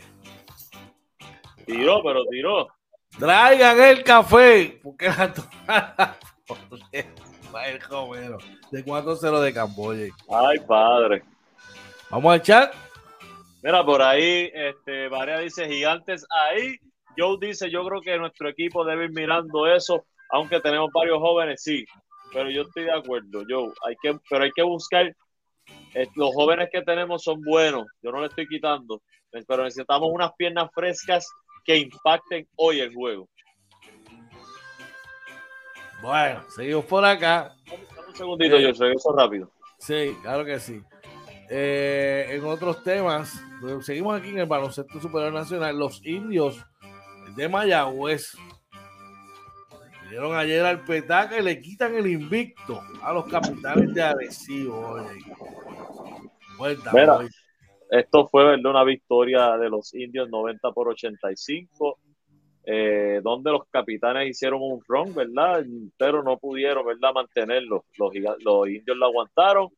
Tiró, 1.66 2.02
pero 2.04 2.26
tiró. 2.26 2.68
Traigan 3.18 3.80
el 3.82 4.04
café, 4.04 4.80
porque 4.82 5.10
la 5.10 5.34
el 7.66 7.84
comero 7.90 8.38
de 8.72 8.86
4-0 8.86 9.42
de 9.42 9.54
Camboya. 9.54 10.14
Ay, 10.30 10.60
padre. 10.60 11.24
Vamos 12.10 12.34
a 12.34 12.36
echar. 12.38 12.89
Mira, 13.62 13.84
por 13.84 14.02
ahí, 14.02 14.50
este, 14.54 15.10
Varea 15.10 15.40
dice 15.40 15.68
gigantes 15.68 16.26
ahí. 16.30 16.78
Joe 17.18 17.38
dice, 17.42 17.70
yo 17.70 17.86
creo 17.86 18.02
que 18.02 18.18
nuestro 18.18 18.48
equipo 18.50 18.86
debe 18.86 19.06
ir 19.06 19.12
mirando 19.12 19.68
eso, 19.68 20.06
aunque 20.30 20.62
tenemos 20.62 20.90
varios 20.94 21.18
jóvenes, 21.20 21.62
sí. 21.62 21.86
Pero 22.32 22.50
yo 22.50 22.62
estoy 22.62 22.86
de 22.86 22.94
acuerdo, 22.94 23.44
Joe. 23.48 23.74
Hay 23.86 23.96
que, 24.02 24.18
pero 24.30 24.44
hay 24.44 24.52
que 24.52 24.64
buscar. 24.64 25.14
Eh, 25.94 26.08
los 26.16 26.34
jóvenes 26.34 26.70
que 26.72 26.82
tenemos 26.82 27.24
son 27.24 27.42
buenos, 27.42 27.86
yo 28.02 28.12
no 28.12 28.22
le 28.22 28.28
estoy 28.28 28.48
quitando, 28.48 29.02
pero 29.48 29.64
necesitamos 29.64 30.10
unas 30.12 30.32
piernas 30.34 30.70
frescas 30.74 31.28
que 31.64 31.78
impacten 31.78 32.48
hoy 32.56 32.80
el 32.80 32.94
juego. 32.94 33.28
Bueno, 36.02 36.44
seguimos 36.50 36.86
por 36.86 37.04
acá. 37.04 37.54
Un 38.08 38.16
segundito, 38.16 38.58
yo 38.58 38.72
regreso 38.72 39.14
rápido. 39.16 39.52
Sí, 39.78 40.16
claro 40.22 40.46
que 40.46 40.60
sí. 40.60 40.82
Eh, 41.50 42.28
en 42.30 42.44
otros 42.46 42.84
temas, 42.84 43.44
pues, 43.60 43.86
seguimos 43.86 44.20
aquí 44.20 44.30
en 44.30 44.40
el 44.40 44.46
baloncesto 44.46 45.02
superior 45.02 45.34
nacional. 45.34 45.78
Los 45.78 46.06
indios 46.06 46.64
de 47.36 47.50
Mayagüez 47.50 48.36
dieron 50.10 50.36
ayer 50.36 50.64
al 50.66 50.84
petaca 50.84 51.40
y 51.40 51.44
le 51.44 51.60
quitan 51.60 51.96
el 51.96 52.08
invicto 52.08 52.82
a 53.02 53.14
los 53.14 53.26
capitales 53.26 53.94
de 53.94 54.02
Arecibo. 54.02 54.98
esto 57.90 58.28
fue 58.28 58.56
una 58.56 58.84
victoria 58.84 59.58
de 59.58 59.70
los 59.70 59.94
indios 59.94 60.30
90 60.30 60.72
por 60.72 60.90
85 60.90 62.00
eh, 62.72 63.20
donde 63.24 63.52
los 63.52 63.64
capitanes 63.72 64.30
hicieron 64.30 64.62
un 64.62 64.80
run, 64.88 65.16
¿verdad? 65.16 65.66
Pero 65.98 66.22
no 66.22 66.38
pudieron, 66.38 66.86
¿verdad? 66.86 67.14
Mantenerlo. 67.16 67.86
Los, 67.98 68.14
los 68.44 68.68
indios 68.68 68.96
lo 68.96 69.08
aguantaron. 69.08 69.70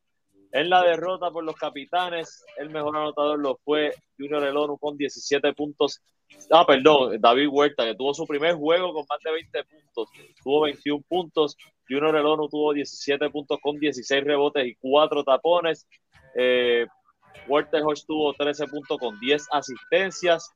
En 0.53 0.69
la 0.69 0.83
derrota 0.83 1.31
por 1.31 1.43
los 1.43 1.55
capitanes, 1.55 2.43
el 2.57 2.69
mejor 2.69 2.95
anotador 2.95 3.39
lo 3.39 3.57
fue 3.63 3.93
Junior 4.17 4.43
Elonu 4.43 4.77
con 4.77 4.97
17 4.97 5.53
puntos. 5.53 6.01
Ah, 6.51 6.65
perdón, 6.65 7.19
David 7.19 7.47
Huerta, 7.49 7.85
que 7.85 7.95
tuvo 7.95 8.13
su 8.13 8.25
primer 8.25 8.55
juego 8.55 8.93
con 8.93 9.05
más 9.09 9.19
de 9.23 9.31
20 9.31 9.63
puntos. 9.63 10.09
Tuvo 10.43 10.61
21 10.61 11.03
puntos. 11.07 11.55
Junior 11.87 12.15
Elonu 12.15 12.49
tuvo 12.49 12.73
17 12.73 13.29
puntos 13.29 13.59
con 13.61 13.79
16 13.79 14.23
rebotes 14.23 14.65
y 14.65 14.75
4 14.75 15.23
tapones. 15.23 15.87
Eh, 16.35 16.85
Huerta 17.47 17.79
tuvo 18.05 18.33
13 18.33 18.67
puntos 18.67 18.97
con 18.97 19.19
10 19.19 19.47
asistencias. 19.51 20.51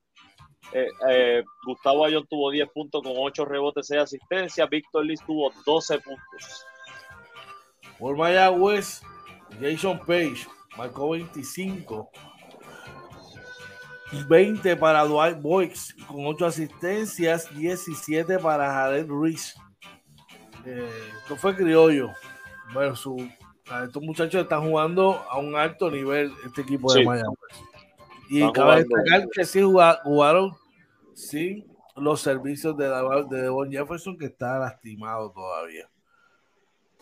Eh, 0.73 0.87
eh, 1.09 1.43
Gustavo 1.65 2.05
Ayón 2.05 2.25
tuvo 2.27 2.51
10 2.51 2.69
puntos 2.71 3.01
con 3.01 3.13
8 3.15 3.45
rebotes, 3.45 3.87
6 3.87 4.01
asistencias. 4.01 4.69
Víctor 4.69 5.05
Liz 5.05 5.21
tuvo 5.25 5.51
12 5.65 5.99
puntos. 5.99 6.65
Por 7.97 8.17
Mayagüez, 8.17 9.01
Jason 9.59 9.99
Page 9.99 10.47
marcó 10.77 11.11
25. 11.11 12.09
20 14.27 14.75
para 14.77 15.03
Dwight 15.03 15.41
Boyks 15.41 15.95
con 16.07 16.25
8 16.25 16.45
asistencias, 16.45 17.53
17 17.55 18.39
para 18.39 18.71
Jared 18.71 19.07
Ruiz. 19.07 19.55
Eh, 20.65 20.89
esto 21.21 21.35
fue 21.35 21.55
criollo. 21.55 22.11
Bueno, 22.73 22.95
su, 22.95 23.17
estos 23.83 24.01
muchachos 24.01 24.43
están 24.43 24.61
jugando 24.61 25.23
a 25.29 25.37
un 25.37 25.55
alto 25.55 25.89
nivel, 25.89 26.31
este 26.45 26.61
equipo 26.61 26.93
de 26.93 27.03
Mayagüez. 27.03 27.37
Y 28.29 28.51
cabe 28.51 28.83
destacar 28.83 29.29
que 29.29 29.45
sí 29.45 29.61
jugaron 29.61 30.51
sin 31.13 31.65
los 31.95 32.21
servicios 32.21 32.75
de, 32.75 32.87
de 32.87 33.41
Devon 33.41 33.71
Jefferson, 33.71 34.17
que 34.17 34.25
está 34.25 34.59
lastimado 34.59 35.31
todavía. 35.31 35.89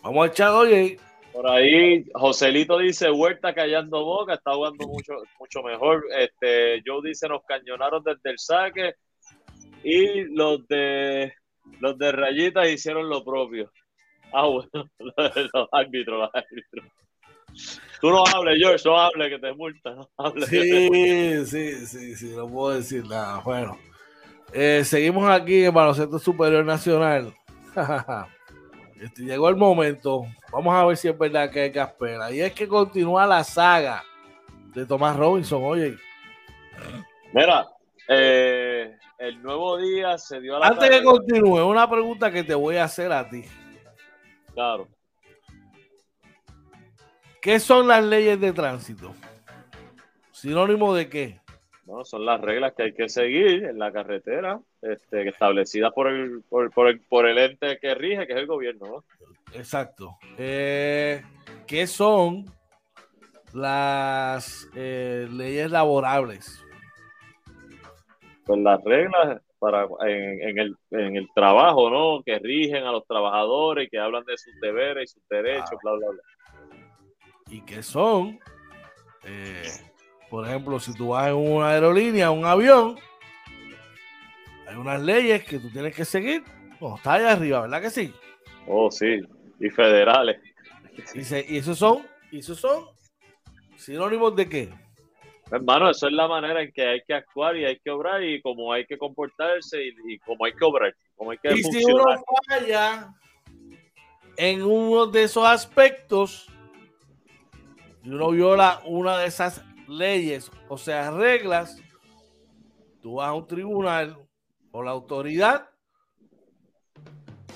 Vamos 0.02 0.24
a 0.24 0.30
echar, 0.30 0.50
oye. 0.50 0.98
Por 1.34 1.48
ahí, 1.48 2.06
Joselito 2.14 2.78
dice, 2.78 3.10
Huerta 3.10 3.52
callando 3.52 4.04
boca, 4.04 4.34
está 4.34 4.54
jugando 4.54 4.86
mucho, 4.86 5.14
mucho 5.40 5.64
mejor. 5.64 6.04
Este, 6.16 6.80
Joe 6.86 7.00
dice, 7.02 7.28
nos 7.28 7.42
cañonaron 7.44 8.04
desde 8.04 8.30
el 8.30 8.38
saque. 8.38 8.94
Y 9.82 10.32
los 10.32 10.64
de 10.68 11.34
los 11.80 11.98
de 11.98 12.12
rayitas 12.12 12.68
hicieron 12.68 13.08
lo 13.08 13.24
propio. 13.24 13.68
Ah, 14.32 14.46
bueno, 14.46 14.88
los 14.98 15.68
árbitros, 15.72 16.20
los 16.20 16.30
árbitros. 16.32 16.86
Tú 18.00 18.10
no 18.10 18.22
hables, 18.32 18.58
George, 18.58 18.88
no 18.88 18.96
hables 18.96 19.28
que 19.30 19.38
te 19.40 19.52
multa. 19.54 19.96
Sí, 20.48 21.46
sí, 21.46 21.86
sí, 21.86 22.14
sí, 22.14 22.32
no 22.36 22.48
puedo 22.48 22.76
decir 22.76 23.04
nada. 23.06 23.40
Bueno, 23.40 23.76
eh, 24.52 24.82
seguimos 24.84 25.28
aquí 25.28 25.64
en 25.64 25.74
Baloncesto 25.74 26.20
Superior 26.20 26.64
Nacional. 26.64 27.34
este, 29.00 29.22
llegó 29.22 29.48
el 29.48 29.56
momento. 29.56 30.26
Vamos 30.52 30.74
a 30.74 30.84
ver 30.84 30.96
si 30.96 31.08
es 31.08 31.18
verdad 31.18 31.50
que 31.50 31.62
hay 31.62 31.72
que 31.72 31.80
esperar. 31.80 32.32
Y 32.32 32.40
es 32.40 32.52
que 32.52 32.68
continúa 32.68 33.26
la 33.26 33.44
saga 33.44 34.02
de 34.74 34.86
Tomás 34.86 35.16
Robinson, 35.16 35.62
oye. 35.64 35.96
Mira, 37.32 37.66
eh, 38.08 38.96
el 39.18 39.42
nuevo 39.42 39.76
día 39.78 40.18
se 40.18 40.40
dio 40.40 40.56
a 40.56 40.60
la. 40.60 40.66
Antes 40.68 40.90
que 40.90 41.02
continúe, 41.02 41.64
una 41.64 41.88
pregunta 41.88 42.30
que 42.30 42.44
te 42.44 42.54
voy 42.54 42.76
a 42.76 42.84
hacer 42.84 43.12
a 43.12 43.28
ti. 43.28 43.44
Claro. 44.52 44.88
¿Qué 47.40 47.60
son 47.60 47.88
las 47.88 48.02
leyes 48.02 48.40
de 48.40 48.52
tránsito? 48.52 49.14
¿Sinónimo 50.30 50.94
de 50.94 51.08
qué? 51.08 51.43
Bueno, 51.84 52.04
son 52.04 52.24
las 52.24 52.40
reglas 52.40 52.72
que 52.74 52.84
hay 52.84 52.94
que 52.94 53.08
seguir 53.08 53.64
en 53.64 53.78
la 53.78 53.92
carretera, 53.92 54.60
este, 54.80 55.28
establecidas 55.28 55.92
por 55.92 56.08
el, 56.08 56.42
por, 56.48 56.88
el, 56.88 57.00
por 57.00 57.26
el 57.26 57.38
ente 57.38 57.78
que 57.78 57.94
rige, 57.94 58.26
que 58.26 58.32
es 58.32 58.38
el 58.38 58.46
gobierno. 58.46 58.86
¿no? 58.86 59.04
Exacto. 59.52 60.16
Eh, 60.38 61.22
¿Qué 61.66 61.86
son 61.86 62.46
las 63.52 64.68
eh, 64.74 65.28
leyes 65.30 65.70
laborables? 65.70 66.64
Pues 68.46 68.60
las 68.60 68.82
reglas 68.84 69.42
para 69.58 69.86
en, 70.06 70.58
el, 70.58 70.76
en, 70.90 71.16
el, 71.16 71.28
trabajo, 71.34 71.88
¿no? 71.88 72.22
Que 72.22 72.38
rigen 72.38 72.84
a 72.84 72.92
los 72.92 73.06
trabajadores, 73.06 73.88
que 73.90 73.98
hablan 73.98 74.24
de 74.24 74.36
sus 74.36 74.52
deberes 74.60 75.10
y 75.10 75.14
sus 75.14 75.28
derechos, 75.28 75.70
ah. 75.72 75.78
bla, 75.82 75.92
bla, 75.92 76.08
bla 76.10 76.22
y 77.50 77.60
que 77.62 77.82
son, 77.82 78.38
eh, 79.24 79.70
por 80.34 80.48
ejemplo, 80.48 80.80
si 80.80 80.92
tú 80.92 81.10
vas 81.10 81.28
en 81.28 81.36
una 81.36 81.68
aerolínea, 81.68 82.32
un 82.32 82.44
avión, 82.44 82.98
hay 84.66 84.74
unas 84.74 85.00
leyes 85.00 85.44
que 85.44 85.60
tú 85.60 85.70
tienes 85.70 85.94
que 85.94 86.04
seguir 86.04 86.42
cuando 86.80 86.96
estás 86.96 87.20
allá 87.20 87.32
arriba, 87.34 87.60
¿verdad 87.60 87.80
que 87.80 87.90
sí? 87.90 88.12
Oh, 88.66 88.90
sí, 88.90 89.20
y 89.60 89.70
federales. 89.70 90.42
Y, 91.14 91.56
esos 91.56 91.78
son, 91.78 92.04
y 92.32 92.40
esos 92.40 92.58
son 92.58 92.84
sinónimos 93.76 94.34
de 94.34 94.48
qué? 94.48 94.70
Hermano, 95.52 95.88
eso 95.88 96.08
es 96.08 96.12
la 96.12 96.26
manera 96.26 96.62
en 96.62 96.72
que 96.72 96.84
hay 96.84 97.02
que 97.06 97.14
actuar 97.14 97.56
y 97.56 97.66
hay 97.66 97.78
que 97.78 97.92
obrar 97.92 98.20
y 98.24 98.42
cómo 98.42 98.72
hay 98.72 98.86
que 98.86 98.98
comportarse 98.98 99.84
y, 99.84 100.18
cómo 100.18 100.46
hay 100.46 100.52
que 100.52 100.64
obrar, 100.64 100.96
cómo 101.14 101.30
hay 101.30 101.38
que 101.38 101.54
Y 101.54 101.62
si 101.62 101.84
uno 101.84 102.02
falla 102.48 103.14
en 104.36 104.64
uno 104.64 105.06
de 105.06 105.22
esos 105.22 105.46
aspectos, 105.46 106.48
si 108.02 108.10
uno 108.10 108.32
viola 108.32 108.82
una 108.84 109.16
de 109.18 109.26
esas 109.26 109.64
leyes, 109.88 110.50
o 110.68 110.78
sea, 110.78 111.10
reglas, 111.10 111.80
tú 113.02 113.16
vas 113.16 113.28
a 113.28 113.34
un 113.34 113.46
tribunal 113.46 114.18
o 114.70 114.82
la 114.82 114.90
autoridad 114.90 115.68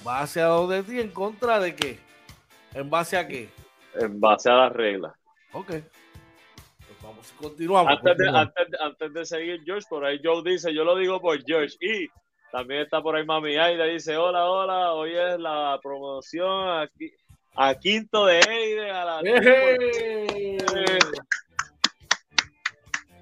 va 0.06 0.20
hacia 0.20 0.44
donde 0.44 0.82
ti 0.82 1.00
en 1.00 1.10
contra 1.10 1.58
de 1.60 1.74
qué? 1.74 1.98
¿En 2.74 2.88
base 2.88 3.16
a 3.16 3.26
qué? 3.26 3.48
En 3.94 4.20
base 4.20 4.50
a 4.50 4.54
las 4.54 4.72
reglas. 4.72 5.12
Ok. 5.52 5.68
Pues 5.68 7.02
vamos, 7.02 7.32
continuamos. 7.40 7.92
Antes, 7.92 8.16
De, 8.16 8.28
antes, 8.80 9.12
de 9.12 9.24
seguir, 9.24 9.62
George, 9.64 9.86
por 9.88 10.04
ahí 10.04 10.20
Joe 10.22 10.42
dice, 10.44 10.72
yo 10.72 10.84
lo 10.84 10.96
digo 10.96 11.20
por 11.20 11.42
George. 11.44 11.76
Y 11.80 12.08
también 12.52 12.82
está 12.82 13.02
por 13.02 13.16
ahí 13.16 13.24
Mami 13.24 13.56
Aida, 13.56 13.84
dice, 13.84 14.16
hola, 14.16 14.48
hola, 14.48 14.92
hoy 14.92 15.16
es 15.16 15.38
la 15.38 15.78
promoción 15.82 16.80
aquí 16.80 17.12
a 17.54 17.74
Quinto 17.74 18.24
de 18.26 18.40
Eide, 18.40 18.90
a 18.90 19.04
la. 19.04 19.20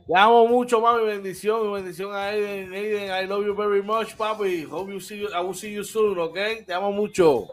Te 0.07 0.17
amo 0.17 0.47
mucho, 0.47 0.81
mami. 0.81 1.05
Bendición, 1.05 1.73
bendición 1.73 2.15
a 2.15 2.29
Aiden. 2.29 2.73
Aiden, 2.73 3.11
I 3.11 3.27
love 3.27 3.45
you 3.45 3.57
very 3.57 3.83
much, 3.83 4.17
papi. 4.17 4.65
Hope 4.65 4.93
you 4.93 5.01
see 5.01 5.19
you, 5.19 5.29
I 5.35 5.41
will 5.41 5.55
see 5.55 5.73
you 5.73 5.83
soon, 5.83 6.17
¿ok? 6.19 6.65
Te 6.65 6.73
amo 6.73 6.93
mucho. 6.93 7.49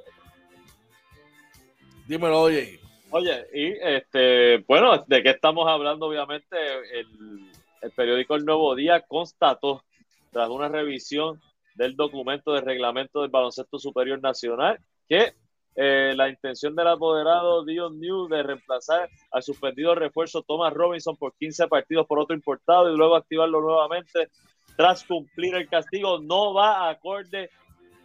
Dímelo, 2.07 2.41
oye. 2.41 2.79
Oye, 3.09 3.47
y 3.53 3.71
este, 3.81 4.57
bueno, 4.67 5.03
¿de 5.07 5.23
qué 5.23 5.31
estamos 5.31 5.67
hablando? 5.67 6.05
Obviamente, 6.05 6.55
el, 6.93 7.51
el 7.81 7.91
periódico 7.91 8.35
El 8.35 8.45
Nuevo 8.45 8.75
Día 8.75 9.01
constató, 9.01 9.83
tras 10.31 10.49
una 10.49 10.67
revisión 10.67 11.41
del 11.75 11.95
documento 11.95 12.53
de 12.53 12.61
reglamento 12.61 13.21
del 13.21 13.31
baloncesto 13.31 13.79
superior 13.79 14.21
nacional, 14.21 14.79
que 15.07 15.33
eh, 15.75 16.13
la 16.15 16.29
intención 16.29 16.75
del 16.75 16.87
apoderado 16.87 17.65
Dion 17.65 17.99
New 17.99 18.27
de 18.27 18.43
reemplazar 18.43 19.09
al 19.31 19.43
suspendido 19.43 19.95
refuerzo 19.95 20.43
Thomas 20.43 20.73
Robinson 20.73 21.17
por 21.17 21.33
15 21.35 21.67
partidos 21.67 22.05
por 22.05 22.19
otro 22.19 22.35
importado 22.35 22.91
y 22.91 22.97
luego 22.97 23.15
activarlo 23.15 23.61
nuevamente 23.61 24.29
tras 24.77 25.03
cumplir 25.03 25.55
el 25.55 25.67
castigo. 25.67 26.19
No 26.19 26.53
va 26.53 26.89
acorde 26.89 27.49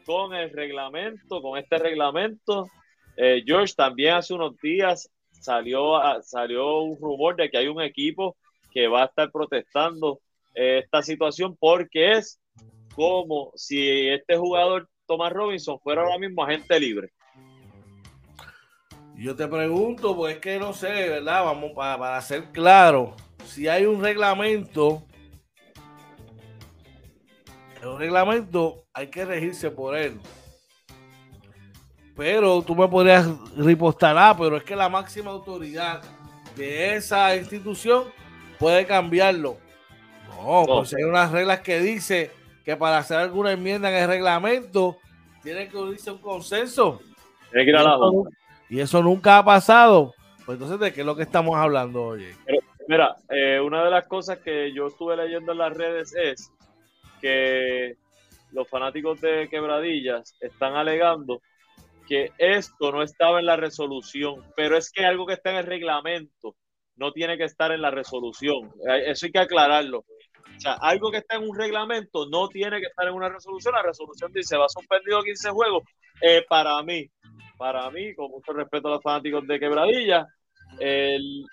con 0.06 0.34
el 0.34 0.50
reglamento, 0.50 1.42
con 1.42 1.58
este 1.58 1.78
reglamento. 1.78 2.66
Eh, 3.16 3.42
George, 3.44 3.74
también 3.76 4.14
hace 4.14 4.32
unos 4.32 4.56
días 4.58 5.10
salió, 5.30 6.00
salió 6.22 6.78
un 6.78 6.98
rumor 6.98 7.36
de 7.36 7.50
que 7.50 7.58
hay 7.58 7.68
un 7.68 7.82
equipo 7.82 8.36
que 8.72 8.88
va 8.88 9.02
a 9.02 9.06
estar 9.06 9.30
protestando 9.30 10.20
eh, 10.54 10.80
esta 10.84 11.02
situación 11.02 11.56
porque 11.58 12.12
es 12.12 12.40
como 12.94 13.52
si 13.54 14.08
este 14.08 14.36
jugador 14.36 14.88
Thomas 15.06 15.32
Robinson 15.32 15.78
fuera 15.80 16.02
ahora 16.02 16.18
mismo 16.18 16.42
agente 16.42 16.80
libre. 16.80 17.10
Yo 19.18 19.34
te 19.34 19.48
pregunto, 19.48 20.14
pues 20.14 20.36
es 20.36 20.40
que 20.40 20.60
no 20.60 20.72
sé, 20.72 21.08
¿verdad? 21.08 21.44
Vamos 21.44 21.72
para, 21.74 21.98
para 21.98 22.22
ser 22.22 22.52
claro, 22.52 23.16
si 23.44 23.66
hay 23.66 23.84
un 23.84 24.00
reglamento, 24.00 25.02
un 27.82 27.98
reglamento 27.98 28.84
hay 28.92 29.08
que 29.08 29.24
regirse 29.24 29.72
por 29.72 29.96
él. 29.96 30.20
Pero 32.16 32.62
tú 32.62 32.76
me 32.76 32.86
podrías 32.86 33.26
ripostar, 33.56 34.16
ah, 34.16 34.36
pero 34.38 34.56
es 34.56 34.62
que 34.62 34.76
la 34.76 34.88
máxima 34.88 35.32
autoridad 35.32 36.00
de 36.54 36.94
esa 36.94 37.34
institución 37.34 38.04
puede 38.56 38.86
cambiarlo. 38.86 39.56
No, 40.28 40.62
pues 40.64 40.94
hay 40.94 41.02
unas 41.02 41.32
reglas 41.32 41.58
que 41.60 41.80
dice 41.80 42.30
que 42.64 42.76
para 42.76 42.98
hacer 42.98 43.16
alguna 43.16 43.50
enmienda 43.50 43.90
en 43.90 43.96
el 43.96 44.08
reglamento 44.08 44.96
tiene 45.42 45.68
que 45.68 45.76
unirse 45.76 46.12
un 46.12 46.18
consenso. 46.18 47.00
Tiene 47.50 47.64
que 47.64 47.70
ir 47.70 47.76
a 47.76 47.82
la 47.82 47.98
y 48.68 48.80
eso 48.80 49.02
nunca 49.02 49.38
ha 49.38 49.44
pasado. 49.44 50.14
Pues 50.44 50.56
entonces, 50.56 50.80
¿de 50.80 50.92
qué 50.92 51.00
es 51.00 51.06
lo 51.06 51.16
que 51.16 51.22
estamos 51.22 51.56
hablando 51.56 52.04
hoy? 52.04 52.26
mira, 52.86 53.16
eh, 53.28 53.60
una 53.60 53.84
de 53.84 53.90
las 53.90 54.06
cosas 54.06 54.38
que 54.38 54.72
yo 54.72 54.86
estuve 54.86 55.16
leyendo 55.16 55.52
en 55.52 55.58
las 55.58 55.76
redes 55.76 56.14
es 56.14 56.50
que 57.20 57.96
los 58.52 58.68
fanáticos 58.68 59.20
de 59.20 59.48
Quebradillas 59.50 60.34
están 60.40 60.74
alegando 60.74 61.42
que 62.08 62.32
esto 62.38 62.90
no 62.90 63.02
estaba 63.02 63.38
en 63.38 63.46
la 63.46 63.56
resolución, 63.56 64.42
pero 64.56 64.78
es 64.78 64.90
que 64.90 65.04
algo 65.04 65.26
que 65.26 65.34
está 65.34 65.50
en 65.50 65.56
el 65.56 65.66
reglamento 65.66 66.56
no 66.96 67.12
tiene 67.12 67.36
que 67.36 67.44
estar 67.44 67.70
en 67.70 67.82
la 67.82 67.90
resolución. 67.90 68.72
Eso 69.06 69.26
hay 69.26 69.32
que 69.32 69.38
aclararlo. 69.38 69.98
O 69.98 70.60
sea, 70.60 70.72
algo 70.80 71.10
que 71.10 71.18
está 71.18 71.36
en 71.36 71.48
un 71.48 71.56
reglamento 71.56 72.26
no 72.26 72.48
tiene 72.48 72.80
que 72.80 72.86
estar 72.86 73.06
en 73.06 73.14
una 73.14 73.28
resolución. 73.28 73.74
La 73.74 73.82
resolución 73.82 74.32
dice 74.32 74.56
va 74.56 74.68
suspendido 74.68 75.22
15 75.22 75.50
juegos. 75.50 75.84
Eh, 76.20 76.44
para 76.48 76.82
mí, 76.82 77.08
para 77.58 77.90
mí, 77.90 78.14
con 78.14 78.30
mucho 78.30 78.52
respeto 78.52 78.88
a 78.88 78.92
los 78.92 79.02
fanáticos 79.02 79.46
de 79.46 79.58
Quebradilla, 79.58 80.26
el, 80.78 81.44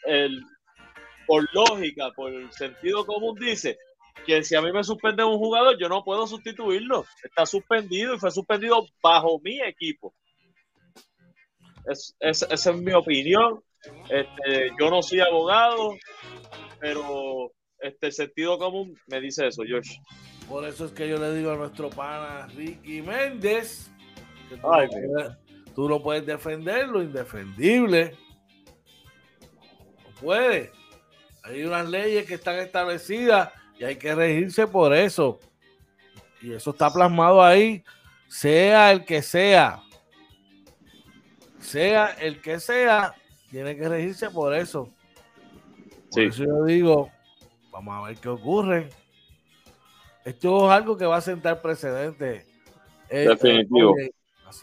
por 1.25 1.47
lógica, 1.53 2.11
por 2.15 2.31
sentido 2.53 3.05
común, 3.05 3.35
dice 3.37 3.77
que 4.25 4.43
si 4.43 4.55
a 4.55 4.61
mí 4.61 4.71
me 4.71 4.83
suspende 4.83 5.23
un 5.23 5.37
jugador, 5.37 5.77
yo 5.77 5.89
no 5.89 6.03
puedo 6.03 6.25
sustituirlo. 6.25 7.05
Está 7.23 7.45
suspendido 7.45 8.15
y 8.15 8.19
fue 8.19 8.31
suspendido 8.31 8.85
bajo 9.01 9.39
mi 9.43 9.59
equipo. 9.61 10.13
Es, 11.85 12.15
esa 12.19 12.53
es 12.53 12.75
mi 12.77 12.93
opinión. 12.93 13.61
Este, 14.09 14.71
yo 14.79 14.89
no 14.89 15.01
soy 15.01 15.19
abogado, 15.19 15.95
pero 16.79 17.51
este 17.79 18.11
sentido 18.11 18.57
común 18.57 18.95
me 19.07 19.19
dice 19.19 19.47
eso, 19.47 19.63
Josh. 19.67 19.97
Por 20.47 20.65
eso 20.65 20.85
es 20.85 20.91
que 20.91 21.09
yo 21.09 21.17
le 21.17 21.33
digo 21.33 21.51
a 21.51 21.55
nuestro 21.55 21.89
pana 21.89 22.47
Ricky 22.47 23.01
Méndez 23.01 23.91
que 24.49 24.57
Tú 25.75 25.89
no 25.89 26.01
puedes 26.01 26.25
defender 26.25 26.87
lo 26.87 27.03
indefendible. 27.03 28.15
No 30.03 30.21
puedes. 30.21 30.71
Hay 31.43 31.63
unas 31.65 31.87
leyes 31.89 32.25
que 32.25 32.35
están 32.35 32.55
establecidas 32.59 33.51
y 33.77 33.83
hay 33.83 33.97
que 33.97 34.15
regirse 34.15 34.65
por 34.65 34.95
eso. 34.95 35.37
Y 36.41 36.53
eso 36.53 36.71
está 36.71 36.91
plasmado 36.91 37.43
ahí, 37.43 37.83
sea 38.27 38.93
el 38.93 39.03
que 39.03 39.21
sea. 39.21 39.83
Sea 41.59 42.11
el 42.21 42.41
que 42.41 42.59
sea, 42.59 43.13
tiene 43.49 43.75
que 43.75 43.89
regirse 43.89 44.29
por 44.29 44.55
eso. 44.55 44.89
Por 46.09 46.23
eso 46.23 46.45
yo 46.45 46.63
digo, 46.63 47.11
vamos 47.69 47.95
a 47.95 48.07
ver 48.07 48.17
qué 48.17 48.29
ocurre. 48.29 48.89
Esto 50.23 50.67
es 50.67 50.71
algo 50.71 50.95
que 50.95 51.05
va 51.05 51.17
a 51.17 51.21
sentar 51.21 51.61
precedente. 51.61 52.45
Eh, 53.09 53.27
Definitivo. 53.27 53.93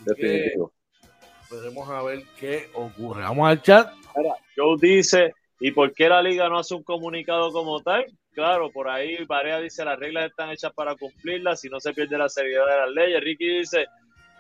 Definitivo 0.07 0.73
veremos 1.53 1.89
a 1.89 2.03
ver 2.03 2.25
qué 2.39 2.71
ocurre. 2.75 3.23
Vamos 3.23 3.49
al 3.49 3.63
chat. 3.63 3.93
Joe 4.57 4.77
dice, 4.81 5.35
¿y 5.61 5.71
por 5.71 5.93
qué 5.93 6.09
la 6.09 6.23
liga 6.23 6.49
no 6.49 6.59
hace 6.59 6.75
un 6.75 6.83
comunicado 6.83 7.53
como 7.53 7.81
tal? 7.81 8.07
Claro, 8.33 8.71
por 8.71 8.89
ahí 8.89 9.25
Varea 9.27 9.61
dice, 9.61 9.85
las 9.85 9.99
reglas 9.99 10.31
están 10.31 10.51
hechas 10.51 10.73
para 10.73 10.97
cumplirlas, 10.97 11.61
si 11.61 11.69
no 11.69 11.81
se 11.81 11.93
pierde 11.93 12.17
la 12.17 12.29
seriedad 12.29 12.67
de 12.67 12.77
las 12.77 12.91
leyes. 12.91 13.21
Ricky 13.21 13.59
dice, 13.59 13.87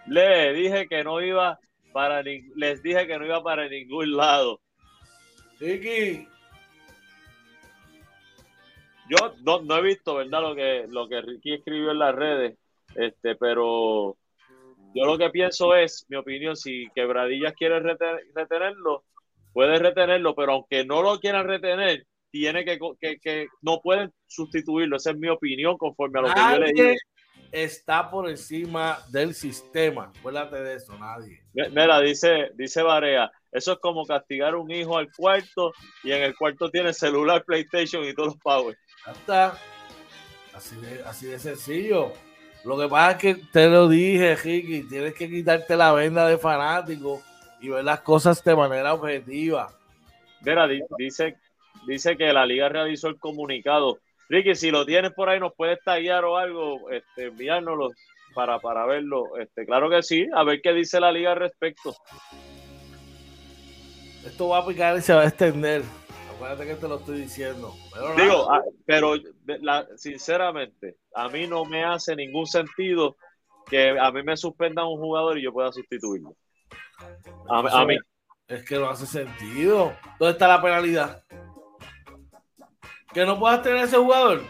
le 0.07 0.53
dije 0.55 0.89
que 0.89 1.05
no 1.05 1.21
iba 1.21 1.59
para 1.93 2.23
les 2.23 2.83
dije 2.83 3.07
que 3.07 3.19
no 3.19 3.27
iba 3.27 3.43
para 3.43 3.69
ningún 3.69 4.17
lado. 4.17 4.61
Ricky. 5.61 6.27
Yo 9.11 9.35
no, 9.43 9.61
no 9.61 9.77
he 9.77 9.83
visto, 9.83 10.15
¿verdad? 10.15 10.41
Lo 10.41 10.55
que, 10.55 10.87
lo 10.89 11.09
que 11.09 11.21
Ricky 11.21 11.55
escribió 11.55 11.91
en 11.91 11.99
las 11.99 12.15
redes, 12.15 12.57
este, 12.95 13.37
pero 13.37 14.17
yo 14.95 15.05
lo 15.05 15.19
que 15.19 15.31
pienso 15.31 15.75
es, 15.75 16.07
mi 16.09 16.17
opinión, 16.17 16.57
si 16.57 16.89
Quebradillas 16.95 17.55
quiere 17.55 17.81
retenerlo, 17.81 19.05
puede 19.53 19.79
retenerlo, 19.79 20.35
pero 20.35 20.53
aunque 20.53 20.85
no 20.85 21.03
lo 21.03 21.19
quieran 21.19 21.47
retener, 21.47 22.07
tiene 22.31 22.65
que, 22.65 22.79
que, 23.21 23.47
no 23.61 23.81
pueden 23.83 24.13
sustituirlo. 24.27 24.97
Esa 24.97 25.11
es 25.11 25.19
mi 25.19 25.29
opinión 25.29 25.77
conforme 25.77 26.19
a 26.19 26.23
lo 26.23 26.29
que 26.29 26.41
yo 26.41 26.59
leí. 26.59 26.97
Está 27.53 28.11
por 28.11 28.31
encima 28.31 28.99
del 29.11 29.35
sistema. 29.35 30.11
Acuérdate 30.19 30.63
de 30.63 30.77
eso, 30.77 30.99
nadie. 30.99 31.43
Mira, 31.53 32.01
dice, 32.01 32.51
dice 32.55 32.83
Barea, 32.83 33.31
eso 33.51 33.73
es 33.73 33.79
como 33.79 34.07
castigar 34.07 34.57
un 34.57 34.71
hijo 34.71 34.97
al 34.97 35.13
cuarto 35.13 35.73
y 36.03 36.13
en 36.13 36.23
el 36.23 36.35
cuarto 36.35 36.71
tiene 36.71 36.95
celular, 36.95 37.45
PlayStation 37.45 38.05
y 38.05 38.15
todos 38.15 38.29
los 38.29 38.39
power. 38.39 38.79
Ya 39.05 39.13
está. 39.13 39.59
Así 40.55 40.77
de, 40.77 41.03
así 41.05 41.27
de 41.27 41.39
sencillo. 41.39 42.15
Lo 42.65 42.79
que 42.79 42.89
pasa 42.89 43.13
es 43.13 43.17
que 43.19 43.35
te 43.53 43.69
lo 43.69 43.89
dije, 43.89 44.37
Ricky, 44.37 44.83
tienes 44.89 45.15
que 45.15 45.29
quitarte 45.29 45.77
la 45.77 45.93
venda 45.93 46.27
de 46.29 46.39
fanático 46.39 47.21
y 47.61 47.69
ver 47.69 47.85
las 47.85 48.01
cosas 48.01 48.43
de 48.45 48.55
manera 48.55 48.95
objetiva. 48.95 49.71
Mira, 50.43 50.69
dice, 50.97 51.37
dice 51.87 52.17
que 52.17 52.33
la 52.33 52.47
liga 52.47 52.69
realizó 52.69 53.09
el 53.09 53.19
comunicado. 53.19 53.99
Ricky, 54.29 54.55
si 54.55 54.71
lo 54.71 54.87
tienes 54.87 55.13
por 55.13 55.29
ahí, 55.29 55.41
nos 55.41 55.55
puedes 55.55 55.83
tallar 55.85 56.25
o 56.25 56.37
algo, 56.37 56.89
este, 56.91 57.27
enviárnoslo 57.27 57.91
para, 58.35 58.59
para 58.61 58.87
verlo. 58.87 59.37
Este, 59.39 59.67
claro 59.67 59.91
que 59.91 60.03
sí, 60.03 60.27
a 60.35 60.45
ver 60.45 60.61
qué 60.63 60.73
dice 60.73 61.01
la 61.01 61.13
liga 61.13 61.33
al 61.33 61.39
respecto. 61.39 61.95
Esto 64.25 64.49
va 64.49 64.59
a 64.59 64.67
picar 64.67 64.97
y 64.97 65.01
se 65.01 65.13
va 65.13 65.23
a 65.23 65.27
extender. 65.27 65.83
Acuérdate 66.43 66.67
que 66.67 66.75
te 66.75 66.89
lo 66.89 66.97
estoy 66.97 67.21
diciendo. 67.21 67.73
Pero 67.95 68.15
Digo, 68.17 68.53
ah, 68.53 68.63
pero 68.85 69.15
sinceramente, 69.95 70.97
a 71.15 71.29
mí 71.29 71.47
no 71.47 71.65
me 71.65 71.85
hace 71.85 72.17
ningún 72.17 72.49
sentido 72.49 73.17
que 73.71 73.97
a 73.97 74.11
mí 74.11 74.25
me 74.25 74.37
suspendan 74.37 74.87
un 74.87 74.99
jugador 74.99 75.39
y 75.39 75.45
yo 75.45 75.53
pueda 75.53 75.71
sustituirlo. 75.71 76.35
A, 77.49 77.85
mí. 77.85 77.97
Es 78.49 78.65
que 78.65 78.75
no 78.75 78.91
hace 78.91 79.07
sentido. 79.07 79.93
¿Dónde 80.19 80.33
está 80.33 80.49
la 80.49 80.61
penalidad? 80.61 81.23
¿Que 83.15 83.25
no 83.25 83.39
puedas 83.39 83.63
tener 83.63 83.85
ese 83.85 83.99
jugador? 83.99 84.43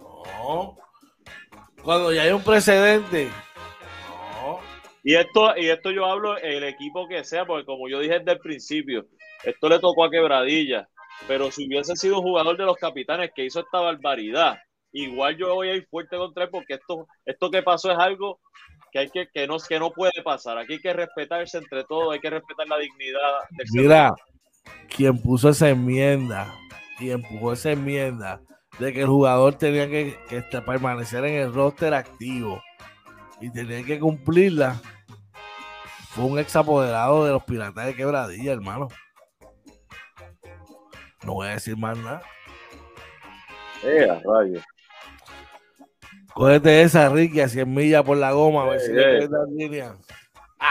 No. 0.00 0.78
Cuando 1.82 2.10
ya 2.10 2.22
hay 2.22 2.30
un 2.30 2.42
precedente. 2.42 3.28
No. 4.40 4.60
Y 5.04 5.14
esto, 5.14 5.54
y 5.58 5.68
esto 5.68 5.90
yo 5.90 6.06
hablo 6.06 6.38
el 6.38 6.64
equipo 6.64 7.06
que 7.06 7.22
sea, 7.22 7.44
porque 7.44 7.66
como 7.66 7.86
yo 7.86 8.00
dije 8.00 8.20
desde 8.20 8.32
el 8.32 8.38
principio, 8.38 9.04
esto 9.44 9.68
le 9.68 9.78
tocó 9.78 10.04
a 10.04 10.10
Quebradilla, 10.10 10.88
pero 11.26 11.50
si 11.50 11.66
hubiese 11.66 11.96
sido 11.96 12.18
un 12.18 12.22
jugador 12.22 12.56
de 12.56 12.64
los 12.64 12.76
capitanes 12.76 13.30
que 13.34 13.44
hizo 13.44 13.60
esta 13.60 13.80
barbaridad, 13.80 14.58
igual 14.92 15.36
yo 15.36 15.54
voy 15.54 15.68
a 15.68 15.74
ir 15.74 15.86
fuerte 15.90 16.16
contra 16.16 16.44
él 16.44 16.50
porque 16.50 16.74
esto, 16.74 17.06
esto 17.24 17.50
que 17.50 17.62
pasó 17.62 17.90
es 17.92 17.98
algo 17.98 18.40
que 18.92 18.98
hay 18.98 19.10
que, 19.10 19.28
que 19.32 19.46
no, 19.46 19.56
que 19.58 19.78
no 19.78 19.90
puede 19.92 20.22
pasar. 20.24 20.58
Aquí 20.58 20.74
hay 20.74 20.80
que 20.80 20.92
respetarse 20.92 21.58
entre 21.58 21.84
todos, 21.84 22.12
hay 22.12 22.20
que 22.20 22.30
respetar 22.30 22.66
la 22.66 22.78
dignidad 22.78 23.20
del 23.50 23.66
Mira, 23.72 24.14
quien 24.88 25.20
puso 25.20 25.50
esa 25.50 25.68
enmienda 25.68 26.52
y 26.98 27.10
empujó 27.10 27.52
esa 27.52 27.70
enmienda 27.70 28.40
de 28.78 28.92
que 28.92 29.02
el 29.02 29.06
jugador 29.06 29.54
tenía 29.54 29.88
que, 29.88 30.18
que 30.28 30.42
permanecer 30.62 31.24
en 31.24 31.34
el 31.34 31.52
roster 31.52 31.94
activo 31.94 32.62
y 33.40 33.50
tenía 33.50 33.84
que 33.84 33.98
cumplirla, 33.98 34.80
fue 36.10 36.24
un 36.24 36.38
ex 36.38 36.54
apoderado 36.56 37.24
de 37.24 37.32
los 37.32 37.44
piratas 37.44 37.86
de 37.86 37.94
quebradilla, 37.94 38.52
hermano. 38.52 38.88
No 41.24 41.34
voy 41.34 41.48
a 41.48 41.52
decir 41.52 41.76
más 41.76 41.96
nada. 41.98 42.22
Eh, 43.82 44.06
rayo. 44.24 44.60
Cógete 46.34 46.82
esa, 46.82 47.08
Ricky, 47.08 47.40
a 47.40 47.48
100 47.48 47.72
millas 47.72 48.02
por 48.04 48.16
la 48.16 48.32
goma, 48.32 48.62
a 48.62 48.70
ver 48.70 48.80
si 48.80 48.92
le 48.92 49.28
la 49.28 49.44
línea. 49.50 49.96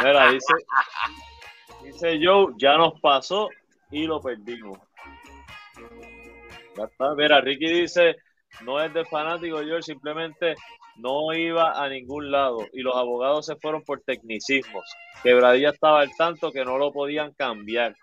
Mira, 0.04 0.32
dice, 0.32 0.54
dice 1.84 2.20
Joe, 2.24 2.54
ya 2.58 2.78
nos 2.78 3.00
pasó 3.02 3.50
y 3.92 4.06
lo 4.06 4.22
perdimos. 4.22 4.78
Ya 6.78 6.84
está. 6.84 7.14
Mira, 7.16 7.42
Ricky 7.42 7.82
dice, 7.82 8.16
no 8.64 8.82
es 8.82 8.94
de 8.94 9.06
fanático, 9.06 9.62
yo 9.62 9.82
simplemente 9.82 10.56
no 10.98 11.34
iba 11.34 11.72
a 11.82 11.90
ningún 11.90 12.32
lado 12.32 12.66
y 12.74 12.82
los 12.82 12.96
abogados 12.96 13.46
se 13.46 13.56
fueron 13.56 13.84
por 13.84 14.02
tecnicismos. 14.02 14.86
Quebradilla 15.24 15.70
estaba 15.70 16.02
al 16.02 16.16
tanto 16.18 16.52
que 16.52 16.64
no 16.64 16.78
lo 16.78 16.92
podían 16.92 17.34
cambiar. 17.34 17.96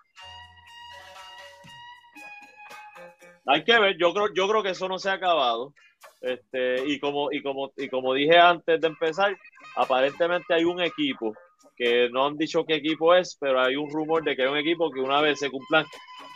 Hay 3.47 3.63
que 3.63 3.79
ver, 3.79 3.97
yo 3.97 4.13
creo, 4.13 4.33
yo 4.33 4.47
creo 4.47 4.63
que 4.63 4.71
eso 4.71 4.87
no 4.87 4.99
se 4.99 5.09
ha 5.09 5.13
acabado. 5.13 5.73
Este, 6.21 6.85
y 6.85 6.99
como, 6.99 7.31
y 7.31 7.41
como, 7.41 7.71
y 7.75 7.89
como 7.89 8.13
dije 8.13 8.37
antes 8.37 8.79
de 8.79 8.87
empezar, 8.87 9.35
aparentemente 9.75 10.53
hay 10.53 10.63
un 10.63 10.81
equipo 10.81 11.33
que 11.75 12.09
no 12.09 12.25
han 12.25 12.37
dicho 12.37 12.65
qué 12.65 12.75
equipo 12.75 13.15
es, 13.15 13.37
pero 13.39 13.61
hay 13.61 13.75
un 13.75 13.89
rumor 13.89 14.23
de 14.23 14.35
que 14.35 14.43
hay 14.43 14.47
un 14.47 14.57
equipo 14.57 14.91
que 14.91 14.99
una 14.99 15.21
vez 15.21 15.39
se 15.39 15.49
cumplan 15.49 15.85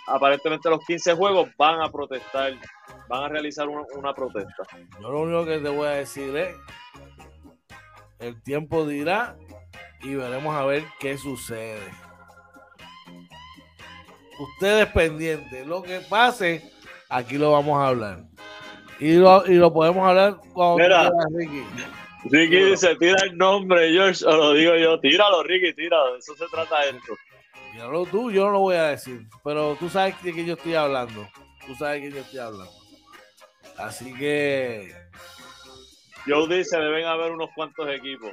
aparentemente 0.08 0.70
los 0.70 0.84
15 0.86 1.14
juegos 1.16 1.50
van 1.58 1.82
a 1.82 1.90
protestar, 1.92 2.54
van 3.08 3.24
a 3.24 3.30
realizar 3.30 3.68
una, 3.68 4.14
protesta. 4.14 4.64
Yo 5.00 5.12
lo 5.12 5.22
único 5.22 5.46
que 5.46 5.60
te 5.60 5.70
voy 5.70 5.88
a 5.88 5.92
decir 5.92 6.36
es, 6.36 6.56
el 8.20 8.42
tiempo 8.44 8.86
dirá 8.86 9.36
y 10.02 10.16
veremos 10.16 10.56
a 10.56 10.66
ver 10.66 10.84
qué 11.00 11.18
sucede. 11.18 11.80
Ustedes 14.40 14.88
pendientes, 14.88 15.68
lo 15.68 15.84
que 15.84 16.00
pase, 16.02 16.72
aquí 17.12 17.38
lo 17.38 17.52
vamos 17.52 17.80
a 17.80 17.88
hablar. 17.88 18.24
Y 19.00 19.16
lo, 19.16 19.46
y 19.46 19.56
lo 19.56 19.74
podemos 19.74 20.08
hablar 20.08 20.38
cuando 20.54 20.78
Mira, 20.78 21.12
Ricky. 21.36 21.64
Ricky 22.26 22.64
dice, 22.64 22.96
tira 22.98 23.18
el 23.24 23.38
nombre, 23.38 23.92
George, 23.92 24.24
o 24.26 24.36
lo 24.36 24.54
digo 24.54 24.76
yo, 24.76 25.00
tíralo, 25.00 25.44
Ricky, 25.44 25.74
tíralo, 25.74 26.14
de 26.14 26.20
eso 26.20 26.36
se 26.36 26.46
trata 26.52 26.86
esto. 26.86 27.16
Míralo 27.74 28.06
tú, 28.06 28.32
yo 28.32 28.46
no 28.46 28.52
lo 28.52 28.60
voy 28.60 28.76
a 28.76 28.90
decir, 28.90 29.26
pero 29.44 29.76
tú 29.80 29.90
sabes 29.90 30.22
de 30.24 30.34
qué 30.34 30.46
yo 30.46 30.54
estoy 30.54 30.76
hablando. 30.76 31.28
Tú 31.66 31.76
sabes 31.76 32.02
de 32.02 32.10
qué 32.10 32.16
yo 32.16 32.22
estoy 32.22 32.40
hablando. 32.40 32.72
Así 33.78 34.14
que. 34.14 34.94
Joe 36.28 36.48
dice: 36.56 36.78
deben 36.78 37.06
haber 37.06 37.32
unos 37.32 37.50
cuantos 37.56 37.90
equipos. 37.90 38.32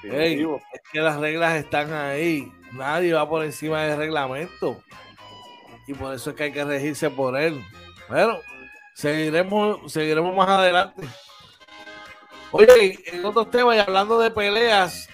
es 0.00 0.82
que 0.92 1.00
las 1.00 1.18
reglas 1.18 1.54
están 1.54 1.92
ahí. 1.92 2.50
Nadie 2.72 3.12
va 3.12 3.28
por 3.28 3.44
encima 3.44 3.84
del 3.84 3.98
reglamento. 3.98 4.82
Y 5.86 5.94
por 5.94 6.14
eso 6.14 6.30
es 6.30 6.36
que 6.36 6.44
hay 6.44 6.52
que 6.52 6.64
regirse 6.64 7.10
por 7.10 7.36
él. 7.36 7.60
Pero 8.08 8.40
seguiremos, 8.94 9.92
seguiremos 9.92 10.34
más 10.34 10.48
adelante. 10.48 11.02
Oye, 12.52 12.98
en 13.06 13.24
otros 13.24 13.50
temas 13.50 13.76
y 13.76 13.78
hablando 13.78 14.18
de 14.18 14.30
peleas, 14.30 15.08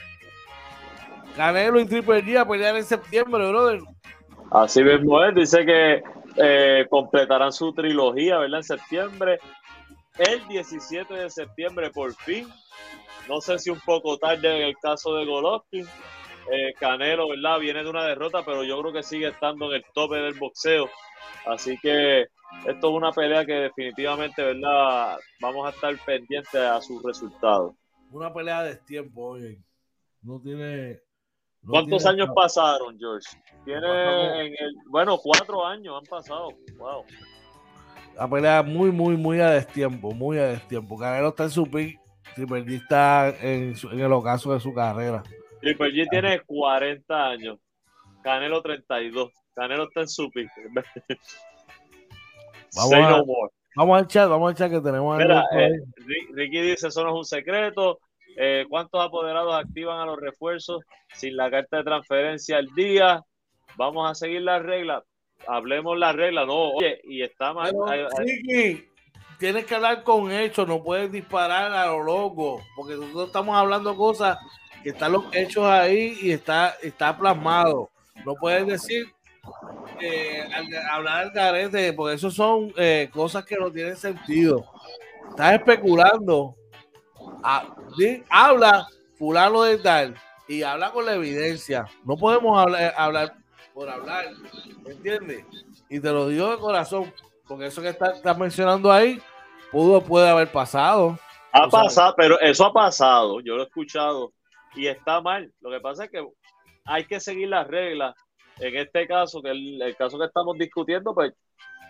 Canelo 1.37 1.79
y 1.79 1.87
Triple 1.87 2.25
G 2.25 2.37
a 2.37 2.47
pelear 2.47 2.77
en 2.77 2.85
septiembre, 2.85 3.49
brother. 3.49 3.81
Así 4.51 4.83
mismo 4.83 5.23
es, 5.23 5.35
dice 5.35 5.65
que 5.65 6.03
eh, 6.37 6.87
completarán 6.91 7.53
su 7.53 7.73
trilogía, 7.73 8.39
¿verdad? 8.39 8.59
En 8.59 8.65
septiembre. 8.65 9.39
El 10.19 10.47
17 10.49 11.15
de 11.15 11.31
septiembre, 11.31 11.91
por 11.91 12.13
fin. 12.15 12.49
No 13.29 13.41
sé 13.41 13.59
si 13.59 13.71
un 13.71 13.81
poco 13.81 14.19
tarde 14.19 14.57
en 14.57 14.69
el 14.69 14.77
caso 14.79 15.15
de 15.15 15.27
Golovkin. 15.27 15.87
Eh, 16.51 16.75
Canelo, 16.79 17.29
¿verdad? 17.29 17.59
Viene 17.59 17.83
de 17.83 17.91
una 17.91 18.05
derrota, 18.05 18.43
pero 18.45 18.65
yo 18.65 18.81
creo 18.81 18.93
que 18.93 19.03
sigue 19.03 19.29
estando 19.29 19.67
en 19.67 19.77
el 19.77 19.85
tope 19.95 20.17
del 20.17 20.35
boxeo. 20.35 20.89
Así 21.47 21.79
que 21.79 22.23
esto 22.67 22.89
es 22.89 22.95
una 22.95 23.13
pelea 23.13 23.45
que 23.45 23.53
definitivamente, 23.53 24.43
¿verdad? 24.43 25.19
Vamos 25.41 25.67
a 25.67 25.71
estar 25.71 25.95
pendientes 26.05 26.55
a 26.55 26.81
sus 26.81 27.03
resultados. 27.03 27.75
Una 28.11 28.33
pelea 28.33 28.63
de 28.63 28.77
tiempo, 28.77 29.29
oye. 29.29 29.59
No 30.23 30.41
tiene 30.41 31.01
¿Cuántos 31.67 32.07
años 32.07 32.29
pasaron, 32.35 32.99
George? 32.99 33.29
Tiene 33.65 34.47
en 34.47 34.53
el, 34.59 34.75
bueno, 34.89 35.19
cuatro 35.19 35.65
años 35.65 35.97
han 35.99 36.05
pasado. 36.05 36.51
Wow. 36.79 37.05
La 38.17 38.29
pelea 38.29 38.63
muy, 38.63 38.91
muy, 38.91 39.17
muy 39.17 39.41
a 39.41 39.51
destiempo, 39.51 40.13
muy 40.13 40.39
a 40.39 40.47
destiempo. 40.47 40.99
Canelo 40.99 41.29
está 41.29 41.45
en 41.45 41.51
su 41.51 41.65
pick, 41.65 42.01
G 42.37 42.75
está 42.75 43.29
en, 43.41 43.75
el 43.93 44.13
ocaso 44.13 44.53
de 44.53 44.61
su 44.61 44.73
carrera. 44.73 45.23
Triple 45.61 45.91
G 45.91 46.09
tiene 46.11 46.41
40 46.41 47.29
años, 47.29 47.59
Canelo 48.23 48.63
32. 48.63 49.31
Canelo 49.55 49.85
está 49.85 50.01
en 50.03 50.09
su 50.09 50.31
pick. 50.31 50.51
vamos, 52.75 52.95
a, 52.95 53.23
vamos 53.75 53.99
al 53.99 54.07
chat, 54.07 54.29
vamos 54.29 54.51
al 54.51 54.57
chat 54.57 54.71
que 54.71 54.81
tenemos. 54.81 55.19
Mira, 55.19 55.45
eh, 55.53 55.81
Ricky 56.33 56.61
dice, 56.61 56.89
eso 56.89 57.03
no 57.03 57.11
es 57.11 57.17
un 57.17 57.25
secreto. 57.25 57.99
Eh, 58.37 58.67
¿Cuántos 58.69 59.05
apoderados 59.05 59.55
activan 59.55 59.99
a 59.99 60.07
los 60.07 60.21
refuerzos 60.21 60.85
sin 61.13 61.37
la 61.37 61.51
carta 61.51 61.79
de 61.79 61.85
transferencia 61.85 62.59
al 62.59 62.67
día? 62.75 63.25
Vamos 63.77 64.09
a 64.09 64.15
seguir 64.15 64.43
las 64.43 64.63
reglas. 64.63 65.03
Hablemos 65.47 65.99
las 65.99 66.15
reglas. 66.15 66.47
No, 66.47 66.73
oye, 66.75 67.01
y 67.05 67.23
está 67.23 67.53
mal. 67.53 67.73
tienes 69.39 69.65
que 69.65 69.75
hablar 69.75 70.05
con 70.05 70.31
hechos, 70.31 70.69
no 70.69 70.83
puedes 70.83 71.11
disparar 71.11 71.73
a 71.73 71.87
lo 71.87 72.03
loco, 72.03 72.63
porque 72.77 72.95
nosotros 72.95 73.27
estamos 73.27 73.57
hablando 73.57 73.97
cosas 73.97 74.39
que 74.89 74.93
están 74.93 75.13
los 75.13 75.25
hechos 75.33 75.67
ahí 75.67 76.17
y 76.23 76.31
está, 76.31 76.75
está 76.83 77.15
plasmado. 77.15 77.91
No 78.25 78.35
puedes 78.37 78.67
decir 78.67 79.07
eh, 80.01 80.49
hablar 80.91 81.25
al 81.25 81.33
carete, 81.33 81.93
porque 81.93 82.15
eso 82.15 82.31
son 82.31 82.73
eh, 82.75 83.11
cosas 83.13 83.45
que 83.45 83.59
no 83.59 83.71
tienen 83.71 83.99
sentido. 83.99 84.65
Estás 85.29 85.57
especulando 85.57 86.57
habla 88.31 88.87
fulano 89.19 89.63
de 89.65 89.77
tal 89.77 90.15
y 90.49 90.63
habla 90.63 90.91
con 90.91 91.05
la 91.05 91.17
evidencia. 91.17 91.85
No 92.07 92.17
podemos 92.17 92.59
hablar, 92.59 92.95
hablar 92.97 93.35
por 93.75 93.91
hablar, 93.91 94.25
¿me 94.83 94.93
entiendes? 94.93 95.45
Y 95.91 96.01
te 96.01 96.11
lo 96.11 96.29
digo 96.29 96.51
de 96.51 96.57
corazón, 96.57 97.13
porque 97.47 97.67
eso 97.67 97.83
que 97.83 97.91
estás 97.91 98.17
está 98.17 98.33
mencionando 98.33 98.91
ahí 98.91 99.21
pudo, 99.71 100.01
puede 100.01 100.31
haber 100.31 100.51
pasado. 100.51 101.19
Ha 101.53 101.69
pasado, 101.69 102.15
pero 102.17 102.41
eso 102.41 102.65
ha 102.65 102.73
pasado, 102.73 103.41
yo 103.41 103.55
lo 103.55 103.65
he 103.65 103.67
escuchado 103.67 104.33
y 104.75 104.87
está 104.87 105.21
mal. 105.21 105.53
Lo 105.61 105.71
que 105.71 105.81
pasa 105.81 106.05
es 106.05 106.11
que 106.11 106.27
hay 106.85 107.05
que 107.05 107.21
seguir 107.21 107.49
las 107.49 107.67
reglas. 107.67 108.15
En 108.59 108.77
este 108.77 109.07
caso, 109.07 109.41
que 109.41 109.51
el, 109.51 109.81
el 109.81 109.97
caso 109.97 110.19
que 110.19 110.27
estamos 110.27 110.57
discutiendo, 110.59 111.15
pues, 111.15 111.33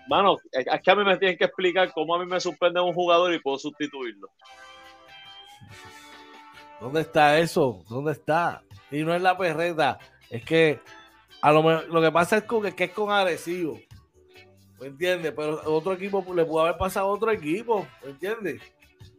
mano, 0.09 0.37
es 0.53 0.67
que 0.83 0.91
a 0.91 0.97
mí 0.97 1.05
me 1.05 1.17
tienen 1.17 1.39
que 1.39 1.45
explicar 1.45 1.93
cómo 1.93 2.15
a 2.15 2.19
mí 2.19 2.27
me 2.27 2.41
suspende 2.41 2.81
un 2.81 2.93
jugador 2.93 3.33
y 3.33 3.41
puedo 3.41 3.59
sustituirlo. 3.59 4.29
¿Dónde 6.81 7.01
está 7.01 7.39
eso? 7.39 7.85
¿Dónde 7.89 8.13
está? 8.13 8.63
Y 8.91 9.03
no 9.03 9.15
es 9.15 9.21
la 9.21 9.37
perreta, 9.37 9.99
es 10.31 10.45
que 10.45 10.81
a 11.41 11.53
lo, 11.53 11.83
lo 11.83 12.01
que 12.01 12.13
pasa 12.13 12.39
es, 12.39 12.45
que 12.75 12.85
es 12.85 12.91
con 12.91 13.11
agresivo. 13.11 13.79
¿Me 14.81 14.87
entiendes? 14.87 15.33
Pero 15.35 15.61
otro 15.65 15.93
equipo 15.93 16.25
le 16.35 16.45
pudo 16.45 16.61
haber 16.61 16.77
pasado 16.77 17.09
a 17.09 17.11
otro 17.11 17.31
equipo, 17.33 17.87
¿me 18.05 18.11
entiendes? 18.11 18.63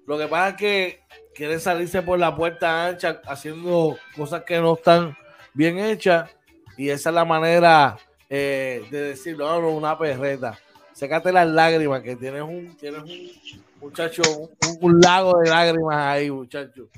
Lo 0.09 0.17
que 0.17 0.27
pasa 0.27 0.49
es 0.49 0.55
que 0.55 0.99
quieren 1.35 1.59
salirse 1.59 2.01
por 2.01 2.17
la 2.17 2.35
puerta 2.35 2.87
ancha 2.87 3.21
haciendo 3.27 3.95
cosas 4.15 4.41
que 4.41 4.57
no 4.57 4.73
están 4.73 5.15
bien 5.53 5.77
hechas 5.77 6.35
y 6.75 6.89
esa 6.89 7.09
es 7.09 7.13
la 7.13 7.25
manera 7.25 7.95
eh, 8.27 8.83
de 8.89 9.01
decirlo, 9.01 9.47
no, 9.47 9.61
no, 9.61 9.69
una 9.69 9.95
perreta. 9.99 10.57
Sécate 10.93 11.31
las 11.31 11.47
lágrimas, 11.47 12.01
que 12.01 12.15
tienes 12.15 12.41
un, 12.41 12.75
tienes 12.75 13.03
un 13.03 13.29
muchacho, 13.79 14.23
un 14.81 14.99
lago 14.99 15.37
de 15.43 15.49
lágrimas 15.51 15.97
ahí, 15.97 16.31
muchacho. 16.31 16.89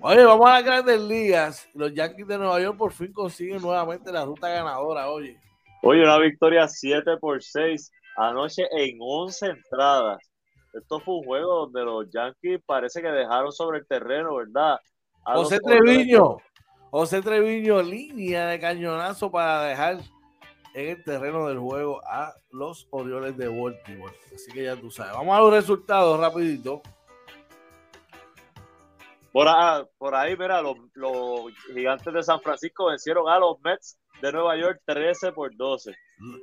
Oye, 0.00 0.24
vamos 0.24 0.48
a 0.48 0.54
las 0.54 0.64
grandes 0.64 0.98
ligas. 0.98 1.68
Los 1.74 1.92
Yankees 1.92 2.26
de 2.26 2.38
Nueva 2.38 2.58
York 2.58 2.78
por 2.78 2.94
fin 2.94 3.12
consiguen 3.12 3.60
nuevamente 3.60 4.10
la 4.10 4.24
ruta 4.24 4.48
ganadora, 4.48 5.10
oye. 5.10 5.38
Oye, 5.82 6.02
una 6.02 6.16
victoria 6.16 6.66
7 6.66 7.18
por 7.20 7.42
6 7.42 7.92
anoche 8.16 8.66
en 8.72 8.96
11 8.98 9.46
entradas. 9.46 10.25
Esto 10.76 11.00
fue 11.00 11.14
un 11.14 11.24
juego 11.24 11.66
donde 11.66 11.84
los 11.84 12.10
Yankees 12.10 12.60
parece 12.66 13.00
que 13.00 13.08
dejaron 13.08 13.50
sobre 13.50 13.78
el 13.78 13.86
terreno, 13.86 14.36
¿verdad? 14.36 14.78
José 15.24 15.58
Treviño. 15.58 16.36
José 16.90 17.22
Treviño, 17.22 17.82
línea 17.82 18.46
de 18.46 18.60
cañonazo 18.60 19.30
para 19.30 19.62
dejar 19.64 19.98
en 20.74 20.88
el 20.90 21.02
terreno 21.02 21.48
del 21.48 21.58
juego 21.58 22.02
a 22.06 22.34
los 22.50 22.86
Orioles 22.90 23.36
de 23.36 23.48
Baltimore. 23.48 24.14
Así 24.34 24.52
que 24.52 24.64
ya 24.64 24.76
tú 24.76 24.90
sabes. 24.90 25.14
Vamos 25.14 25.36
a 25.36 25.40
los 25.40 25.52
resultados 25.52 26.20
rapidito. 26.20 26.82
Por, 29.32 30.14
ahí, 30.14 30.34
mira, 30.36 30.62
los, 30.62 30.76
gigantes 31.74 32.12
de 32.12 32.22
San 32.22 32.40
Francisco 32.40 32.86
vencieron 32.86 33.28
a 33.28 33.38
los 33.38 33.60
Mets 33.60 33.98
de 34.22 34.32
Nueva 34.32 34.56
York 34.56 34.80
13 34.86 35.32
por 35.32 35.54
12. 35.54 35.94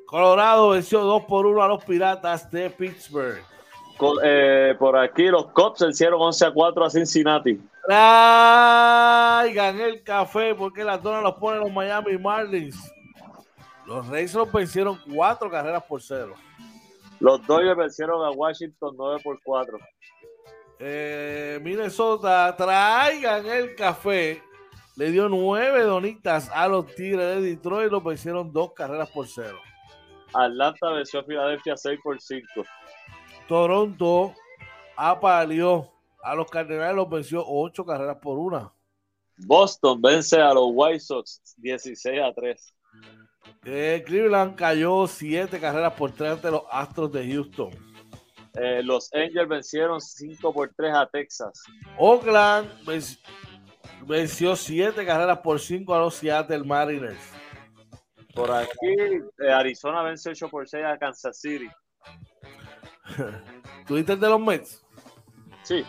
Colorado 0.05 0.69
venció 0.69 1.01
2 1.01 1.23
por 1.23 1.47
1 1.47 1.63
a 1.63 1.67
los 1.67 1.83
Piratas 1.83 2.51
de 2.51 2.69
Pittsburgh. 2.69 3.52
Eh, 4.23 4.75
por 4.79 4.97
aquí 4.97 5.27
los 5.27 5.47
Cubs 5.51 5.81
vencieron 5.81 6.21
11 6.21 6.45
a 6.45 6.51
4 6.51 6.85
a 6.85 6.89
Cincinnati. 6.89 7.61
Traigan 7.85 9.79
el 9.79 10.03
café 10.03 10.55
porque 10.55 10.83
la 10.83 11.01
zona 11.01 11.21
los 11.21 11.35
ponen 11.35 11.61
los 11.61 11.71
Miami 11.71 12.17
Marlins. 12.17 12.93
Los 13.85 14.07
Rays 14.07 14.33
los 14.33 14.51
vencieron 14.51 14.99
4 15.13 15.49
carreras 15.49 15.83
por 15.83 16.01
0. 16.01 16.33
Los 17.19 17.45
Dodgers 17.45 17.77
vencieron 17.77 18.25
a 18.25 18.31
Washington 18.31 18.95
9 18.97 19.21
por 19.23 19.39
4 19.43 19.77
eh, 20.85 21.59
Minnesota, 21.61 22.53
traigan 22.57 23.45
el 23.45 23.75
café. 23.75 24.43
Le 24.95 25.11
dio 25.11 25.29
nueve 25.29 25.83
donitas 25.83 26.51
a 26.53 26.67
los 26.67 26.85
Tigres 26.93 27.35
de 27.35 27.41
Detroit 27.41 27.87
y 27.87 27.91
los 27.91 28.03
vencieron 28.03 28.51
dos 28.51 28.73
carreras 28.73 29.09
por 29.09 29.27
cero. 29.27 29.59
Atlanta 30.33 30.89
venció 30.91 31.21
a 31.21 31.23
Filadelfia 31.23 31.77
6 31.77 31.99
por 32.03 32.19
5. 32.19 32.47
Toronto 33.47 34.33
apaleó 34.95 35.91
a 36.23 36.35
los 36.35 36.49
Cardenales, 36.49 36.95
los 36.95 37.09
venció 37.09 37.43
ocho 37.45 37.85
carreras 37.85 38.17
por 38.17 38.37
una. 38.39 38.71
Boston 39.37 40.01
vence 40.01 40.39
a 40.39 40.53
los 40.53 40.69
White 40.71 40.99
Sox 40.99 41.41
16 41.57 42.21
a 42.21 42.33
3. 42.33 42.75
Eh, 43.65 44.03
Cleveland 44.05 44.55
cayó 44.55 45.07
siete 45.07 45.59
carreras 45.59 45.93
por 45.93 46.11
tres 46.11 46.33
ante 46.33 46.51
los 46.51 46.63
Astros 46.69 47.11
de 47.11 47.27
Houston. 47.31 47.71
Eh, 48.55 48.83
los 48.83 49.11
Angels 49.13 49.49
vencieron 49.49 49.99
5 49.99 50.53
por 50.53 50.71
3 50.75 50.93
a 50.93 51.07
Texas. 51.07 51.63
Oakland 51.97 52.69
venció 54.05 54.55
siete 54.55 55.05
carreras 55.05 55.39
por 55.39 55.59
5 55.59 55.93
a 55.93 55.99
los 55.99 56.15
Seattle 56.15 56.63
Mariners. 56.63 57.17
Por 58.35 58.51
aquí, 58.51 58.95
eh, 59.39 59.51
Arizona 59.51 60.03
vence 60.03 60.29
8 60.29 60.49
por 60.49 60.67
6 60.67 60.85
a 60.85 60.97
Kansas 60.97 61.39
City. 61.39 61.67
¿Twitter 63.87 64.17
de 64.17 64.29
los 64.29 64.39
Mets? 64.39 64.85
Sí. 65.63 65.85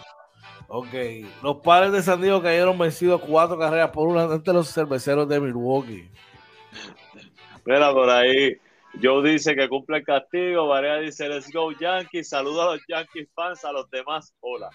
Ok. 0.69 0.95
Los 1.43 1.57
padres 1.59 1.93
de 1.93 2.03
San 2.03 2.21
Diego 2.21 2.43
cayeron 2.43 2.79
vencidos 2.79 3.21
cuatro 3.21 3.59
carreras 3.59 3.91
por 3.91 4.09
una 4.09 4.25
ante 4.25 4.53
los 4.53 4.73
cerveceros 4.73 5.29
de 5.29 5.41
Milwaukee. 5.41 6.11
Mira, 7.65 7.93
por 7.93 8.11
ahí, 8.11 8.57
Joe 9.03 9.31
dice 9.31 9.55
que 9.55 9.69
cumple 9.69 9.99
el 9.99 10.05
castigo. 10.05 10.69
Varea 10.69 10.99
dice, 10.99 11.29
let's 11.29 11.51
go 11.53 11.73
Yankees. 11.73 12.29
Saluda 12.29 12.65
a 12.65 12.67
los 12.75 12.81
Yankees 12.89 13.29
fans, 13.35 13.65
a 13.65 13.73
los 13.73 13.89
demás, 13.91 14.35
hola. 14.41 14.71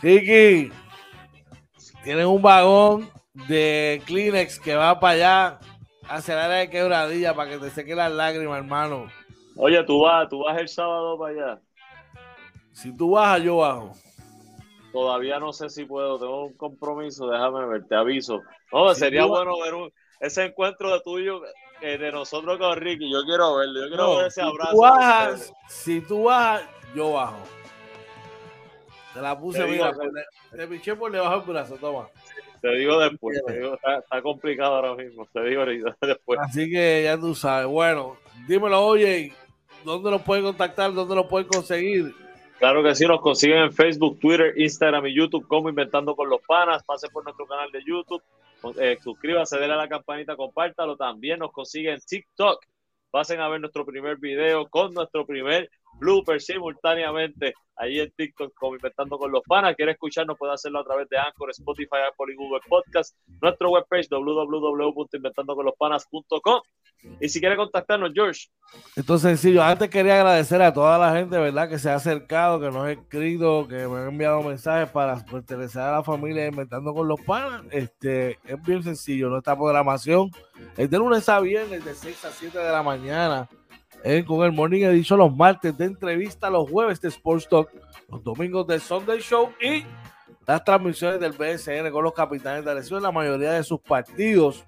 Kiki, 0.00 0.72
tienen 2.04 2.26
un 2.26 2.40
vagón 2.40 3.10
de 3.48 4.02
Kleenex 4.06 4.58
que 4.58 4.74
va 4.74 4.98
para 4.98 5.14
allá 5.14 5.60
hacia 6.08 6.34
el 6.34 6.40
área 6.40 6.56
de 6.58 6.70
quebradilla 6.70 7.34
para 7.34 7.50
que 7.50 7.58
te 7.58 7.70
seque 7.70 7.94
las 7.94 8.10
lágrimas, 8.10 8.58
hermano. 8.58 9.08
Oye, 9.62 9.84
tú 9.84 10.00
vas, 10.00 10.26
tú 10.26 10.42
vas 10.42 10.58
el 10.58 10.68
sábado 10.68 11.18
para 11.18 11.32
allá. 11.34 11.60
Si 12.72 12.96
tú 12.96 13.10
bajas, 13.10 13.42
yo 13.42 13.58
bajo. 13.58 13.92
Todavía 14.90 15.38
no 15.38 15.52
sé 15.52 15.68
si 15.68 15.84
puedo, 15.84 16.18
tengo 16.18 16.46
un 16.46 16.56
compromiso, 16.56 17.28
déjame 17.28 17.66
ver, 17.66 17.86
te 17.86 17.94
aviso. 17.94 18.40
No, 18.72 18.94
sería 18.94 19.26
bueno 19.26 19.52
ver 19.60 19.92
ese 20.20 20.46
encuentro 20.46 20.94
de 20.94 21.00
tuyo, 21.00 21.42
eh, 21.82 21.98
de 21.98 22.10
nosotros 22.10 22.56
con 22.58 22.74
Ricky. 22.78 23.12
Yo 23.12 23.22
quiero 23.24 23.56
verlo, 23.56 23.82
yo 23.82 23.88
quiero 23.88 24.16
ver 24.16 24.26
ese 24.28 24.40
abrazo. 24.40 24.72
Tú 24.72 24.80
bajas, 24.80 25.52
si 25.68 26.00
tú 26.00 26.24
bajas, 26.24 26.62
yo 26.94 27.12
bajo. 27.12 27.36
Te 29.12 29.20
la 29.20 29.38
puse, 29.38 29.58
Te 29.58 29.66
mira, 29.66 29.92
digo, 29.92 30.00
te, 30.50 30.56
te 30.56 30.66
piché 30.68 30.96
por 30.96 31.12
debajo 31.12 31.40
del 31.40 31.50
brazo, 31.50 31.76
toma. 31.76 32.08
Te 32.62 32.76
digo 32.76 32.98
después, 32.98 33.42
te 33.46 33.58
digo, 33.58 33.74
está, 33.74 33.98
está 33.98 34.22
complicado 34.22 34.76
ahora 34.76 34.94
mismo, 34.94 35.26
te 35.32 35.42
digo 35.44 35.64
después. 36.00 36.40
Así 36.40 36.70
que 36.70 37.02
ya 37.04 37.18
tú 37.18 37.34
sabes. 37.34 37.66
Bueno, 37.66 38.16
dímelo, 38.46 38.84
oye, 38.84 39.32
¿dónde 39.84 40.10
lo 40.10 40.18
pueden 40.20 40.44
contactar? 40.44 40.92
¿Dónde 40.92 41.14
lo 41.14 41.28
pueden 41.28 41.48
conseguir? 41.48 42.14
Claro 42.58 42.82
que 42.82 42.94
sí, 42.94 43.06
nos 43.06 43.20
consiguen 43.20 43.58
en 43.58 43.72
Facebook, 43.72 44.18
Twitter, 44.20 44.52
Instagram 44.54 45.06
y 45.06 45.14
YouTube 45.14 45.48
como 45.48 45.70
Inventando 45.70 46.14
con 46.14 46.28
los 46.28 46.42
Panas. 46.46 46.82
Pase 46.84 47.08
por 47.08 47.24
nuestro 47.24 47.46
canal 47.46 47.72
de 47.72 47.82
YouTube, 47.82 48.22
eh, 48.78 48.98
suscríbase, 49.02 49.58
denle 49.58 49.74
a 49.74 49.78
la 49.78 49.88
campanita, 49.88 50.36
compártalo. 50.36 50.96
También 50.96 51.38
nos 51.38 51.52
consiguen 51.52 51.94
en 51.94 52.00
TikTok. 52.00 52.62
Pasen 53.10 53.40
a 53.40 53.48
ver 53.48 53.60
nuestro 53.60 53.86
primer 53.86 54.18
video 54.18 54.68
con 54.68 54.92
nuestro 54.92 55.24
primer 55.26 55.70
blooper 55.98 56.40
simultáneamente 56.40 57.54
ahí 57.76 57.98
en 57.98 58.10
TikTok 58.10 58.52
como 58.54 58.76
Inventando 58.76 59.18
con 59.18 59.32
los 59.32 59.42
Panas. 59.42 59.74
Quiere 59.74 59.92
escucharnos, 59.92 60.36
puede 60.36 60.52
hacerlo 60.52 60.80
a 60.80 60.84
través 60.84 61.08
de 61.08 61.16
Anchor, 61.18 61.48
Spotify, 61.50 61.96
Apple 62.12 62.34
y 62.34 62.36
Google 62.36 62.60
Podcast. 62.68 63.16
Nuestro 63.40 63.70
webpage 63.70 64.08
www.inventandoconlospanas.com. 64.10 66.60
Y 67.20 67.28
si 67.28 67.40
quiere 67.40 67.56
contactarnos, 67.56 68.12
George, 68.14 68.48
Esto 68.94 69.14
es 69.14 69.22
sencillo. 69.22 69.62
Antes 69.62 69.88
quería 69.90 70.16
agradecer 70.16 70.60
a 70.62 70.72
toda 70.72 70.98
la 70.98 71.12
gente, 71.16 71.38
¿verdad? 71.38 71.68
Que 71.68 71.78
se 71.78 71.90
ha 71.90 71.94
acercado, 71.94 72.60
que 72.60 72.66
nos 72.66 72.84
ha 72.84 72.92
escrito, 72.92 73.66
que 73.68 73.86
me 73.88 73.98
ha 73.98 74.06
enviado 74.08 74.42
mensajes 74.42 74.88
para 74.90 75.16
pertenecer 75.24 75.82
a 75.82 75.92
la 75.92 76.02
familia 76.04 76.46
Inventando 76.46 76.92
con 76.94 77.08
los 77.08 77.20
Panas. 77.20 77.62
Este, 77.70 78.38
es 78.44 78.62
bien 78.62 78.82
sencillo. 78.82 79.28
Nuestra 79.28 79.56
programación 79.56 80.30
es 80.76 80.88
de 80.90 80.98
lunes 80.98 81.28
a 81.28 81.40
viernes, 81.40 81.84
de 81.84 81.94
6 81.94 82.24
a 82.24 82.30
7 82.30 82.58
de 82.58 82.70
la 82.70 82.82
mañana. 82.82 83.48
eh, 84.04 84.24
con 84.24 84.42
el 84.44 84.52
Morning 84.52 84.82
Edition 84.84 85.18
los 85.18 85.34
martes 85.34 85.76
de 85.76 85.84
entrevista, 85.86 86.48
los 86.48 86.70
jueves 86.70 87.00
de 87.00 87.08
Sports 87.08 87.48
Talk, 87.48 87.70
los 88.08 88.22
domingos 88.24 88.66
de 88.66 88.80
Sunday 88.80 89.20
Show 89.20 89.52
y 89.60 89.84
las 90.46 90.64
transmisiones 90.64 91.20
del 91.20 91.32
BSN 91.32 91.90
con 91.92 92.02
los 92.04 92.14
capitanes 92.14 92.64
de 92.64 92.74
lesión, 92.74 93.02
la 93.02 93.12
mayoría 93.12 93.52
de 93.52 93.62
sus 93.62 93.80
partidos. 93.80 94.64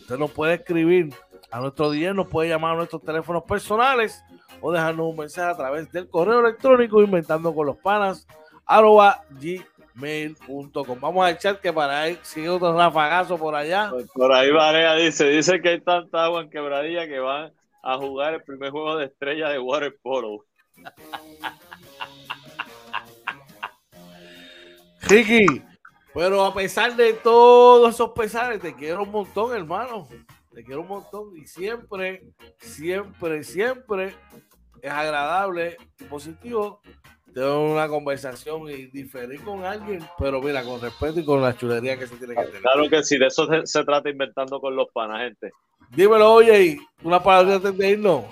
Usted 0.00 0.16
nos 0.18 0.30
puede 0.30 0.54
escribir 0.54 1.10
a 1.52 1.60
nuestro 1.60 1.90
día, 1.90 2.12
nos 2.14 2.26
puede 2.28 2.48
llamar 2.48 2.72
a 2.72 2.76
nuestros 2.76 3.02
teléfonos 3.02 3.42
personales 3.44 4.24
o 4.62 4.72
dejarnos 4.72 5.10
un 5.10 5.16
mensaje 5.18 5.50
a 5.50 5.56
través 5.56 5.92
del 5.92 6.08
correo 6.08 6.40
electrónico 6.40 7.02
inventando 7.02 7.54
con 7.54 7.66
los 7.66 7.76
panas 7.76 8.26
arroba 8.64 9.22
gmail.com. 9.30 10.98
Vamos 10.98 11.26
al 11.26 11.36
chat 11.36 11.60
que 11.60 11.70
para 11.70 12.00
ahí 12.00 12.18
sigue 12.22 12.48
otro 12.48 12.74
rafagazo 12.74 13.36
por 13.36 13.54
allá. 13.54 13.92
por 14.14 14.32
ahí 14.32 14.50
Varea 14.50 14.94
dice, 14.94 15.26
dice 15.28 15.60
que 15.60 15.68
hay 15.68 15.80
tanta 15.82 16.24
agua 16.24 16.40
en 16.40 16.48
quebradilla 16.48 17.06
que 17.06 17.18
van 17.18 17.52
a 17.82 17.98
jugar 17.98 18.32
el 18.32 18.42
primer 18.42 18.70
juego 18.70 18.96
de 18.96 19.04
estrella 19.06 19.50
de 19.50 19.58
water 19.58 19.94
polo. 20.00 20.46
Ricky, 25.02 25.62
pero 26.14 26.44
a 26.46 26.54
pesar 26.54 26.96
de 26.96 27.12
todos 27.12 27.94
esos 27.94 28.12
pesares, 28.12 28.60
te 28.60 28.74
quiero 28.74 29.02
un 29.02 29.10
montón, 29.10 29.54
hermano. 29.54 30.08
Te 30.54 30.64
quiero 30.64 30.82
un 30.82 30.88
montón 30.88 31.36
y 31.36 31.46
siempre, 31.46 32.22
siempre, 32.58 33.42
siempre 33.42 34.14
es 34.82 34.90
agradable 34.90 35.76
y 35.98 36.04
positivo 36.04 36.80
tener 37.32 37.48
una 37.48 37.88
conversación 37.88 38.68
y 38.68 38.86
diferir 38.86 39.42
con 39.42 39.64
alguien, 39.64 40.00
pero 40.18 40.42
mira, 40.42 40.62
con 40.62 40.80
respeto 40.80 41.20
y 41.20 41.24
con 41.24 41.40
la 41.40 41.56
chulería 41.56 41.98
que 41.98 42.06
se 42.06 42.16
tiene 42.16 42.34
que 42.34 42.44
tener. 42.44 42.60
Claro 42.60 42.88
que 42.90 43.02
sí, 43.02 43.18
de 43.18 43.26
eso 43.26 43.46
se, 43.46 43.66
se 43.66 43.84
trata 43.84 44.10
inventando 44.10 44.60
con 44.60 44.76
los 44.76 44.88
panas, 44.92 45.22
gente. 45.22 45.50
Dímelo, 45.90 46.32
oye, 46.32 46.64
y 46.64 46.78
una 47.02 47.22
palabra 47.22 47.56
antes 47.56 47.76
de 47.76 47.90
irnos. 47.90 48.24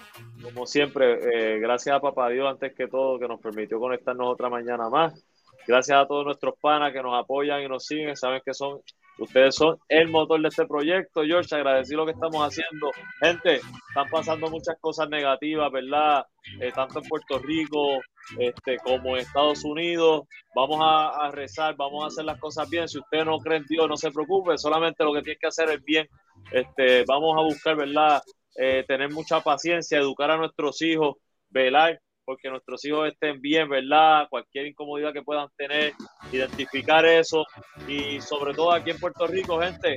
Como 0.43 0.67
siempre, 0.67 1.55
eh, 1.55 1.59
gracias 1.59 1.95
a 1.95 2.01
Papá 2.01 2.31
Dios 2.31 2.49
antes 2.51 2.75
que 2.75 2.89
todo 2.89 3.19
que 3.19 3.29
nos 3.29 3.41
permitió 3.41 3.79
conectarnos 3.79 4.29
otra 4.29 4.49
mañana 4.49 4.89
más. 4.89 5.27
Gracias 5.67 5.99
a 5.99 6.07
todos 6.07 6.25
nuestros 6.25 6.55
panas 6.59 6.93
que 6.93 7.03
nos 7.03 7.15
apoyan 7.19 7.63
y 7.63 7.69
nos 7.69 7.85
siguen. 7.85 8.17
Saben 8.17 8.41
que 8.45 8.55
son 8.55 8.81
ustedes 9.21 9.55
son 9.55 9.79
el 9.89 10.09
motor 10.09 10.41
de 10.41 10.49
este 10.49 10.67
proyecto. 10.67 11.23
George, 11.25 11.55
agradecer 11.55 11.97
lo 11.97 12.07
que 12.07 12.13
estamos 12.13 12.43
haciendo. 12.43 12.91
Gente, 13.21 13.57
están 13.89 14.09
pasando 14.11 14.51
muchas 14.51 14.77
cosas 14.81 15.09
negativas, 15.09 15.71
¿verdad? 15.71 16.25
Eh, 16.61 16.73
tanto 16.73 17.01
en 17.01 17.09
Puerto 17.09 17.39
Rico 17.39 18.01
este, 18.39 18.79
como 18.79 19.17
en 19.17 19.23
Estados 19.23 19.65
Unidos. 19.65 20.23
Vamos 20.55 20.79
a, 20.81 21.27
a, 21.27 21.31
rezar, 21.31 21.77
vamos 21.77 22.05
a 22.05 22.07
hacer 22.09 22.25
las 22.25 22.41
cosas 22.41 22.69
bien. 22.69 22.89
Si 22.89 22.99
usted 22.99 23.25
no 23.25 23.39
cree 23.39 23.59
en 23.59 23.67
Dios, 23.67 23.89
no 23.89 23.97
se 23.97 24.11
preocupe. 24.11 24.59
Solamente 24.59 25.05
lo 25.05 25.13
que 25.13 25.23
tiene 25.23 25.39
que 25.39 25.49
hacer 25.49 25.71
es 25.71 25.85
bien. 25.85 26.09
Este, 26.51 27.05
vamos 27.07 27.37
a 27.39 27.43
buscar, 27.43 27.77
¿verdad? 27.77 28.23
Eh, 28.57 28.85
tener 28.89 29.11
mucha 29.11 29.41
paciencia, 29.41 29.99
educar 29.99 30.31
a 30.31 30.37
nuestros 30.37 30.83
hijos, 30.83 31.17
velar 31.49 32.01
porque 32.31 32.49
nuestros 32.49 32.85
hijos 32.85 33.09
estén 33.09 33.41
bien, 33.41 33.69
¿verdad? 33.69 34.29
Cualquier 34.31 34.69
incomodidad 34.69 35.13
que 35.13 35.21
puedan 35.21 35.49
tener, 35.57 35.95
identificar 36.31 37.05
eso 37.05 37.45
y 37.89 38.21
sobre 38.21 38.55
todo 38.55 38.71
aquí 38.71 38.91
en 38.91 39.01
Puerto 39.01 39.27
Rico, 39.27 39.59
gente, 39.61 39.97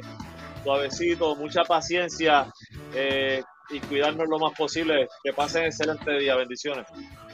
suavecito, 0.64 1.36
mucha 1.36 1.64
paciencia 1.64 2.52
eh, 2.96 3.44
y 3.70 3.80
cuidarnos 3.82 4.28
lo 4.28 4.40
más 4.40 4.58
posible. 4.58 5.08
Que 5.24 5.32
pasen 5.32 5.66
excelente 5.66 6.12
día, 6.18 6.36
bendiciones. 6.36 6.88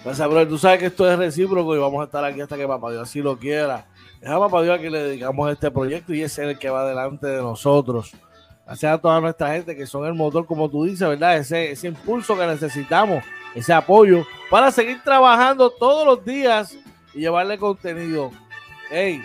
Gracias, 0.03 0.27
brother. 0.27 0.49
Tú 0.49 0.57
sabes 0.57 0.79
que 0.79 0.87
esto 0.87 1.09
es 1.09 1.17
recíproco 1.17 1.73
y 1.73 1.79
vamos 1.79 2.01
a 2.01 2.03
estar 2.03 2.25
aquí 2.25 2.41
hasta 2.41 2.57
que 2.57 2.67
Papá 2.67 2.91
Dios 2.91 3.03
así 3.03 3.21
lo 3.21 3.39
quiera. 3.39 3.87
Es 4.19 4.29
a 4.29 4.37
Papá 4.37 4.63
Dios 4.63 4.77
a 4.77 4.81
que 4.81 4.89
le 4.89 4.99
dedicamos 4.99 5.49
este 5.49 5.71
proyecto 5.71 6.13
y 6.13 6.23
es 6.23 6.37
el 6.39 6.59
que 6.59 6.69
va 6.69 6.85
delante 6.85 7.25
de 7.25 7.41
nosotros. 7.41 8.11
Gracias 8.65 8.93
a 8.93 8.97
toda 8.97 9.21
nuestra 9.21 9.53
gente 9.53 9.77
que 9.77 9.87
son 9.87 10.05
el 10.05 10.13
motor, 10.13 10.45
como 10.45 10.69
tú 10.69 10.83
dices, 10.83 11.07
¿verdad? 11.07 11.37
Ese 11.37 11.87
impulso 11.87 12.37
que 12.37 12.45
necesitamos, 12.45 13.23
ese 13.55 13.73
apoyo 13.73 14.25
para 14.49 14.71
seguir 14.71 15.01
trabajando 15.03 15.69
todos 15.69 16.05
los 16.05 16.25
días 16.25 16.77
y 17.13 17.19
llevarle 17.19 17.57
contenido. 17.57 18.31
Hey, 18.89 19.21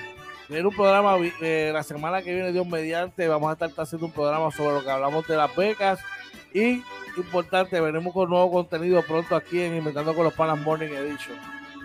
tener 0.49 0.67
un 0.67 0.75
programa 0.75 1.17
eh, 1.41 1.71
la 1.73 1.83
semana 1.83 2.23
que 2.23 2.35
viene, 2.35 2.53
Dios 2.53 2.67
mediante, 2.67 3.29
vamos 3.29 3.51
a 3.51 3.53
estar 3.53 3.71
haciendo 3.77 4.07
un 4.07 4.13
programa 4.13 4.51
sobre 4.51 4.75
lo 4.75 4.85
que 4.85 4.91
hablamos 4.91 5.27
de 5.27 5.37
las 5.37 5.55
becas 5.55 6.01
y 6.53 6.83
importante, 7.17 7.81
venimos 7.81 8.13
con 8.13 8.31
nuevo 8.31 8.51
contenido 8.51 9.03
pronto 9.03 9.37
aquí 9.37 9.61
en 9.61 9.77
Inventando 9.77 10.15
con 10.15 10.25
los 10.25 10.35
Panas 10.35 10.59
Morning 10.61 10.89
Edition. 10.89 11.39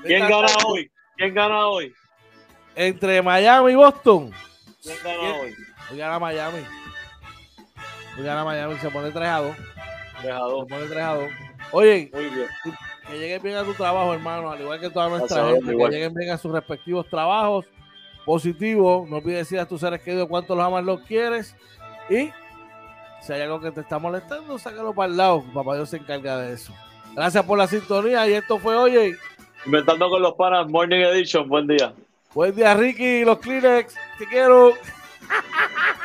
¿Quién 0.04 0.28
gana 0.28 0.48
hoy? 0.66 0.92
¿Quién 1.18 1.34
gana 1.34 1.68
hoy? 1.68 1.94
Entre 2.76 3.22
Miami 3.22 3.72
y 3.74 3.76
Boston. 3.76 4.32
¿Quién 4.82 4.98
gana 5.04 5.34
hoy? 5.34 5.56
Hoy 5.92 5.98
gana 5.98 6.20
Miami. 6.20 6.60
Hoy 8.18 8.24
gana 8.24 8.44
Miami, 8.44 8.78
se 8.78 8.90
pone 8.90 9.12
3 9.12 9.28
a 9.28 9.38
2. 9.40 9.56
3 10.22 10.34
a 10.34 10.38
2. 10.38 10.68
Se 10.68 10.76
pone 10.76 10.86
3 10.88 11.04
a 11.04 11.14
2. 11.16 11.30
Oye, 11.72 12.10
Muy 12.14 12.26
bien. 12.26 12.48
que 13.08 13.18
lleguen 13.20 13.42
bien 13.42 13.56
a 13.58 13.64
tu 13.64 13.74
trabajo, 13.74 14.14
hermano, 14.14 14.52
al 14.52 14.62
igual 14.62 14.80
que 14.80 14.90
toda 14.90 15.10
nuestra 15.10 15.48
gente, 15.50 15.76
que 15.76 15.88
lleguen 15.90 16.14
bien 16.14 16.32
a 16.32 16.38
sus 16.38 16.52
respectivos 16.52 17.08
trabajos. 17.08 17.66
Positivo, 18.26 19.06
no 19.10 19.18
olvides 19.18 19.40
decir 19.40 19.60
a 19.60 19.66
tus 19.66 19.82
seres 19.82 20.02
queridos 20.02 20.28
cuánto 20.28 20.56
los 20.56 20.64
amas, 20.66 20.84
los 20.84 21.02
quieres. 21.02 21.56
Y 22.10 22.30
si 23.22 23.34
hay 23.34 23.42
algo 23.42 23.60
que 23.60 23.72
te 23.72 23.82
está 23.82 23.98
molestando, 23.98 24.60
sácalo 24.60 24.94
para 24.94 25.10
el 25.12 25.18
lado. 25.18 25.44
Papá 25.54 25.76
Dios 25.76 25.90
se 25.90 25.98
encarga 25.98 26.38
de 26.38 26.54
eso. 26.54 26.74
Gracias 27.16 27.44
por 27.44 27.58
la 27.58 27.68
sintonía 27.68 28.28
y 28.28 28.34
esto 28.34 28.60
fue, 28.60 28.76
oye, 28.76 29.18
Inventando 29.66 30.10
con 30.10 30.22
los 30.22 30.36
panas, 30.36 30.70
Morning 30.70 31.00
Edition, 31.02 31.50
buen 31.50 31.68
día. 31.68 31.94
Buen 32.34 32.56
día, 32.56 32.74
Ricky, 32.76 33.26
los 33.26 33.40
Kleenex, 33.40 33.94
te 34.18 34.26
quiero. 34.28 34.74